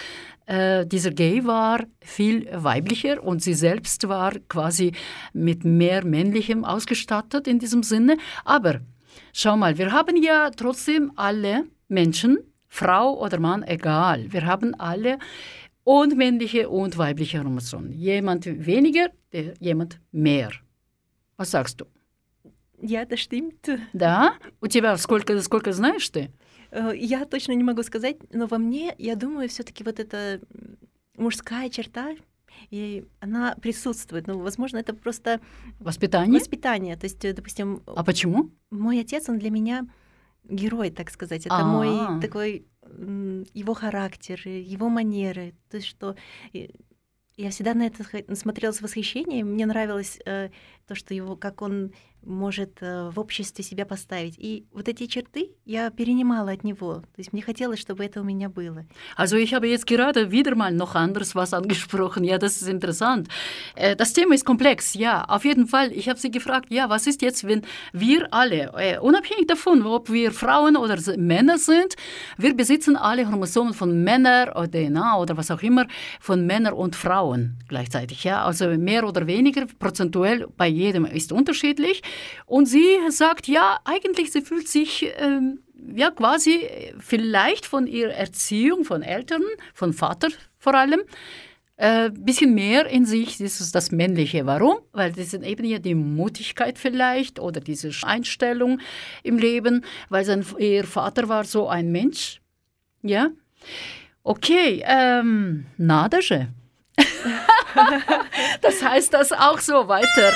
äh, 0.46 0.86
dieser 0.86 1.10
Gay 1.10 1.44
war 1.44 1.84
viel 2.00 2.48
weiblicher 2.52 3.22
und 3.22 3.42
sie 3.42 3.54
selbst 3.54 4.08
war 4.08 4.32
quasi 4.48 4.92
mit 5.32 5.64
mehr 5.64 6.04
männlichem 6.04 6.64
ausgestattet 6.64 7.46
in 7.48 7.58
diesem 7.58 7.82
Sinne. 7.82 8.16
Aber 8.44 8.80
schau 9.32 9.56
mal, 9.56 9.78
wir 9.78 9.92
haben 9.92 10.22
ja 10.22 10.50
trotzdem 10.50 11.12
alle 11.16 11.64
Menschen, 11.88 12.38
Frau 12.68 13.18
oder 13.18 13.40
Mann, 13.40 13.62
egal. 13.62 14.32
Wir 14.32 14.44
haben 14.44 14.74
alle 14.74 15.18
und 15.86 16.16
männliche 16.16 16.68
und 16.68 16.96
weibliche 16.98 17.38
Chromosomen. 17.40 17.92
Jemand 17.92 18.44
weniger, 18.46 19.08
der- 19.32 19.54
jemand 19.60 20.00
mehr. 20.12 20.50
Was 21.38 21.50
sagst 21.52 21.80
du? 21.80 21.84
Я, 22.82 23.02
это 23.02 23.16
stimmt. 23.16 23.78
Да? 23.92 24.34
У 24.60 24.66
тебя 24.66 24.96
сколько, 24.98 25.40
сколько 25.42 25.72
знаешь 25.72 26.08
ты? 26.10 26.30
Э, 26.72 26.92
Я 26.94 27.24
точно 27.24 27.52
не 27.54 27.62
могу 27.64 27.82
сказать, 27.84 28.16
но 28.34 28.46
во 28.46 28.58
мне, 28.58 28.94
я 28.98 29.14
думаю, 29.14 29.48
все-таки 29.48 29.84
вот 29.84 30.00
эта 30.00 30.40
мужская 31.16 31.70
черта, 31.70 32.14
и 32.70 33.04
она 33.20 33.54
присутствует. 33.62 34.26
Ну, 34.26 34.38
возможно, 34.40 34.78
это 34.78 34.92
просто 34.92 35.40
Воспитание? 35.78 36.38
воспитание. 36.40 36.96
То 36.96 37.06
есть, 37.06 37.24
э, 37.24 37.32
допустим, 37.32 37.82
А 37.86 38.02
почему? 38.02 38.50
мой 38.70 39.00
отец, 39.00 39.28
он 39.28 39.38
для 39.38 39.50
меня 39.50 39.86
герой, 40.48 40.90
так 40.90 41.10
сказать. 41.10 41.46
Это 41.46 41.56
А. 41.60 41.64
мой 41.64 42.20
такой 42.20 42.66
его 43.54 43.74
характер, 43.74 44.40
его 44.46 44.88
манеры. 44.88 45.54
То 45.70 45.76
есть, 45.76 45.88
что 45.88 46.16
я 47.36 47.50
всегда 47.50 47.74
на 47.74 47.86
это 47.86 48.04
смотрела 48.34 48.72
с 48.72 48.80
восхищением. 48.80 49.48
Мне 49.48 49.66
нравилось 49.66 50.18
э, 50.24 50.50
то, 50.86 50.94
что 50.94 51.12
его, 51.14 51.36
как 51.36 51.62
он 51.62 51.92
может 52.25 52.77
э, 52.81 53.09
в 53.09 53.19
обществе 53.19 53.63
себя 53.63 53.83
поставить. 53.83 54.35
И 54.37 54.65
вот 54.73 54.87
эти 54.87 55.07
черты 55.07 55.49
я 55.65 55.89
перенимала 55.89 56.51
от 56.51 56.63
него. 56.63 56.97
То 56.97 57.17
есть 57.17 57.33
мне 57.33 57.41
хотелось, 57.41 57.79
чтобы 57.79 58.05
это 58.05 58.21
у 58.21 58.23
меня 58.23 58.47
было. 58.47 58.85
Also 59.17 59.37
ich 59.37 59.55
habe 59.55 59.67
jetzt 59.67 59.87
gerade 59.87 60.29
wieder 60.29 60.53
mal 60.53 60.71
noch 60.71 60.93
anderes 60.93 61.33
was 61.33 61.51
angesprochen. 61.51 62.23
Ja, 62.23 62.37
das 62.37 62.61
ist 62.61 62.67
interessant. 62.69 63.27
Äh, 63.75 63.95
Das 63.95 64.13
Thema 64.13 64.35
ist 64.35 64.45
komplex, 64.45 64.93
ja, 64.93 65.23
auf 65.29 65.45
jeden 65.45 65.65
Fall. 65.65 65.91
Ich 65.93 66.09
habe 66.09 66.19
Sie 66.19 66.29
gefragt, 66.29 66.67
ja, 66.69 66.89
was 66.91 67.07
ist 67.07 67.23
jetzt, 67.23 67.43
wenn 67.47 67.63
wir 67.91 68.27
alle, 68.31 68.71
äh, 68.77 68.99
unabhängig 68.99 69.47
davon, 69.47 69.83
ob 69.83 70.11
wir 70.11 70.31
Frauen 70.31 70.77
oder 70.77 70.93
s- 70.99 71.17
Männer 71.17 71.57
sind, 71.57 71.95
wir 72.37 72.55
besitzen 72.55 72.97
alle 72.97 73.25
Chromosomen 73.25 73.73
von 73.73 74.03
Männern 74.03 74.49
oder 74.49 74.67
DNA 74.69 75.17
oder 75.17 75.37
was 75.37 75.49
auch 75.49 75.63
immer, 75.63 75.87
von 76.19 76.45
Männern 76.45 76.73
und 76.73 76.95
Frauen 76.95 77.57
gleichzeitig. 77.67 78.23
Ja, 78.25 78.45
also 78.45 78.67
mehr 78.77 79.07
oder 79.07 79.25
weniger 79.25 79.65
prozentuell 79.79 80.45
bei 80.55 80.67
jedem 80.67 81.05
ist 81.05 81.31
unterschiedlich. 81.31 82.03
Und 82.46 82.66
sie 82.66 82.98
sagt, 83.10 83.48
ja, 83.48 83.78
eigentlich 83.84 84.32
sie 84.32 84.42
fühlt 84.42 84.68
sich 84.68 85.12
ähm, 85.18 85.60
ja 85.94 86.10
quasi 86.10 86.68
vielleicht 86.98 87.66
von 87.66 87.86
ihrer 87.86 88.12
Erziehung, 88.12 88.84
von 88.84 89.02
Eltern, 89.02 89.42
von 89.74 89.92
Vater 89.92 90.28
vor 90.58 90.74
allem, 90.74 91.00
ein 91.76 92.06
äh, 92.06 92.10
bisschen 92.10 92.54
mehr 92.54 92.86
in 92.86 93.04
sich, 93.04 93.38
das 93.38 93.60
ist 93.60 93.74
das 93.74 93.92
Männliche. 93.92 94.46
Warum? 94.46 94.78
Weil 94.92 95.12
das 95.12 95.32
ist 95.32 95.44
eben 95.44 95.64
ja 95.64 95.78
die 95.78 95.94
Mutigkeit 95.94 96.78
vielleicht 96.78 97.38
oder 97.38 97.60
diese 97.60 97.90
Einstellung 98.02 98.80
im 99.22 99.38
Leben, 99.38 99.84
weil 100.08 100.24
sein, 100.24 100.44
ihr 100.58 100.84
Vater 100.84 101.28
war 101.28 101.44
so 101.44 101.68
ein 101.68 101.92
Mensch. 101.92 102.40
Ja? 103.02 103.28
Okay, 104.22 104.82
ähm, 104.86 105.66
Nadage. 105.76 106.48
das 108.62 108.82
heißt 108.82 109.12
das 109.12 109.32
auch 109.32 109.60
so 109.60 109.86
weiter. 109.86 110.32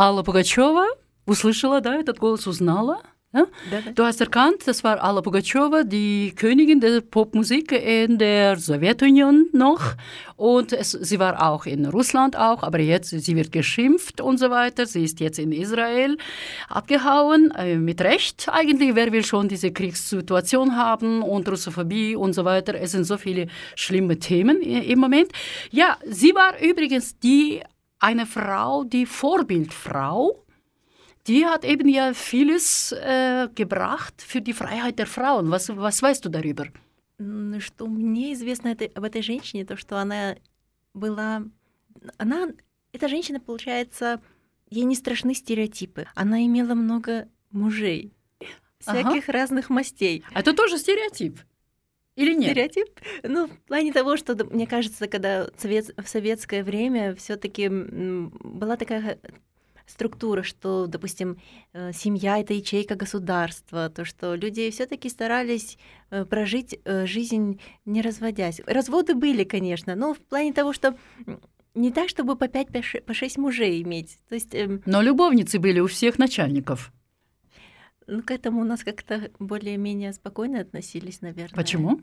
Алла 0.00 0.22
Пугачева 0.22 0.86
услышала, 1.26 1.80
да, 1.80 1.96
этот 1.96 2.18
голос 2.18 2.46
узнала. 2.46 3.00
Ja? 3.32 3.46
Да-да. 3.70 3.90
Du 3.92 4.04
hast 4.04 4.20
erkannt, 4.20 4.62
das 4.66 4.82
war 4.82 5.02
Alla 5.02 5.20
Pugacheva, 5.20 5.82
die 5.84 6.32
Königin 6.34 6.80
der 6.80 7.02
Popmusik 7.02 7.72
in 7.72 8.16
der 8.16 8.56
Sowjetunion 8.56 9.48
noch. 9.52 9.82
Und 10.36 10.72
es, 10.72 10.92
sie 10.92 11.18
war 11.18 11.42
auch 11.50 11.66
in 11.66 11.84
Russland 11.86 12.34
auch, 12.36 12.62
aber 12.62 12.78
jetzt, 12.80 13.10
sie 13.10 13.36
wird 13.36 13.52
geschimpft 13.52 14.20
und 14.22 14.38
so 14.38 14.48
weiter. 14.48 14.86
Sie 14.86 15.04
ist 15.04 15.20
jetzt 15.20 15.38
in 15.38 15.52
Israel 15.52 16.16
abgehauen, 16.68 17.50
äh, 17.56 17.76
mit 17.76 18.00
Recht 18.00 18.48
eigentlich. 18.50 18.94
Wer 18.94 19.12
will 19.12 19.24
schon 19.24 19.48
diese 19.48 19.70
Kriegssituation 19.72 20.76
haben 20.76 21.22
und 21.22 21.48
Russophobie 21.48 22.16
und 22.16 22.32
so 22.32 22.44
weiter. 22.44 22.74
Es 22.74 22.92
sind 22.92 23.04
so 23.04 23.18
viele 23.18 23.48
schlimme 23.74 24.18
Themen 24.18 24.62
i- 24.62 24.92
im 24.92 24.98
Moment. 24.98 25.30
Ja, 25.70 25.96
sie 26.06 26.34
war 26.34 26.58
übrigens 26.60 27.18
die, 27.18 27.60
eine 28.01 28.25
Frau, 28.25 28.83
die 28.83 29.05
Vorbildfrau 29.05 30.41
die 31.27 31.45
hat 31.45 31.65
eben 31.65 31.87
ja 31.87 32.13
vieles 32.13 32.91
äh, 32.91 33.47
gebracht 33.53 34.21
für 34.21 34.41
die 34.41 34.53
Freiheit 34.53 34.97
der 34.97 35.07
Frauen. 35.07 35.51
Was, 35.51 35.69
was 35.75 36.01
weißt 36.01 36.25
du 36.25 36.29
darüber? 36.29 36.67
Что 37.59 37.85
мне 37.85 38.33
известно 38.33 38.71
об 38.71 39.03
этой 39.03 39.21
женщине, 39.21 39.65
то, 39.65 39.77
что 39.77 39.99
она 39.99 40.35
была... 40.93 41.43
Она... 42.17 42.47
Эта 42.93 43.07
женщина, 43.07 43.39
получается, 43.39 44.19
ей 44.69 44.85
не 44.85 44.95
страшны 44.95 45.35
стереотипы. 45.35 46.07
Она 46.15 46.43
имела 46.43 46.73
много 46.73 47.27
мужей. 47.51 48.11
Ага. 48.85 49.03
Всяких 49.03 49.29
разных 49.29 49.69
мастей. 49.69 50.23
Это 50.33 50.53
тоже 50.53 50.79
стереотип. 50.79 51.39
Или 52.21 52.33
нет? 52.35 52.51
Стереотип? 52.51 52.87
Ну, 53.23 53.47
в 53.47 53.57
плане 53.67 53.91
того, 53.91 54.17
что, 54.17 54.35
мне 54.45 54.67
кажется, 54.67 55.07
когда 55.07 55.49
в 55.57 56.07
советское 56.07 56.63
время 56.63 57.15
все 57.15 57.35
таки 57.35 57.69
была 57.69 58.77
такая 58.77 59.19
структура, 59.87 60.43
что, 60.43 60.87
допустим, 60.87 61.37
э, 61.73 61.91
семья 61.93 62.39
это 62.39 62.53
ячейка 62.53 62.95
государства, 62.95 63.89
то, 63.89 64.05
что 64.05 64.35
люди 64.35 64.69
все-таки 64.71 65.09
старались 65.09 65.77
э, 66.11 66.23
прожить 66.25 66.79
э, 66.85 67.05
жизнь 67.05 67.59
не 67.85 68.01
разводясь. 68.01 68.61
Разводы 68.65 69.15
были, 69.15 69.43
конечно, 69.43 69.95
но 69.95 70.13
в 70.13 70.19
плане 70.19 70.53
того, 70.53 70.71
что 70.71 70.95
не 71.75 71.91
так, 71.91 72.09
чтобы 72.09 72.35
по 72.37 72.47
5 72.47 72.67
по 72.69 72.81
ше- 72.81 73.01
по 73.01 73.13
6 73.13 73.37
мужей 73.37 73.81
иметь. 73.81 74.17
То 74.29 74.35
есть 74.35 74.53
эм, 74.55 74.81
Но 74.85 75.01
любовницы 75.01 75.59
были 75.59 75.79
у 75.81 75.87
всех 75.87 76.17
начальников. 76.19 76.93
ну, 78.07 78.21
к 78.23 78.31
этому 78.31 78.61
у 78.61 78.65
нас 78.65 78.83
как-то 78.83 79.29
более-менее 79.39 80.13
спокойно 80.13 80.61
относились, 80.61 81.21
наверное. 81.21 81.55
Почему? 81.55 82.01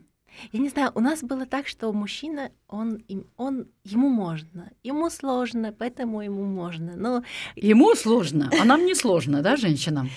Я 0.51 0.59
не 0.59 0.69
знаю, 0.69 0.91
у 0.95 0.99
нас 1.01 1.21
было 1.21 1.45
так, 1.45 1.67
что 1.67 1.91
мужчина, 1.93 2.51
он, 2.67 3.03
он 3.35 3.67
ему 3.83 4.09
можно, 4.09 4.71
ему 4.83 5.09
сложно, 5.09 5.73
поэтому 5.77 6.21
ему 6.21 6.45
можно. 6.45 6.95
Но 6.95 7.23
Ему 7.55 7.93
сложно, 7.95 8.49
а 8.59 8.65
нам 8.65 8.85
не 8.85 8.95
сложно, 8.95 9.41
да, 9.41 9.57
женщинам? 9.57 10.09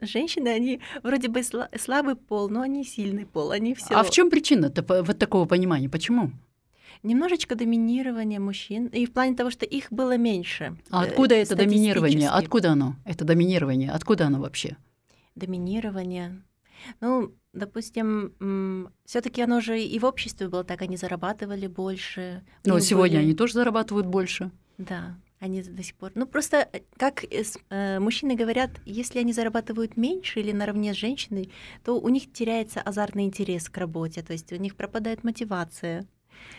женщины, 0.00 0.48
они 0.48 0.80
вроде 1.02 1.28
бы 1.28 1.40
сла- 1.40 1.68
слабый 1.78 2.16
пол, 2.16 2.48
но 2.48 2.60
они 2.62 2.84
сильный 2.84 3.26
пол, 3.26 3.50
они 3.50 3.74
все. 3.74 3.94
А 3.94 4.02
в 4.02 4.10
чем 4.10 4.30
причина-то 4.30 4.82
по- 4.82 5.02
вот 5.02 5.18
такого 5.18 5.44
понимания? 5.46 5.88
Почему? 5.88 6.30
Немножечко 7.02 7.54
доминирование 7.54 8.40
мужчин, 8.40 8.86
и 8.86 9.04
в 9.06 9.12
плане 9.12 9.36
того, 9.36 9.50
что 9.50 9.64
их 9.66 9.92
было 9.92 10.16
меньше. 10.16 10.76
А 10.90 11.04
э, 11.04 11.08
откуда 11.08 11.34
это 11.34 11.54
доминирование? 11.54 12.30
Откуда 12.30 12.72
оно? 12.72 12.96
Это 13.04 13.24
доминирование, 13.24 13.90
откуда 13.90 14.26
оно 14.26 14.40
вообще? 14.40 14.76
Доминирование. 15.34 16.42
Ну, 17.00 17.32
допустим, 17.56 18.92
все 19.04 19.20
таки 19.20 19.42
оно 19.42 19.60
же 19.60 19.80
и 19.80 19.98
в 19.98 20.04
обществе 20.04 20.48
было 20.48 20.64
так, 20.64 20.82
они 20.82 20.96
зарабатывали 20.96 21.66
больше. 21.66 22.44
Но 22.64 22.74
них 22.74 22.84
сегодня 22.84 23.18
были- 23.18 23.24
они 23.26 23.34
тоже 23.34 23.54
зарабатывают 23.54 24.06
больше. 24.06 24.50
Да, 24.78 25.16
они 25.40 25.62
до 25.62 25.82
сих 25.82 25.94
пор. 25.94 26.12
Ну, 26.14 26.26
просто, 26.26 26.68
э, 26.72 26.80
как 26.96 27.24
э, 27.24 27.42
э, 27.70 27.98
мужчины 27.98 28.36
говорят, 28.36 28.70
если 28.84 29.18
они 29.18 29.32
зарабатывают 29.32 29.96
меньше 29.96 30.40
или 30.40 30.52
наравне 30.52 30.92
с 30.94 30.96
женщиной, 30.96 31.50
то 31.84 31.98
у 32.00 32.08
них 32.08 32.32
теряется 32.32 32.80
азартный 32.80 33.24
интерес 33.24 33.68
к 33.68 33.76
работе, 33.78 34.22
то 34.22 34.32
есть 34.32 34.52
у 34.52 34.56
них 34.56 34.76
пропадает 34.76 35.24
мотивация. 35.24 36.06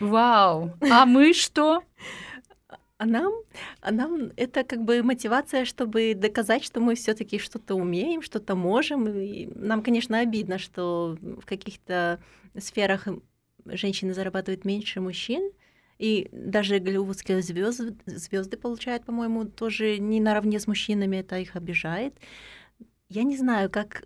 Вау! 0.00 0.72
А 0.80 1.06
мы 1.06 1.32
что? 1.32 1.82
А 2.98 3.06
нам, 3.06 3.32
а 3.80 3.92
нам 3.92 4.32
это 4.36 4.64
как 4.64 4.82
бы 4.82 5.04
мотивация, 5.04 5.64
чтобы 5.64 6.14
доказать, 6.14 6.64
что 6.64 6.80
мы 6.80 6.96
все 6.96 7.14
таки 7.14 7.38
что-то 7.38 7.76
умеем, 7.76 8.22
что-то 8.22 8.56
можем. 8.56 9.08
И 9.08 9.46
нам, 9.54 9.84
конечно, 9.84 10.18
обидно, 10.18 10.58
что 10.58 11.16
в 11.20 11.46
каких-то 11.46 12.20
сферах 12.58 13.06
женщины 13.64 14.14
зарабатывают 14.14 14.64
меньше 14.64 15.00
мужчин. 15.00 15.52
И 15.98 16.28
даже 16.32 16.80
голливудские 16.80 17.40
звезды, 17.40 17.96
звезды 18.06 18.56
получают, 18.56 19.04
по-моему, 19.04 19.44
тоже 19.44 19.98
не 19.98 20.20
наравне 20.20 20.58
с 20.58 20.66
мужчинами, 20.66 21.18
это 21.18 21.38
их 21.38 21.54
обижает. 21.54 22.14
Я 23.08 23.22
не 23.22 23.36
знаю, 23.36 23.70
как... 23.70 24.04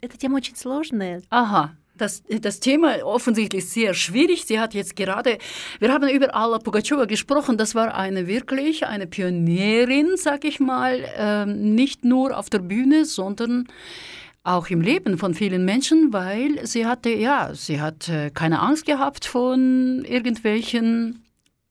Эта 0.00 0.16
тема 0.16 0.36
очень 0.36 0.56
сложная. 0.56 1.22
Aha, 1.28 1.76
das, 1.96 2.22
das 2.40 2.60
Thema 2.60 3.04
offensichtlich 3.04 3.68
sehr 3.68 3.94
schwierig. 3.94 4.44
Sie 4.46 4.58
hat 4.58 4.74
jetzt 4.74 4.96
gerade, 4.96 5.38
wir 5.78 5.92
haben 5.92 6.08
über 6.08 6.34
Alla 6.34 6.58
Pugacheva 6.58 7.04
gesprochen, 7.04 7.56
das 7.56 7.74
war 7.74 7.94
eine 7.94 8.26
wirklich 8.26 8.86
eine 8.86 9.06
Pionierin, 9.06 10.16
sag 10.16 10.44
ich 10.44 10.60
mal, 10.60 11.04
ähm, 11.16 11.74
nicht 11.74 12.04
nur 12.04 12.36
auf 12.36 12.50
der 12.50 12.60
Bühne, 12.60 13.04
sondern 13.04 13.68
auch 14.44 14.68
im 14.70 14.80
Leben 14.80 15.18
von 15.18 15.34
vielen 15.34 15.64
Menschen, 15.64 16.12
weil 16.12 16.66
sie 16.66 16.86
hatte, 16.86 17.10
ja, 17.10 17.54
sie 17.54 17.80
hat 17.80 18.08
äh, 18.08 18.30
keine 18.30 18.60
Angst 18.60 18.86
gehabt 18.86 19.24
von 19.24 20.04
irgendwelchen 20.04 21.24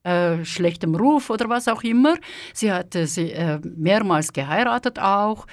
äh, 0.03 0.43
schlechtem 0.45 0.95
Ruf 0.95 1.29
oder 1.29 1.49
was 1.49 1.67
auch 1.67 1.83
immer. 1.83 2.15
Sie 2.53 2.71
hatte 2.71 3.07
sie 3.07 3.31
äh, 3.31 3.59
mehrmals 3.63 4.31
geheiratet 4.31 4.99
auch. 4.99 5.47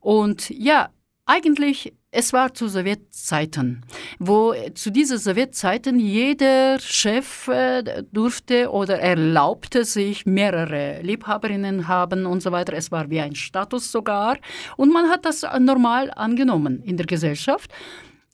Und 0.00 0.50
ja, 0.50 0.88
eigentlich, 1.24 1.94
es 2.16 2.32
war 2.32 2.54
zu 2.54 2.66
Sowjetzeiten, 2.68 3.84
wo 4.18 4.54
äh, 4.54 4.72
zu 4.72 4.90
diesen 4.90 5.18
Sowjetzeiten 5.18 5.98
jeder 6.00 6.78
Chef 6.80 7.46
äh, 7.48 8.04
durfte 8.10 8.70
oder 8.70 8.98
erlaubte 8.98 9.84
sich 9.84 10.24
mehrere 10.24 11.02
Liebhaberinnen 11.02 11.88
haben 11.88 12.24
und 12.24 12.42
so 12.42 12.52
weiter. 12.52 12.72
Es 12.72 12.90
war 12.90 13.10
wie 13.10 13.20
ein 13.20 13.34
Status 13.34 13.92
sogar. 13.92 14.38
Und 14.78 14.94
man 14.94 15.10
hat 15.10 15.26
das 15.26 15.44
normal 15.60 16.10
angenommen 16.16 16.82
in 16.82 16.96
der 16.96 17.04
Gesellschaft. 17.04 17.70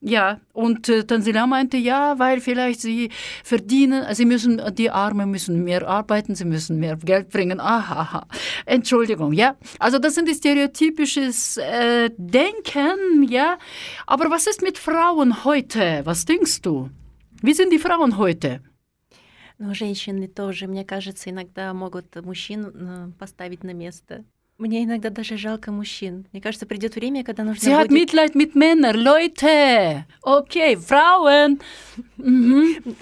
Ja, 0.01 0.39
und 0.53 0.89
äh, 0.89 1.03
Tansila 1.05 1.47
meinte, 1.47 1.77
ja, 1.77 2.19
weil 2.19 2.39
vielleicht 2.39 2.81
sie 2.81 3.09
verdienen, 3.43 4.03
also 4.03 4.17
sie 4.17 4.25
müssen, 4.25 4.61
die 4.75 4.91
Armen 4.91 5.31
müssen 5.31 5.63
mehr 5.63 5.88
arbeiten, 5.88 6.35
sie 6.35 6.45
müssen 6.45 6.79
mehr 6.79 6.97
Geld 6.97 7.29
bringen. 7.29 7.59
Aha, 7.59 8.01
aha. 8.01 8.27
Entschuldigung, 8.67 9.33
ja. 9.33 9.55
Also 9.79 9.97
das 9.97 10.13
sind 10.13 10.27
die 10.27 10.35
stereotypisches 10.35 11.57
äh, 11.57 12.11
Denken, 12.15 13.23
ja. 13.27 13.57
Aber 14.05 14.29
was 14.29 14.45
ist 14.45 14.61
mit 14.61 14.77
Frauen 14.77 15.43
heute? 15.43 16.01
Was 16.03 16.25
denkst 16.25 16.61
du? 16.61 16.91
Wie 17.41 17.53
sind 17.53 17.73
die 17.73 17.79
Frauen 17.79 18.17
heute? 18.17 18.61
Но 19.59 19.73
женщины 19.73 20.27
тоже, 20.27 20.67
мне 20.67 20.85
кажется, 20.85 21.31
иногда 21.31 21.73
могут 21.73 22.15
мужчин 22.23 22.67
э, 22.67 23.11
поставить 23.17 23.63
на 23.63 23.73
место. 23.73 24.23
Мне 24.62 24.84
иногда 24.84 25.10
даже 25.10 25.36
жалко 25.36 25.72
мужчин. 25.72 26.24
Мне 26.32 26.40
кажется, 26.40 26.66
придет 26.66 26.94
время, 26.94 27.24
когда 27.24 27.42
нужно 27.42 27.66
Sie 27.66 27.72
hat 27.72 27.88
будет... 27.88 28.14
Mitleid 28.14 28.34
mit 28.34 28.54
Männern, 28.54 28.94
Leute. 28.94 30.04
Okay, 30.24 30.76
Frauen. 30.76 31.60
Mhm. 32.16 32.96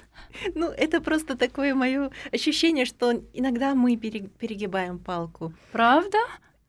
Ну, 0.55 0.69
это 0.71 1.03
просто 1.03 1.37
такое 1.37 1.75
мое 1.75 2.11
ощущение, 2.33 2.87
что 2.87 3.13
иногда 3.35 3.75
мы 3.75 3.97
пере- 3.97 4.31
перегибаем 4.39 4.99
палку. 4.99 5.53
Правда? 5.71 6.17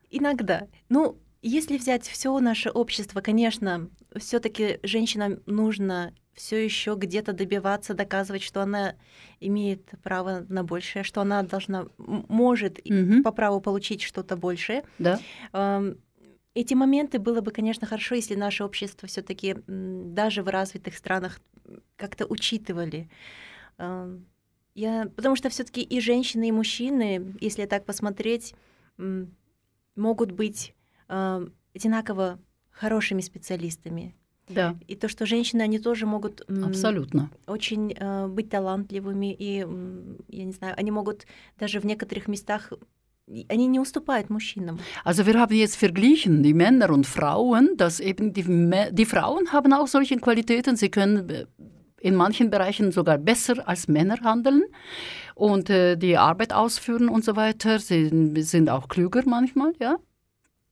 Иногда. 0.10 0.68
Ну, 0.90 1.18
если 1.42 1.78
взять 1.78 2.06
все 2.06 2.38
наше 2.40 2.70
общество, 2.70 3.22
конечно, 3.22 3.90
все-таки 4.18 4.80
женщинам 4.84 5.40
нужно 5.46 6.14
все 6.34 6.64
еще 6.64 6.96
где-то 6.98 7.34
добиваться, 7.34 7.94
доказывать, 7.94 8.42
что 8.42 8.62
она 8.62 8.96
имеет 9.40 9.92
право 10.02 10.46
на 10.48 10.64
большее, 10.64 11.04
что 11.04 11.22
она 11.22 11.44
должна, 11.44 11.88
может 11.98 12.80
Мгм. 12.86 13.24
по 13.24 13.32
праву 13.32 13.60
получить 13.62 14.02
что-то 14.02 14.38
большее. 14.38 14.84
Да. 15.00 15.20
Эти 16.54 16.74
моменты 16.74 17.18
было 17.20 17.40
бы, 17.42 17.52
конечно, 17.52 17.88
хорошо, 17.88 18.16
если 18.16 18.36
наше 18.36 18.64
общество 18.64 19.08
все-таки 19.08 19.56
даже 19.68 20.44
в 20.44 20.50
развитых 20.50 20.96
странах 20.96 21.40
как-то 21.96 22.26
учитывали. 22.26 23.10
Я, 24.74 25.10
потому 25.16 25.36
что 25.36 25.50
все-таки 25.50 25.82
и 25.82 26.00
женщины, 26.00 26.50
и 26.50 26.52
мужчины, 26.52 27.36
если 27.40 27.66
так 27.66 27.86
посмотреть, 27.86 28.54
могут 29.96 30.32
быть 30.32 30.76
одинаково 31.08 32.40
хорошими 32.70 33.22
специалистами. 33.22 34.16
Да, 34.51 34.77
И 34.87 34.95
то, 34.95 35.09
что 35.09 35.27
женщины, 35.27 35.63
они 35.63 35.81
тоже 35.81 36.07
могут 36.07 36.43
м, 36.49 36.65
абсолютно. 36.65 37.31
очень 37.49 37.93
э, 37.99 38.29
быть 38.29 38.49
талантливыми, 38.49 39.35
и, 39.35 39.63
м, 39.63 40.19
я 40.29 40.45
не 40.45 40.53
знаю, 40.53 40.75
они 40.79 40.93
могут 40.93 41.27
даже 41.59 41.81
в 41.81 41.85
некоторых 41.85 42.29
местах, 42.29 42.73
и 43.27 43.45
они 43.49 43.67
не 43.67 43.81
уступают 43.81 44.31
мужчинам. 44.31 44.79
Also 45.05 45.27
wir 45.27 45.35
haben 45.41 45.57
jetzt 45.57 45.75
verglichen 45.75 46.45
die 46.45 46.55
Männer 46.55 46.91
und 46.91 47.07
Frauen, 47.09 47.77
dass 47.77 47.99
eben 47.99 48.33
die, 48.33 48.45
Mä- 48.45 48.93
die 48.93 49.05
Frauen 49.05 49.53
haben 49.53 49.73
auch 49.73 49.89
solche 49.89 50.17
Qualitäten, 50.17 50.77
sie 50.77 50.91
können 50.91 51.29
äh, 51.29 51.47
in 52.01 52.15
manchen 52.15 52.49
Bereichen 52.49 52.93
sogar 52.93 53.19
besser 53.19 53.67
als 53.67 53.89
Männer 53.89 54.19
handeln 54.23 54.63
und 55.35 55.71
äh, 55.71 55.97
die 55.97 56.17
Arbeit 56.17 56.53
ausführen 56.53 57.09
und 57.09 57.25
so 57.25 57.35
weiter. 57.35 57.81
Sie 57.81 58.11
sind 58.43 58.71
auch 58.71 58.87
klüger 58.87 59.23
manchmal, 59.27 59.73
ja. 59.81 59.97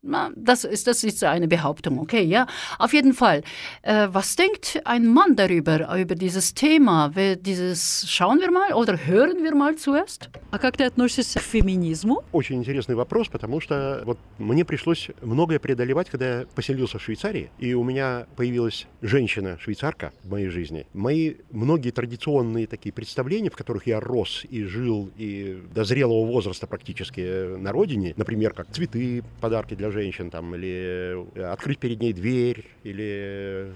Na, 0.01 0.31
das, 0.33 0.63
ist, 0.63 0.87
das 0.87 1.03
ist 1.03 1.21
eine 1.25 1.49
Behauptung, 1.49 1.99
okay, 1.99 2.23
ja. 2.23 2.47
Auf 2.77 2.93
jeden 2.93 3.13
Fall. 3.13 3.43
Äh, 3.81 4.07
was 4.13 4.37
denkt 4.37 4.79
ein 4.85 5.05
Mann 5.05 5.35
darüber, 5.35 5.93
über 5.99 6.15
dieses 6.15 6.53
Thema? 6.53 7.11
Wer- 7.15 7.35
Dieses, 7.35 8.05
schauen 8.09 8.39
wir 8.39 8.49
mal 8.49 8.71
oder 8.73 8.97
hören 9.05 9.43
wir 9.43 9.53
mal 9.55 9.75
zuerst? 9.75 10.29
А 10.51 10.57
как 10.57 10.77
ты 10.77 10.85
относишься 10.85 11.39
к 11.39 11.43
феминизму? 11.43 12.23
Очень 12.31 12.55
интересный 12.59 12.95
вопрос, 12.95 13.27
потому 13.27 13.59
что 13.59 14.01
вот 14.05 14.17
мне 14.37 14.63
пришлось 14.63 15.09
многое 15.21 15.59
преодолевать, 15.59 16.09
когда 16.09 16.39
я 16.39 16.45
поселился 16.55 16.97
в 16.97 17.03
Швейцарии, 17.03 17.51
и 17.59 17.73
у 17.73 17.83
меня 17.83 18.25
появилась 18.37 18.87
женщина-швейцарка 19.01 20.13
в 20.23 20.29
моей 20.31 20.47
жизни. 20.47 20.87
Мои 20.93 21.35
многие 21.51 21.91
традиционные 21.91 22.67
такие 22.67 22.93
представления, 22.93 23.49
в 23.49 23.55
которых 23.57 23.85
я 23.85 23.99
рос 23.99 24.45
и 24.49 24.63
жил, 24.63 25.11
и 25.17 25.61
до 25.75 25.83
зрелого 25.83 26.25
возраста 26.25 26.67
практически 26.67 27.57
на 27.57 27.73
родине, 27.73 28.13
например, 28.15 28.53
как 28.53 28.71
цветы, 28.71 29.23
подарки 29.41 29.75
для 29.75 29.88
женщин, 29.91 30.29
там, 30.29 30.55
или 30.55 31.25
открыть 31.41 31.79
перед 31.79 31.99
ней 32.01 32.13
дверь, 32.13 32.65
или 32.83 33.71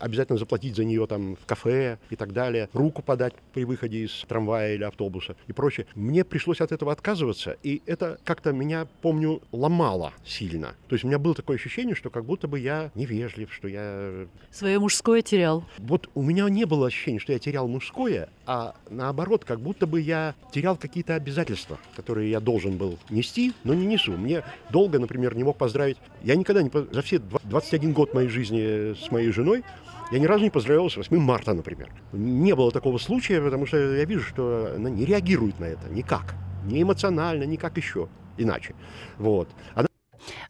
обязательно 0.00 0.38
заплатить 0.38 0.76
за 0.76 0.84
нее 0.84 1.06
там 1.06 1.36
в 1.36 1.44
кафе 1.44 1.98
и 2.10 2.16
так 2.16 2.32
далее, 2.32 2.68
руку 2.72 3.02
подать 3.02 3.34
при 3.52 3.64
выходе 3.64 4.04
из 4.04 4.24
трамвая 4.26 4.74
или 4.74 4.84
автобуса 4.84 5.36
и 5.48 5.52
прочее. 5.52 5.86
Мне 5.94 6.24
пришлось 6.24 6.60
от 6.60 6.72
этого 6.72 6.92
отказываться, 6.92 7.56
и 7.62 7.82
это 7.86 8.18
как-то 8.24 8.52
меня, 8.52 8.86
помню, 9.02 9.42
ломало 9.52 10.12
сильно. 10.24 10.74
То 10.88 10.94
есть 10.94 11.04
у 11.04 11.08
меня 11.08 11.18
было 11.18 11.34
такое 11.34 11.56
ощущение, 11.56 11.94
что 11.94 12.10
как 12.10 12.24
будто 12.24 12.48
бы 12.48 12.58
я 12.58 12.90
невежлив, 12.94 13.52
что 13.52 13.68
я... 13.68 14.26
Свое 14.50 14.78
мужское 14.78 15.22
терял. 15.22 15.64
Вот 15.78 16.08
у 16.14 16.22
меня 16.22 16.48
не 16.48 16.64
было 16.64 16.86
ощущения, 16.86 17.18
что 17.18 17.32
я 17.32 17.38
терял 17.38 17.68
мужское, 17.68 18.28
а 18.46 18.74
наоборот, 18.90 19.44
как 19.44 19.60
будто 19.60 19.86
бы 19.86 20.00
я 20.00 20.34
терял 20.52 20.76
какие-то 20.76 21.14
обязательства, 21.14 21.78
которые 21.96 22.30
я 22.30 22.40
должен 22.40 22.76
был 22.76 22.98
нести, 23.10 23.52
но 23.64 23.74
не 23.74 23.86
несу. 23.86 24.12
Мне 24.12 24.42
долго, 24.70 24.98
например, 24.98 25.36
не 25.36 25.44
мог 25.44 25.56
поздравить. 25.56 25.98
Я 26.22 26.34
никогда 26.34 26.62
не... 26.62 26.70
За 26.92 27.02
все 27.02 27.18
два- 27.18 27.40
21 27.44 27.92
год 27.92 28.14
моей 28.14 28.28
жизни 28.28 28.94
с 28.94 29.10
моей 29.10 29.30
женой 29.32 29.64
я 30.10 30.18
ни 30.18 30.26
разу 30.26 30.44
не 30.44 30.50
поздравлял 30.50 30.90
с 30.90 30.96
8 30.96 31.16
марта, 31.18 31.54
например. 31.54 31.90
Не 32.12 32.54
было 32.54 32.70
такого 32.70 32.98
случая, 32.98 33.40
потому 33.40 33.66
что 33.66 33.78
я 33.78 34.04
вижу, 34.04 34.22
что 34.22 34.72
она 34.76 34.90
не 34.90 35.04
реагирует 35.04 35.58
на 35.60 35.64
это 35.64 35.88
никак. 35.88 36.34
Не 36.64 36.82
эмоционально, 36.82 37.44
никак 37.44 37.76
еще. 37.76 38.08
Иначе. 38.36 38.74
Вот. 39.18 39.48
Она 39.74 39.88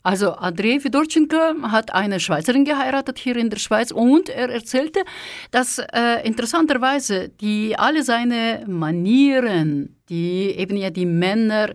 Also 0.02 0.32
Andrei 0.32 0.80
Fedorchenko 0.80 1.36
hat 1.70 1.94
eine 1.94 2.20
Schweizerin 2.20 2.64
geheiratet 2.64 3.18
hier 3.18 3.36
in 3.36 3.50
der 3.50 3.58
Schweiz 3.58 3.90
und 3.90 4.28
er 4.28 4.48
erzählte, 4.50 5.04
dass 5.50 5.78
äh, 5.78 6.26
interessanterweise 6.26 7.28
die 7.28 7.78
alle 7.78 8.02
seine 8.02 8.64
Manieren, 8.66 9.96
die 10.08 10.50
eben 10.50 10.76
ja 10.76 10.90
die 10.90 11.06
Männer 11.06 11.70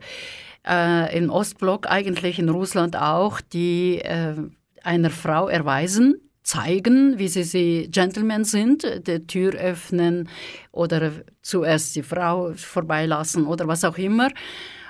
äh, 0.67 1.17
im 1.17 1.29
Ostblock, 1.29 1.89
eigentlich 1.89 2.39
in 2.39 2.49
Russland 2.49 2.95
auch, 2.95 3.41
die 3.41 3.99
äh, 3.99 4.35
einer 4.83 5.09
Frau 5.09 5.47
erweisen, 5.47 6.15
zeigen, 6.43 7.19
wie 7.19 7.27
sie, 7.27 7.43
sie 7.43 7.89
Gentlemen 7.91 8.45
sind, 8.45 8.85
die 9.05 9.27
Tür 9.27 9.53
öffnen 9.53 10.29
oder 10.71 11.11
zuerst 11.41 11.95
die 11.95 12.03
Frau 12.03 12.53
vorbeilassen 12.53 13.45
oder 13.45 13.67
was 13.67 13.83
auch 13.83 13.97
immer. 13.97 14.29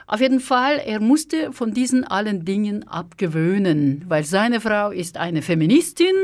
Auf 0.06 0.20
jeden 0.20 0.40
Fall, 0.40 0.78
er 0.84 1.00
musste 1.00 1.52
von 1.52 1.72
diesen 1.72 2.04
allen 2.04 2.44
Dingen 2.44 2.86
abgewöhnen, 2.88 4.04
weil 4.08 4.24
seine 4.24 4.60
Frau 4.60 4.90
ist 4.90 5.16
eine 5.16 5.42
Feministin 5.42 6.14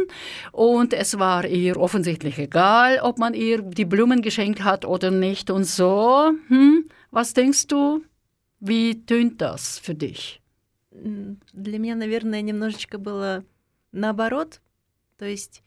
und 0.53 0.93
es 0.93 1.19
war 1.19 1.47
ihr 1.47 1.77
offensichtlich 1.77 2.39
egal, 2.39 3.01
ob 3.03 3.19
man 3.19 3.35
ihr 3.35 3.63
die 3.63 3.85
Blumen 3.87 4.21
geschenkt 4.23 4.63
hat 4.65 4.85
oder 4.85 5.11
nicht 5.11 5.51
und 5.51 5.65
so. 5.65 6.33
Hm? 6.49 6.85
Was 7.11 7.33
denkst 7.35 7.67
du? 7.69 8.03
Wie 8.61 9.05
tönt 9.07 9.41
das 9.41 9.79
für 9.79 9.95
dich? 9.95 10.41
М, 10.93 11.39
Для 11.53 11.79
меня, 11.79 11.95
наверное, 11.95 12.43
немножечко 12.43 12.99
было 12.99 13.45
наоборот. 13.93 14.61
То 15.19 15.25
есть 15.25 15.63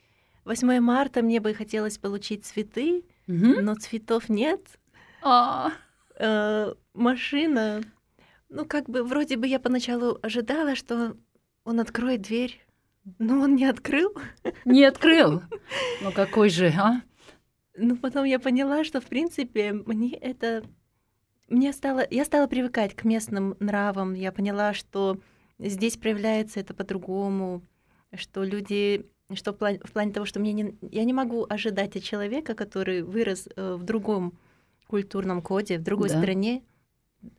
8 0.45 0.79
марта 0.81 1.21
мне 1.21 1.39
бы 1.39 1.53
хотелось 1.53 1.97
получить 1.97 2.45
цветы, 2.45 3.03
Mhm. 3.27 3.61
но 3.61 3.75
цветов 3.75 4.29
нет. 4.29 4.59
Ah, 5.23 5.71
Э, 6.19 6.73
машина. 6.93 7.81
Ну, 8.56 8.64
как 8.64 8.88
бы, 8.88 9.02
вроде 9.02 9.36
бы 9.36 9.46
я 9.46 9.60
поначалу 9.60 10.18
ожидала, 10.22 10.74
что 10.76 11.14
он 11.64 11.78
откроет 11.78 12.22
дверь, 12.22 12.64
но 13.18 13.40
он 13.40 13.54
не 13.54 13.66
открыл. 13.66 14.14
не 14.64 14.82
открыл. 14.84 15.42
Ну 16.02 16.10
какой 16.10 16.48
же, 16.48 16.68
а? 16.68 17.02
Но 17.76 17.96
потом 17.96 18.24
я 18.24 18.38
поняла, 18.38 18.82
что, 18.82 19.02
в 19.02 19.04
принципе, 19.04 19.74
мне 19.74 20.14
это... 20.14 20.64
Мне 21.48 21.74
стало... 21.74 22.06
Я 22.10 22.24
стала 22.24 22.46
привыкать 22.46 22.94
к 22.94 23.04
местным 23.04 23.56
нравам. 23.60 24.14
Я 24.14 24.32
поняла, 24.32 24.72
что 24.72 25.18
здесь 25.58 25.98
проявляется 25.98 26.58
это 26.60 26.72
по-другому, 26.72 27.62
что 28.14 28.42
люди... 28.42 29.04
Что 29.34 29.52
в 29.52 29.58
плане, 29.58 29.80
в 29.84 29.92
плане 29.92 30.12
того, 30.14 30.24
что 30.24 30.40
мне 30.40 30.54
не... 30.54 30.74
я 30.90 31.04
не 31.04 31.12
могу 31.12 31.44
ожидать 31.46 31.94
от 31.94 32.02
человека, 32.04 32.54
который 32.54 33.02
вырос 33.02 33.48
э, 33.54 33.74
в 33.74 33.82
другом 33.82 34.38
культурном 34.86 35.42
коде, 35.42 35.78
в 35.78 35.82
другой 35.82 36.08
Да. 36.08 36.18
стране, 36.20 36.62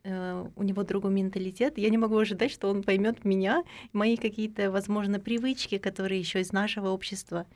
у 0.04 0.62
него 0.62 0.82
другой 0.84 1.10
менталитет. 1.12 1.78
Я 1.78 1.90
не 1.90 1.98
могу 1.98 2.16
ожидать, 2.18 2.50
что 2.50 2.68
он 2.68 2.82
поймет 2.82 3.24
меня, 3.24 3.62
мои 3.92 4.16
какие-то, 4.16 4.70
возможно, 4.70 5.18
привычки, 5.20 5.78
которые 5.78 6.20
еще 6.20 6.40
из 6.40 6.52
нашего 6.52 6.88
общества. 6.90 7.46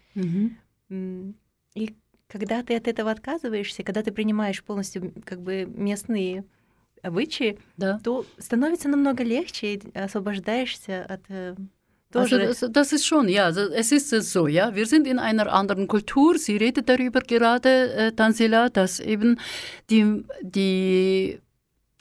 М, 0.91 1.35
И 1.75 1.95
когда 2.29 2.63
ты 2.63 2.77
от 2.77 2.87
этого 2.89 3.11
отказываешься, 3.11 3.83
когда 3.83 4.03
ты 4.03 4.11
принимаешь 4.13 4.63
полностью 4.63 5.13
как 5.25 5.41
бы 5.41 5.65
местные 5.67 6.45
обычаи, 7.03 7.59
Да. 7.77 7.99
то 8.05 8.25
становится 8.39 8.89
намного 8.89 9.25
легче, 9.25 9.75
и 9.75 9.81
освобождаешься 9.99 11.05
от 11.05 11.21
э, 11.31 11.55
Also 12.15 12.29
тоже. 12.29 12.47
das, 12.49 12.61
das 12.71 12.93
ist 12.93 13.07
schon, 13.07 13.27
ja, 13.29 13.47
also 13.47 13.63
es 13.73 13.91
ist 13.91 14.11
so, 14.11 14.47
ja. 14.47 14.71
Wir 14.75 14.85
sind 14.85 15.07
in 15.07 15.19
einer 15.19 15.51
anderen 15.51 15.87
Kultur. 15.89 16.37
Sie 16.39 16.57
redet 16.59 16.87
darüber 16.91 17.21
gerade, 17.23 17.69
äh, 17.69 18.13
Tansila, 18.13 18.69
dass 18.69 19.01
eben 19.01 19.39
die, 19.89 20.23
die 20.43 21.41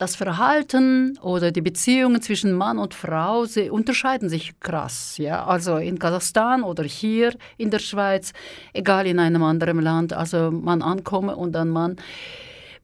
das 0.00 0.14
Verhalten 0.14 1.18
oder 1.22 1.50
die 1.50 1.62
Beziehungen 1.62 2.20
zwischen 2.20 2.52
Mann 2.52 2.78
und 2.78 2.92
Frau, 2.92 3.46
sie 3.46 3.70
unterscheiden 3.70 4.28
sich 4.28 4.60
krass. 4.60 5.16
Ja? 5.16 5.46
Also 5.46 5.76
in 5.76 5.98
Kasachstan 5.98 6.62
oder 6.62 6.84
hier 6.84 7.34
in 7.56 7.70
der 7.70 7.78
Schweiz, 7.78 8.32
egal 8.74 9.06
in 9.06 9.18
einem 9.18 9.42
anderen 9.42 9.80
Land, 9.80 10.12
also 10.12 10.50
man 10.50 10.82
ankomme 10.82 11.34
und 11.34 11.52
dann 11.52 11.70
man 11.70 11.96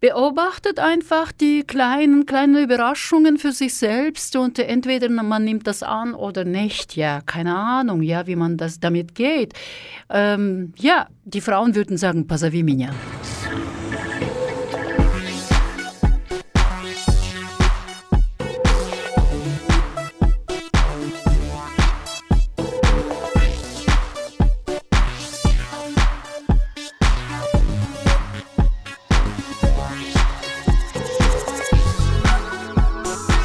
beobachtet 0.00 0.80
einfach 0.80 1.30
die 1.30 1.62
kleinen, 1.62 2.26
kleinen 2.26 2.64
Überraschungen 2.64 3.38
für 3.38 3.52
sich 3.52 3.74
selbst 3.74 4.34
und 4.34 4.58
entweder 4.58 5.08
man 5.08 5.44
nimmt 5.44 5.66
das 5.66 5.84
an 5.84 6.14
oder 6.14 6.44
nicht. 6.44 6.96
Ja, 6.96 7.20
keine 7.20 7.54
Ahnung, 7.54 8.02
ja, 8.02 8.26
wie 8.26 8.34
man 8.34 8.56
das 8.56 8.80
damit 8.80 9.14
geht. 9.14 9.52
Ähm, 10.10 10.72
ja, 10.76 11.06
die 11.24 11.40
Frauen 11.40 11.76
würden 11.76 11.98
sagen, 11.98 12.26
позови 12.26 12.64
меня. 12.64 12.92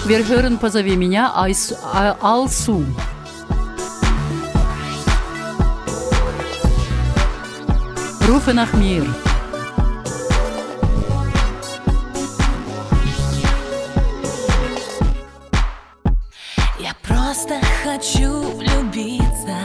Hören 0.04 0.58
«Позови 0.58 0.96
меня» 0.96 1.32
Айс- 1.34 1.74
А- 1.82 2.16
Алсу. 2.20 2.84
Nach 8.52 8.72
mir. 8.74 9.06
Я 16.78 16.92
просто 17.02 17.60
хочу 17.84 18.56
влюбиться 18.56 19.56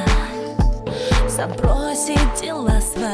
Забросить 1.28 2.42
дела 2.42 2.80
свои 2.82 3.07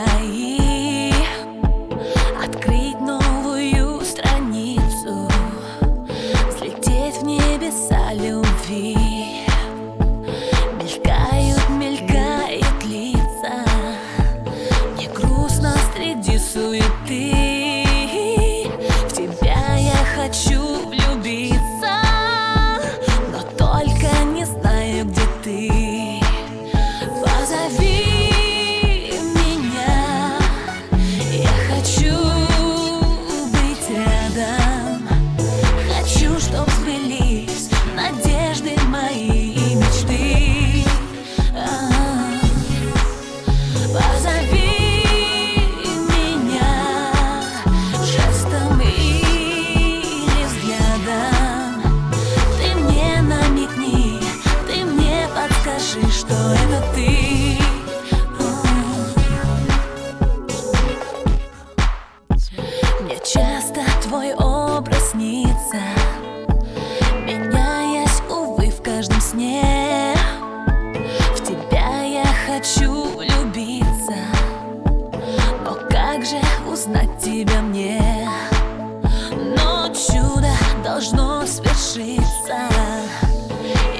должно 81.63 81.73
свершиться 81.73 82.69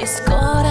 И 0.01 0.05
скоро 0.05 0.62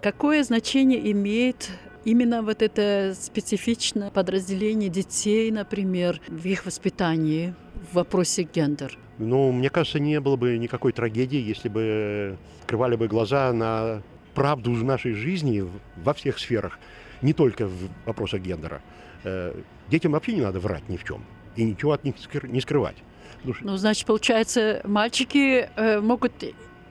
Какое 0.00 0.44
значение 0.44 1.10
имеет 1.12 1.70
именно 2.04 2.42
вот 2.42 2.62
это 2.62 3.14
специфичное 3.18 4.10
подразделение 4.10 4.88
детей, 4.88 5.50
например, 5.50 6.20
в 6.28 6.46
их 6.46 6.64
воспитании 6.64 7.54
в 7.90 7.96
вопросе 7.96 8.44
гендер? 8.44 8.96
Ну, 9.18 9.50
мне 9.50 9.70
кажется, 9.70 9.98
не 9.98 10.20
было 10.20 10.36
бы 10.36 10.56
никакой 10.56 10.92
трагедии, 10.92 11.40
если 11.40 11.68
бы 11.68 12.38
открывали 12.60 12.94
бы 12.94 13.08
глаза 13.08 13.52
на 13.52 14.02
правду 14.34 14.72
в 14.72 14.84
нашей 14.84 15.14
жизни 15.14 15.64
во 15.96 16.14
всех 16.14 16.38
сферах, 16.38 16.78
не 17.22 17.32
только 17.32 17.66
в 17.66 17.88
вопросах 18.06 18.40
гендера. 18.40 18.80
Э, 19.24 19.54
Детям 19.88 20.12
вообще 20.12 20.32
не 20.34 20.42
надо 20.42 20.60
врать 20.60 20.88
ни 20.88 20.96
в 20.96 21.04
чем 21.04 21.24
и 21.56 21.64
ничего 21.64 21.92
от 21.92 22.04
них 22.04 22.14
не 22.44 22.60
скрывать. 22.60 22.96
Потому 23.38 23.54
что- 23.54 23.64
Ну, 23.66 23.76
значит, 23.76 24.06
получается, 24.06 24.80
мальчики 24.84 25.68
э, 25.76 26.00
могут 26.00 26.32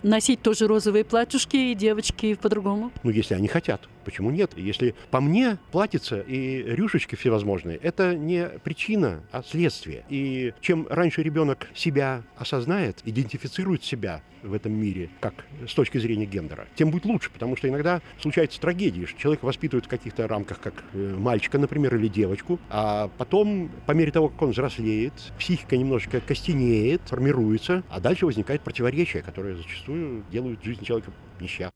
носить 0.04 0.42
тоже 0.42 0.68
розовые 0.68 1.04
платьюшки 1.04 1.58
и 1.58 1.76
девочки 1.76 2.36
по-другому? 2.36 2.92
Ну, 3.04 3.10
если 3.12 3.34
они 3.36 3.48
хотят. 3.48 3.88
Почему 4.08 4.32
нет? 4.32 4.54
Если 4.56 4.96
по 5.12 5.20
мне 5.20 5.58
платьица 5.74 6.22
и 6.22 6.64
рюшечки 6.64 7.16
всевозможные, 7.16 7.76
это 7.76 8.16
не 8.16 8.48
причина, 8.64 9.22
а 9.34 9.44
следствие. 9.44 10.06
И 10.08 10.54
чем 10.62 10.88
раньше 10.90 11.22
ребенок 11.24 11.68
себя 11.76 12.24
осознает, 12.38 13.02
идентифицирует 13.04 13.84
себя 13.84 14.22
в 14.44 14.54
этом 14.54 14.72
мире, 14.72 15.10
как 15.20 15.46
с 15.68 15.74
точки 15.74 15.98
зрения 15.98 16.24
гендера, 16.24 16.68
тем 16.76 16.90
будет 16.90 17.04
лучше, 17.04 17.30
потому 17.32 17.58
что 17.58 17.68
иногда 17.68 18.02
случаются 18.22 18.62
трагедии, 18.62 19.04
что 19.04 19.20
человек 19.20 19.44
воспитывает 19.44 19.88
в 19.88 19.90
каких-то 19.90 20.26
рамках, 20.26 20.62
как 20.62 20.86
э, 20.94 21.16
мальчика, 21.18 21.58
например, 21.58 21.94
или 21.98 22.08
девочку, 22.08 22.62
а 22.70 23.10
потом, 23.18 23.70
по 23.88 23.92
мере 23.92 24.14
того, 24.14 24.30
как 24.30 24.42
он 24.42 24.52
взрослеет, 24.52 25.12
психика 25.38 25.76
немножечко 25.76 26.22
костенеет, 26.22 27.02
формируется, 27.08 27.84
а 27.90 28.00
дальше 28.00 28.26
возникает 28.26 28.62
противоречие, 28.62 29.22
которое 29.22 29.58
зачастую 29.58 30.24
делают 30.32 30.64
жизнь 30.64 30.86
человека 30.86 31.12
несчастной. 31.42 31.74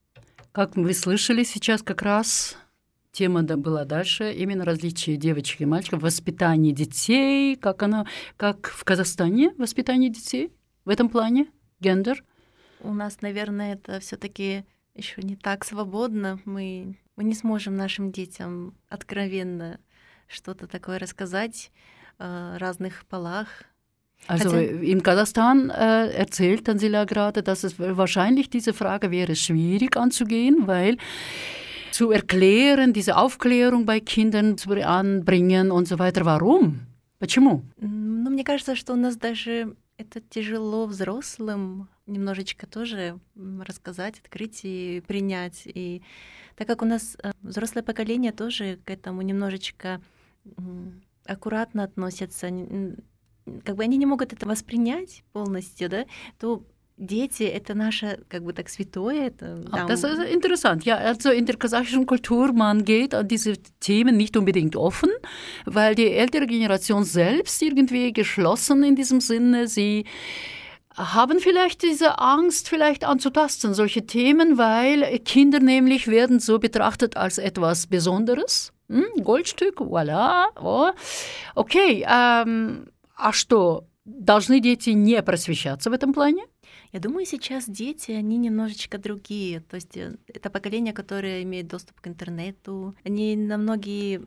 Как 0.51 0.75
вы 0.75 0.93
слышали 0.93 1.43
сейчас 1.43 1.81
как 1.81 2.01
раз 2.01 2.57
тема 3.13 3.41
была 3.43 3.85
дальше, 3.85 4.33
именно 4.33 4.65
различия 4.65 5.15
девочек 5.15 5.61
и 5.61 5.65
мальчиков, 5.65 6.01
воспитание 6.01 6.73
детей, 6.73 7.55
как 7.55 7.83
оно, 7.83 8.05
как 8.35 8.67
в 8.67 8.83
Казахстане 8.83 9.53
воспитание 9.57 10.09
детей 10.09 10.51
в 10.83 10.89
этом 10.89 11.07
плане, 11.07 11.47
гендер. 11.79 12.25
У 12.81 12.93
нас, 12.93 13.21
наверное, 13.21 13.75
это 13.75 14.01
все-таки 14.01 14.65
еще 14.93 15.21
не 15.21 15.37
так 15.37 15.63
свободно. 15.63 16.41
Мы, 16.43 16.97
мы 17.15 17.23
не 17.23 17.33
сможем 17.33 17.77
нашим 17.77 18.11
детям 18.11 18.75
откровенно 18.89 19.79
что-то 20.27 20.67
такое 20.67 20.99
рассказать 20.99 21.71
о 22.17 22.57
разных 22.57 23.05
полах. 23.05 23.63
Also 24.27 24.57
in 24.57 25.03
Kasachstan 25.03 25.69
äh, 25.69 26.11
erzählt 26.11 26.65
Tansila 26.65 27.05
gerade, 27.05 27.43
dass 27.43 27.63
es 27.63 27.77
wahrscheinlich 27.77 28.49
diese 28.49 28.73
Frage 28.73 29.11
wäre 29.11 29.35
schwierig 29.35 29.97
anzugehen, 29.97 30.67
weil 30.67 30.97
zu 31.91 32.11
erklären, 32.11 32.93
diese 32.93 33.17
Aufklärung 33.17 33.85
bei 33.85 33.99
Kindern 33.99 34.57
zu 34.57 34.71
anbringen 34.71 35.71
und 35.71 35.87
so 35.87 35.99
weiter. 35.99 36.25
Warum? 36.25 36.81
Почему? 37.19 37.63
Ну, 37.77 38.29
мне 38.29 38.43
кажется, 38.43 38.75
что 38.75 38.93
у 38.93 38.95
нас 38.95 39.17
даже 39.17 39.75
это 39.97 40.21
тяжело 40.21 40.87
взрослым 40.87 41.89
немножечко 42.07 42.65
тоже 42.65 43.19
рассказать, 43.35 44.19
открыть 44.19 44.61
и 44.63 45.03
принять. 45.05 45.63
И 45.65 46.01
так 46.55 46.67
как 46.67 46.81
у 46.81 46.85
нас 46.85 47.17
э, 47.21 47.31
взрослое 47.41 47.83
поколение 47.83 48.31
тоже 48.31 48.79
к 48.85 48.89
этому 48.89 49.21
немножечко 49.21 50.01
аккуратно 51.25 51.83
относятся, 51.83 52.49
как 53.64 53.76
бы 53.76 53.84
они 53.84 53.96
не 53.96 54.06
могут 54.06 54.32
это 54.32 54.46
воспринять 54.46 55.22
полностью, 55.32 55.88
да, 55.88 56.04
то 56.38 56.62
дети — 56.98 57.44
это 57.44 57.74
наше, 57.74 58.20
как 58.28 58.42
бы 58.42 58.52
так, 58.52 58.68
святое. 58.68 59.26
Это, 59.26 59.62
Ah, 59.70 59.86
там, 59.86 59.88
Das 59.88 60.02
ist 60.02 60.18
interessant. 60.32 60.84
Ja, 60.84 60.96
also 60.96 61.30
in 61.30 61.44
der 61.46 61.56
kasachischen 61.56 62.06
Kultur, 62.06 62.52
man 62.52 62.84
geht 62.84 63.14
an 63.14 63.28
diese 63.28 63.52
Themen 63.80 64.16
nicht 64.16 64.36
unbedingt 64.36 64.76
offen, 64.76 65.10
weil 65.66 65.94
die 65.94 66.10
ältere 66.10 66.46
Generation 66.46 67.04
selbst 67.04 67.60
irgendwie 67.62 68.12
geschlossen 68.12 68.82
in 68.82 68.96
diesem 68.96 69.20
Sinne, 69.20 69.68
sie 69.68 70.06
haben 70.96 71.38
vielleicht 71.40 71.82
diese 71.82 72.18
Angst, 72.18 72.70
vielleicht 72.70 73.04
anzutasten, 73.04 73.74
solche 73.74 74.06
Themen, 74.06 74.56
weil 74.56 75.18
Kinder 75.18 75.60
nämlich 75.60 76.06
werden 76.08 76.40
so 76.40 76.58
betrachtet 76.58 77.16
als 77.18 77.36
etwas 77.36 77.86
Besonderes. 77.86 78.72
М, 78.88 79.04
Goldstück, 79.22 79.80
voilà. 79.80 80.46
О. 80.56 80.92
Окей, 81.54 82.06
ам, 82.06 82.86
а 83.21 83.31
что, 83.31 83.87
должны 84.05 84.59
дети 84.59 84.91
не 84.91 85.21
просвещаться 85.21 85.89
в 85.89 85.93
этом 85.93 86.13
плане? 86.13 86.45
Я 86.91 86.99
думаю, 86.99 87.25
сейчас 87.25 87.69
дети, 87.69 88.11
они 88.11 88.37
немножечко 88.37 88.97
другие. 88.97 89.61
То 89.61 89.75
есть 89.75 89.95
э, 89.95 90.15
это 90.27 90.49
поколение, 90.49 90.93
которое 90.93 91.43
имеет 91.43 91.67
доступ 91.67 92.01
к 92.01 92.07
интернету. 92.07 92.95
Они 93.05 93.35
на 93.35 93.57
многие 93.57 94.19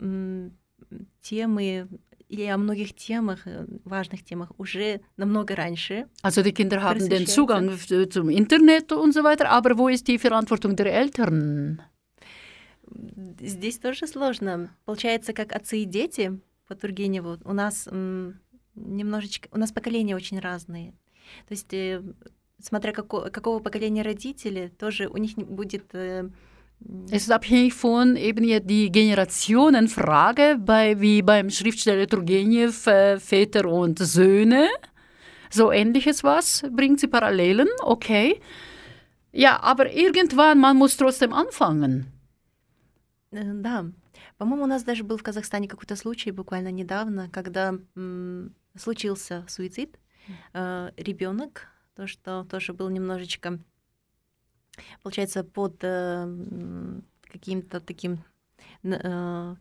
темы 1.21 1.87
или 2.27 2.45
о 2.45 2.57
многих 2.57 2.95
темах, 2.95 3.45
э, 3.45 3.65
важных 3.83 4.23
темах 4.23 4.51
уже 4.57 5.01
намного 5.17 5.55
раньше. 5.55 6.07
Also 6.23 6.41
die 6.43 6.53
Kinder 6.53 6.81
haben 6.81 7.07
den. 7.07 7.27
Zugang 7.27 7.69
zum 8.09 8.29
Internet 8.29 8.91
und 8.91 9.13
so 9.13 9.23
weiter, 9.23 9.49
aber 9.49 9.77
wo 9.77 9.89
ist 9.89 10.07
die 10.07 10.17
Verantwortung 10.17 10.75
der 10.75 10.93
Eltern? 10.93 11.81
Здесь 13.39 13.79
тоже 13.79 14.07
сложно. 14.07 14.69
Получается, 14.85 15.33
как 15.33 15.55
отцы 15.55 15.79
и 15.79 15.85
дети 15.85 16.39
по 16.67 16.75
Тургеневу. 16.75 17.37
У 17.43 17.53
нас 17.53 17.87
м, 17.87 18.39
немножечко... 18.75 19.49
У 19.51 19.57
нас 19.57 19.71
поколения 19.71 20.15
очень 20.15 20.39
разные. 20.39 20.91
То 21.47 21.53
есть, 21.53 21.73
э, 21.73 22.01
смотря 22.61 22.91
како- 22.91 23.29
какого 23.31 23.59
поколения 23.59 24.03
родители, 24.03 24.71
тоже 24.77 25.07
у 25.07 25.17
них 25.17 25.35
будет... 25.35 25.93
э, 25.93 26.29
Es 27.09 27.23
ist 27.23 27.31
abhängig 27.31 27.73
von 27.73 28.17
eben 28.17 28.43
die 28.67 28.91
Generationenfrage, 28.91 30.57
bei, 30.59 30.99
wie 30.99 31.21
beim 31.21 31.49
Schriftsteller 31.49 32.05
Turgenev, 32.07 32.85
äh, 32.87 33.17
Väter 33.19 33.65
und 33.65 33.97
Söhne. 33.99 34.67
So 35.49 35.71
ähnliches 35.71 36.23
was, 36.23 36.65
bringt 36.69 36.99
sie 36.99 37.07
Parallelen, 37.07 37.69
okay. 37.81 38.41
Ja, 39.31 39.59
aber 39.63 39.91
irgendwann, 39.93 40.59
man 40.59 40.75
muss 40.77 40.97
trotzdem 40.97 41.33
anfangen. 41.33 42.05
Э, 43.31 43.53
Да. 43.53 43.85
По-моему, 44.37 44.63
у 44.63 44.67
нас 44.67 44.83
даже 44.83 45.03
был 45.05 45.17
в 45.17 45.23
Казахстане 45.23 45.67
какой-то 45.69 45.95
случай 45.95 46.31
буквально 46.31 46.69
недавно, 46.71 47.29
когда 47.31 47.73
м, 47.95 48.53
случился 48.77 49.45
суицид. 49.47 49.99
ребенок, 50.53 51.67
то, 51.95 52.07
что 52.07 52.43
тоже 52.45 52.73
был 52.73 52.89
немножечко, 52.89 53.59
получается, 55.03 55.43
под 55.43 55.77
э, 55.81 57.01
каким-то 57.21 57.79
таким 57.79 58.23
э, 58.83 59.55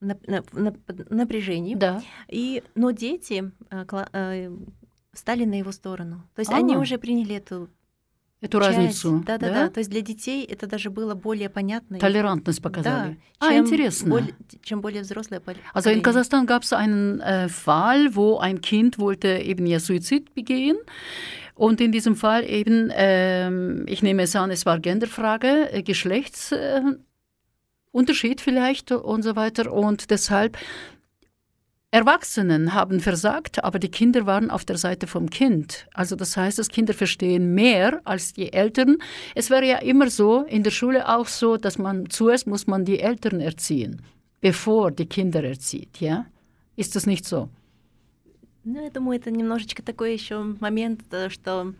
нап- 0.00 0.24
нап- 0.26 0.50
нап- 0.52 1.06
напряжением. 1.14 1.78
Да. 1.78 2.02
И, 2.28 2.62
но 2.74 2.90
дети 2.90 3.52
э, 3.70 3.84
э, 4.12 4.56
стали 5.12 5.44
на 5.44 5.58
его 5.58 5.72
сторону. 5.72 6.28
То 6.34 6.40
есть 6.40 6.52
они 6.52 6.74
А. 6.74 6.78
уже 6.78 6.98
приняли 6.98 7.36
эту 7.36 7.68
Эту 8.41 8.59
часть. 8.59 8.69
разницу. 8.77 9.23
Да, 9.23 9.37
да, 9.37 9.49
да. 9.53 9.69
То 9.69 9.81
есть 9.81 9.91
для 9.91 10.01
детей 10.01 10.43
это 10.45 10.65
даже 10.65 10.89
было 10.89 11.13
более 11.13 11.47
понятно. 11.49 11.97
и- 11.97 11.99
Толерантность 11.99 12.59
показали. 12.61 13.19
Да, 13.39 13.47
а, 13.47 13.49
чем 13.51 13.65
интересно. 13.65 14.09
более- 14.09 14.33
чем 14.63 14.81
более 14.81 15.01
взрослое 15.03 15.39
пол- 15.39 15.53
Also 15.75 15.91
in 15.91 16.01
поколение. 16.01 16.03
Kasachstan 16.03 16.45
gab 16.47 16.63
es 16.63 16.73
einen 16.73 17.19
äh, 17.21 17.47
Fall, 17.49 18.15
wo 18.15 18.39
ein 18.39 18.59
Kind 18.61 18.97
wollte 18.97 19.27
eben 19.27 19.67
ja 19.67 19.79
Suizid 19.79 20.33
begehen. 20.33 20.77
Und 21.53 21.79
in 21.81 21.91
diesem 21.91 22.15
Fall 22.15 22.43
eben, 22.43 22.89
ähm, 22.95 23.85
ich 23.87 24.01
nehme 24.01 24.23
es 24.23 24.35
an, 24.35 24.49
es 24.49 24.65
war 24.65 24.79
Genderfrage, 24.79 25.71
äh, 25.71 25.83
Geschlechtsunterschied 25.83 26.97
äh, 26.97 26.99
Unterschied 27.91 28.41
vielleicht 28.41 28.91
und 28.91 29.21
so 29.21 29.35
weiter. 29.35 29.71
Und 29.71 30.09
deshalb, 30.09 30.57
Erwachsenen 31.95 32.73
haben 32.73 33.01
versagt, 33.01 33.61
aber 33.65 33.77
die 33.77 33.91
Kinder 33.91 34.25
waren 34.25 34.49
auf 34.49 34.63
der 34.63 34.77
Seite 34.77 35.07
vom 35.07 35.29
Kind. 35.29 35.87
Also 35.93 36.15
das 36.15 36.37
heißt, 36.37 36.57
dass 36.57 36.69
Kinder 36.69 36.93
verstehen 36.93 37.53
mehr 37.53 37.99
als 38.05 38.31
die 38.31 38.53
Eltern. 38.53 38.97
Es 39.35 39.49
wäre 39.49 39.65
ja 39.65 39.79
immer 39.79 40.09
so, 40.09 40.43
in 40.43 40.63
der 40.63 40.71
Schule 40.71 41.09
auch 41.09 41.27
so, 41.27 41.57
dass 41.57 41.77
man 41.77 42.09
zuerst 42.09 42.47
muss 42.47 42.65
man 42.65 42.85
die 42.85 43.01
Eltern 43.01 43.41
erziehen, 43.41 44.01
bevor 44.39 44.91
die 44.91 45.05
Kinder 45.05 45.43
erzieht, 45.43 45.99
ja? 45.99 46.27
Ist 46.77 46.95
das 46.95 47.05
nicht 47.05 47.25
so? 47.25 47.49
Ну, 48.63 48.81
я 48.81 48.89
думаю, 48.89 49.19
это 49.19 49.29
немножечко 49.31 49.83
такой 49.83 50.13
еще 50.13 50.43
момент, 50.61 51.01
э, 51.11 51.29
что 51.29 51.73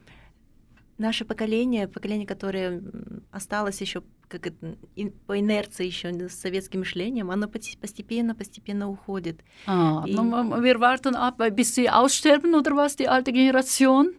наше 0.97 1.25
поколение, 1.25 1.87
поколение, 1.87 2.27
которое 2.27 2.79
м, 2.79 3.23
осталось 3.31 3.79
еще 3.81 4.03
как 4.27 4.47
это, 4.47 4.77
ин- 4.95 5.11
по 5.27 5.37
инерции 5.37 5.87
еще 5.87 6.09
с 6.29 6.39
советским 6.39 6.79
мышлением, 6.81 7.31
оно 7.31 7.47
поти- 7.47 7.77
постепенно, 7.79 8.33
постепенно 8.33 8.89
уходит. 8.89 9.41
Ah, 9.67 10.03
I- 10.07 10.13
nun, 10.15 10.31
wir 10.63 10.79
warten 10.79 11.15
ab, 11.15 11.41
bis 11.51 11.75
sie 11.75 11.89
aussterben 11.89 12.55
oder 12.55 12.75
was, 12.75 12.95
die 12.95 13.09
alte 13.09 13.31
Generation? 13.33 14.11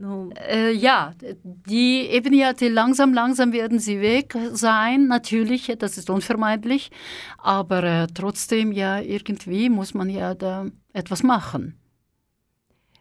Ну, 0.00 0.30
Äh, 0.48 0.72
ja, 0.72 1.12
die 1.44 2.06
eben 2.10 2.32
ja, 2.32 2.52
die 2.52 2.68
langsam, 2.68 3.12
langsam 3.12 3.52
werden 3.52 3.80
sie 3.80 4.00
weg 4.00 4.36
sein, 4.52 5.08
natürlich, 5.08 5.72
das 5.78 5.98
ist 5.98 6.08
unvermeidlich, 6.08 6.90
aber 7.38 7.82
äh, 7.82 8.06
trotzdem 8.14 8.70
ja, 8.72 9.00
irgendwie 9.00 9.68
muss 9.68 9.94
man 9.94 10.08
ja 10.08 10.34
da 10.34 10.66
etwas 10.92 11.22
machen. 11.24 11.74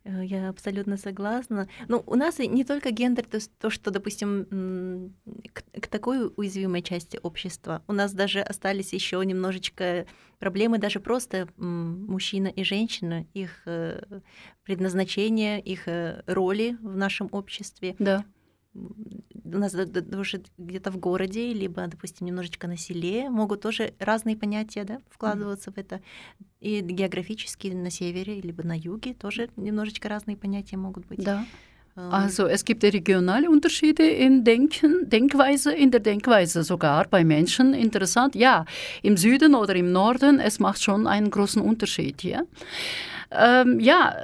Э, 0.05 0.25
я 0.25 0.49
абсолютно 0.49 0.97
согласна. 0.97 1.69
Ну, 1.89 2.03
у 2.07 2.15
нас 2.15 2.39
не 2.39 2.65
только 2.65 2.91
гендер, 2.91 3.27
то 3.27 3.39
то, 3.59 3.71
что, 3.71 3.91
допустим, 3.91 5.15
к, 5.53 5.81
к 5.81 5.87
такой 5.87 6.31
уязвимой 6.37 6.83
части 6.83 7.19
общества. 7.23 7.83
У 7.89 7.93
нас 7.93 8.13
даже 8.13 8.41
остались 8.41 8.93
еще 8.93 9.23
немножечко 9.25 10.07
проблемы, 10.39 10.79
даже 10.79 11.01
просто 11.01 11.49
мужчина 11.57 12.49
и 12.49 12.65
женщина, 12.65 13.27
их 13.33 13.63
э, 13.67 14.03
предназначение, 14.65 15.61
их 15.61 15.87
э, 15.87 16.23
роли 16.27 16.77
в 16.81 16.97
нашем 16.97 17.29
обществе. 17.31 17.95
Да. 17.99 18.25
У 18.75 19.59
нас 19.59 19.73
да- 19.73 19.85
да- 19.85 20.01
даже 20.01 20.43
где-то 20.59 20.91
в 20.91 20.97
городе, 20.99 21.53
либо, 21.53 21.87
допустим, 21.87 22.27
немножечко 22.27 22.66
на 22.68 22.77
селе 22.77 23.29
могут 23.31 23.61
тоже 23.61 23.93
разные 23.99 24.37
понятия 24.37 24.85
да, 24.85 24.99
вкладываться 25.11 25.70
в 25.70 25.79
это. 25.79 26.01
И 26.61 26.81
географически 26.81 27.68
на 27.68 27.91
севере, 27.91 28.41
либо 28.41 28.62
на 28.62 28.77
юге 28.77 29.14
тоже 29.14 29.49
немножечко 29.57 30.09
разные 30.09 30.37
понятия 30.37 30.77
могут 30.77 31.07
быть. 31.07 31.23
Да. 31.23 31.45
Ähm, 31.97 32.11
Also 32.11 32.47
es 32.47 32.64
gibt 32.64 32.83
regionale 32.85 33.51
Unterschiede 33.51 34.05
in 34.09 34.45
Denken, 34.45 35.11
Denkweise, 35.11 35.73
in 35.75 35.91
der 35.91 36.01
Denkweise 36.01 36.62
sogar 36.62 37.07
bei 37.09 37.23
Menschen. 37.23 37.75
Interessant, 37.75 38.35
ja, 38.35 38.64
im 39.03 39.16
Süden 39.18 39.55
oder 39.55 39.75
im 39.75 39.93
Norden, 39.93 40.41
es 40.41 40.59
macht 40.59 40.83
schon 40.83 41.07
einen 41.07 41.31
großen 41.31 41.61
Unterschied 41.61 42.23
hier. 42.23 42.47
Ähm, 43.31 43.79
ja, 43.81 44.14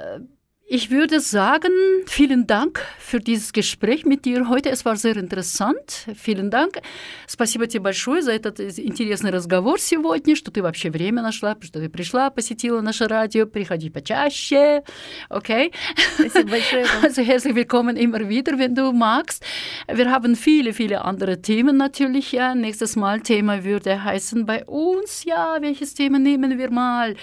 ich 0.68 0.90
würde 0.90 1.20
sagen, 1.20 1.70
vielen 2.06 2.46
Dank 2.46 2.80
für 2.98 3.20
dieses 3.20 3.52
Gespräch 3.52 4.06
mit 4.06 4.24
dir 4.24 4.48
heute. 4.48 4.70
Es 4.70 4.84
war 4.86 4.96
sehr 4.96 5.14
interessant. 5.16 6.06
Vielen 6.16 6.50
Dank. 6.50 6.80
Спасибо 7.28 7.66
тебе 7.66 7.82
большое 7.82 8.22
за 8.22 8.32
этот 8.32 8.58
интересный 8.58 9.30
разговор 9.30 9.78
сегодня, 9.78 10.34
что 10.34 10.50
ты 10.50 10.62
вообще 10.62 10.90
время 10.90 11.20
нашла, 11.20 11.54
что 11.60 11.80
ты 11.80 11.90
пришла, 11.90 12.30
посетила 12.30 12.80
наше 12.80 13.06
радио. 13.06 13.46
Приходи 13.46 13.90
почаще. 13.90 14.82
Okay? 15.28 15.70
Спасибо 16.14 16.50
большое 16.50 16.86
вам. 16.86 17.04
Also 17.04 17.22
herzlich 17.22 17.54
willkommen 17.54 17.96
immer 17.96 18.26
wieder, 18.28 18.58
wenn 18.58 18.74
du 18.74 18.90
magst. 18.90 19.44
Wir 19.86 20.10
haben 20.10 20.34
viele, 20.34 20.72
viele 20.72 21.04
andere 21.04 21.42
Themen 21.42 21.76
natürlich. 21.76 22.32
Ja. 22.32 22.54
Nächstes 22.54 22.96
Mal 22.96 23.20
Thema 23.20 23.64
würde 23.64 24.02
heißen 24.02 24.46
bei 24.46 24.64
uns. 24.64 25.24
Ja, 25.24 25.58
welches 25.60 25.92
Thema 25.92 26.18
nehmen 26.18 26.58
wir 26.58 26.70
mal? 26.70 27.16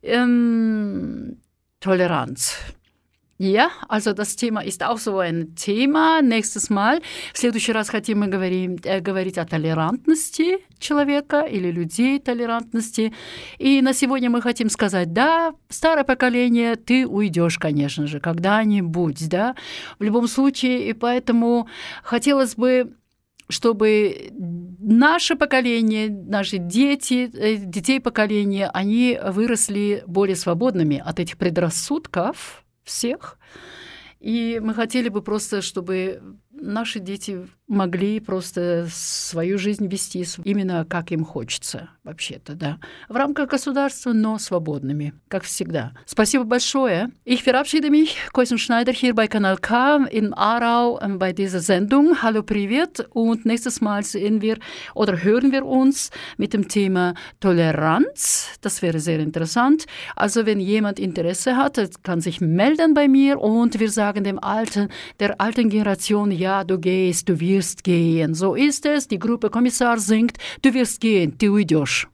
Ähm, 0.00 1.38
Toleranz. 1.83 2.55
Ja, 3.37 3.71
also 3.89 4.13
das 4.13 4.37
Thema 4.37 4.61
ist 4.61 4.83
auch 4.83 4.97
so 4.97 5.19
ein 5.19 5.53
Thема. 5.55 6.21
Nächstes 6.21 6.69
Mal. 6.69 7.01
В 7.33 7.37
следующий 7.37 7.73
раз 7.73 7.89
хотим 7.89 8.19
мы 8.19 8.27
говорим, 8.27 8.77
э, 8.85 9.01
говорить 9.01 9.37
о 9.37 9.45
толерантности 9.45 10.59
человека 10.79 11.41
или 11.41 11.71
людей 11.71 12.19
толерантности. 12.19 13.11
И 13.57 13.81
на 13.81 13.93
сегодня 13.93 14.29
мы 14.29 14.41
хотим 14.41 14.69
сказать, 14.69 15.11
да, 15.11 15.53
старое 15.67 16.05
поколение, 16.05 16.77
ты 16.77 17.05
уйдешь, 17.05 17.59
конечно 17.59 18.07
же, 18.07 18.21
когда-нибудь, 18.21 19.27
да, 19.27 19.55
в 19.99 20.03
любом 20.03 20.29
случае. 20.29 20.87
И 20.87 20.93
поэтому 20.93 21.67
хотелось 22.01 22.55
бы 22.55 22.93
чтобы 23.53 24.31
наше 24.79 25.35
поколение, 25.35 26.09
наши 26.09 26.57
дети, 26.57 27.29
э, 27.33 27.55
детей 27.55 27.99
поколения, 27.99 28.69
они 28.73 29.19
выросли 29.23 30.03
более 30.07 30.35
свободными 30.35 31.01
от 31.05 31.19
этих 31.19 31.37
предрассудков 31.37 32.65
всех. 32.83 33.39
И 34.19 34.59
мы 34.63 34.73
хотели 34.73 35.09
бы 35.09 35.21
просто, 35.21 35.61
чтобы 35.61 36.21
наши 36.62 36.98
дети 37.00 37.46
могли 37.68 38.18
просто 38.18 38.88
свою 38.90 39.58
жизнь 39.58 39.86
вести 39.86 40.24
с- 40.24 40.38
именно 40.42 40.84
как 40.88 41.12
им 41.12 41.24
хочется, 41.24 41.90
вообще-то, 42.02 42.54
да. 42.54 42.78
В 43.08 43.14
рамках 43.16 43.50
государства, 43.50 44.12
но 44.12 44.38
свободными, 44.38 45.12
как 45.28 45.44
всегда. 45.44 45.92
Спасибо 46.06 46.44
большое. 46.44 47.10
Ich 47.26 47.44
verabschiede 47.44 47.90
mich, 47.90 48.16
Koisen 48.32 48.56
Schneider 48.58 48.92
hier 48.92 49.14
bei 49.14 49.28
Kanal 49.28 49.58
K 49.58 50.06
in 50.10 50.32
Aarau 50.32 50.98
ähm, 51.00 51.18
bei 51.18 51.32
dieser 51.32 51.60
Sendung. 51.60 52.22
Hallo, 52.22 52.42
Privet. 52.42 53.06
Und 53.10 53.44
nächstes 53.44 53.80
Mal 53.82 54.02
sehen 54.02 54.40
wir 54.40 54.56
oder 54.94 55.22
hören 55.22 55.52
wir 55.52 55.64
uns 55.66 56.10
mit 56.38 56.54
dem 56.54 56.66
Thema 56.68 57.14
Toleranz. 57.38 58.48
Das 58.62 58.80
wäre 58.82 58.98
sehr 59.00 59.20
interessant. 59.20 59.84
Also, 60.16 60.46
wenn 60.46 60.58
jemand 60.60 60.98
Interesse 60.98 61.56
hat, 61.56 61.76
der 61.76 61.90
kann 62.02 62.20
sich 62.20 62.40
melden 62.40 62.94
bei 62.94 63.08
mir 63.08 63.38
und 63.40 63.78
wir 63.78 63.90
sagen 63.90 64.24
dem 64.24 64.38
Alten, 64.42 64.88
der 65.20 65.40
alten 65.40 65.68
Generation, 65.68 66.30
ja, 66.30 66.51
du 66.61 66.77
gehst, 66.77 67.27
du 67.29 67.39
wirst 67.39 67.83
gehen. 67.83 68.35
So 68.35 68.53
ist 68.53 68.85
es, 68.85 69.07
die 69.07 69.17
Gruppe 69.17 69.49
Kommissar 69.49 69.97
singt, 69.97 70.37
du 70.61 70.73
wirst 70.73 71.01
gehen, 71.01 71.37
Theoidisch. 71.37 72.07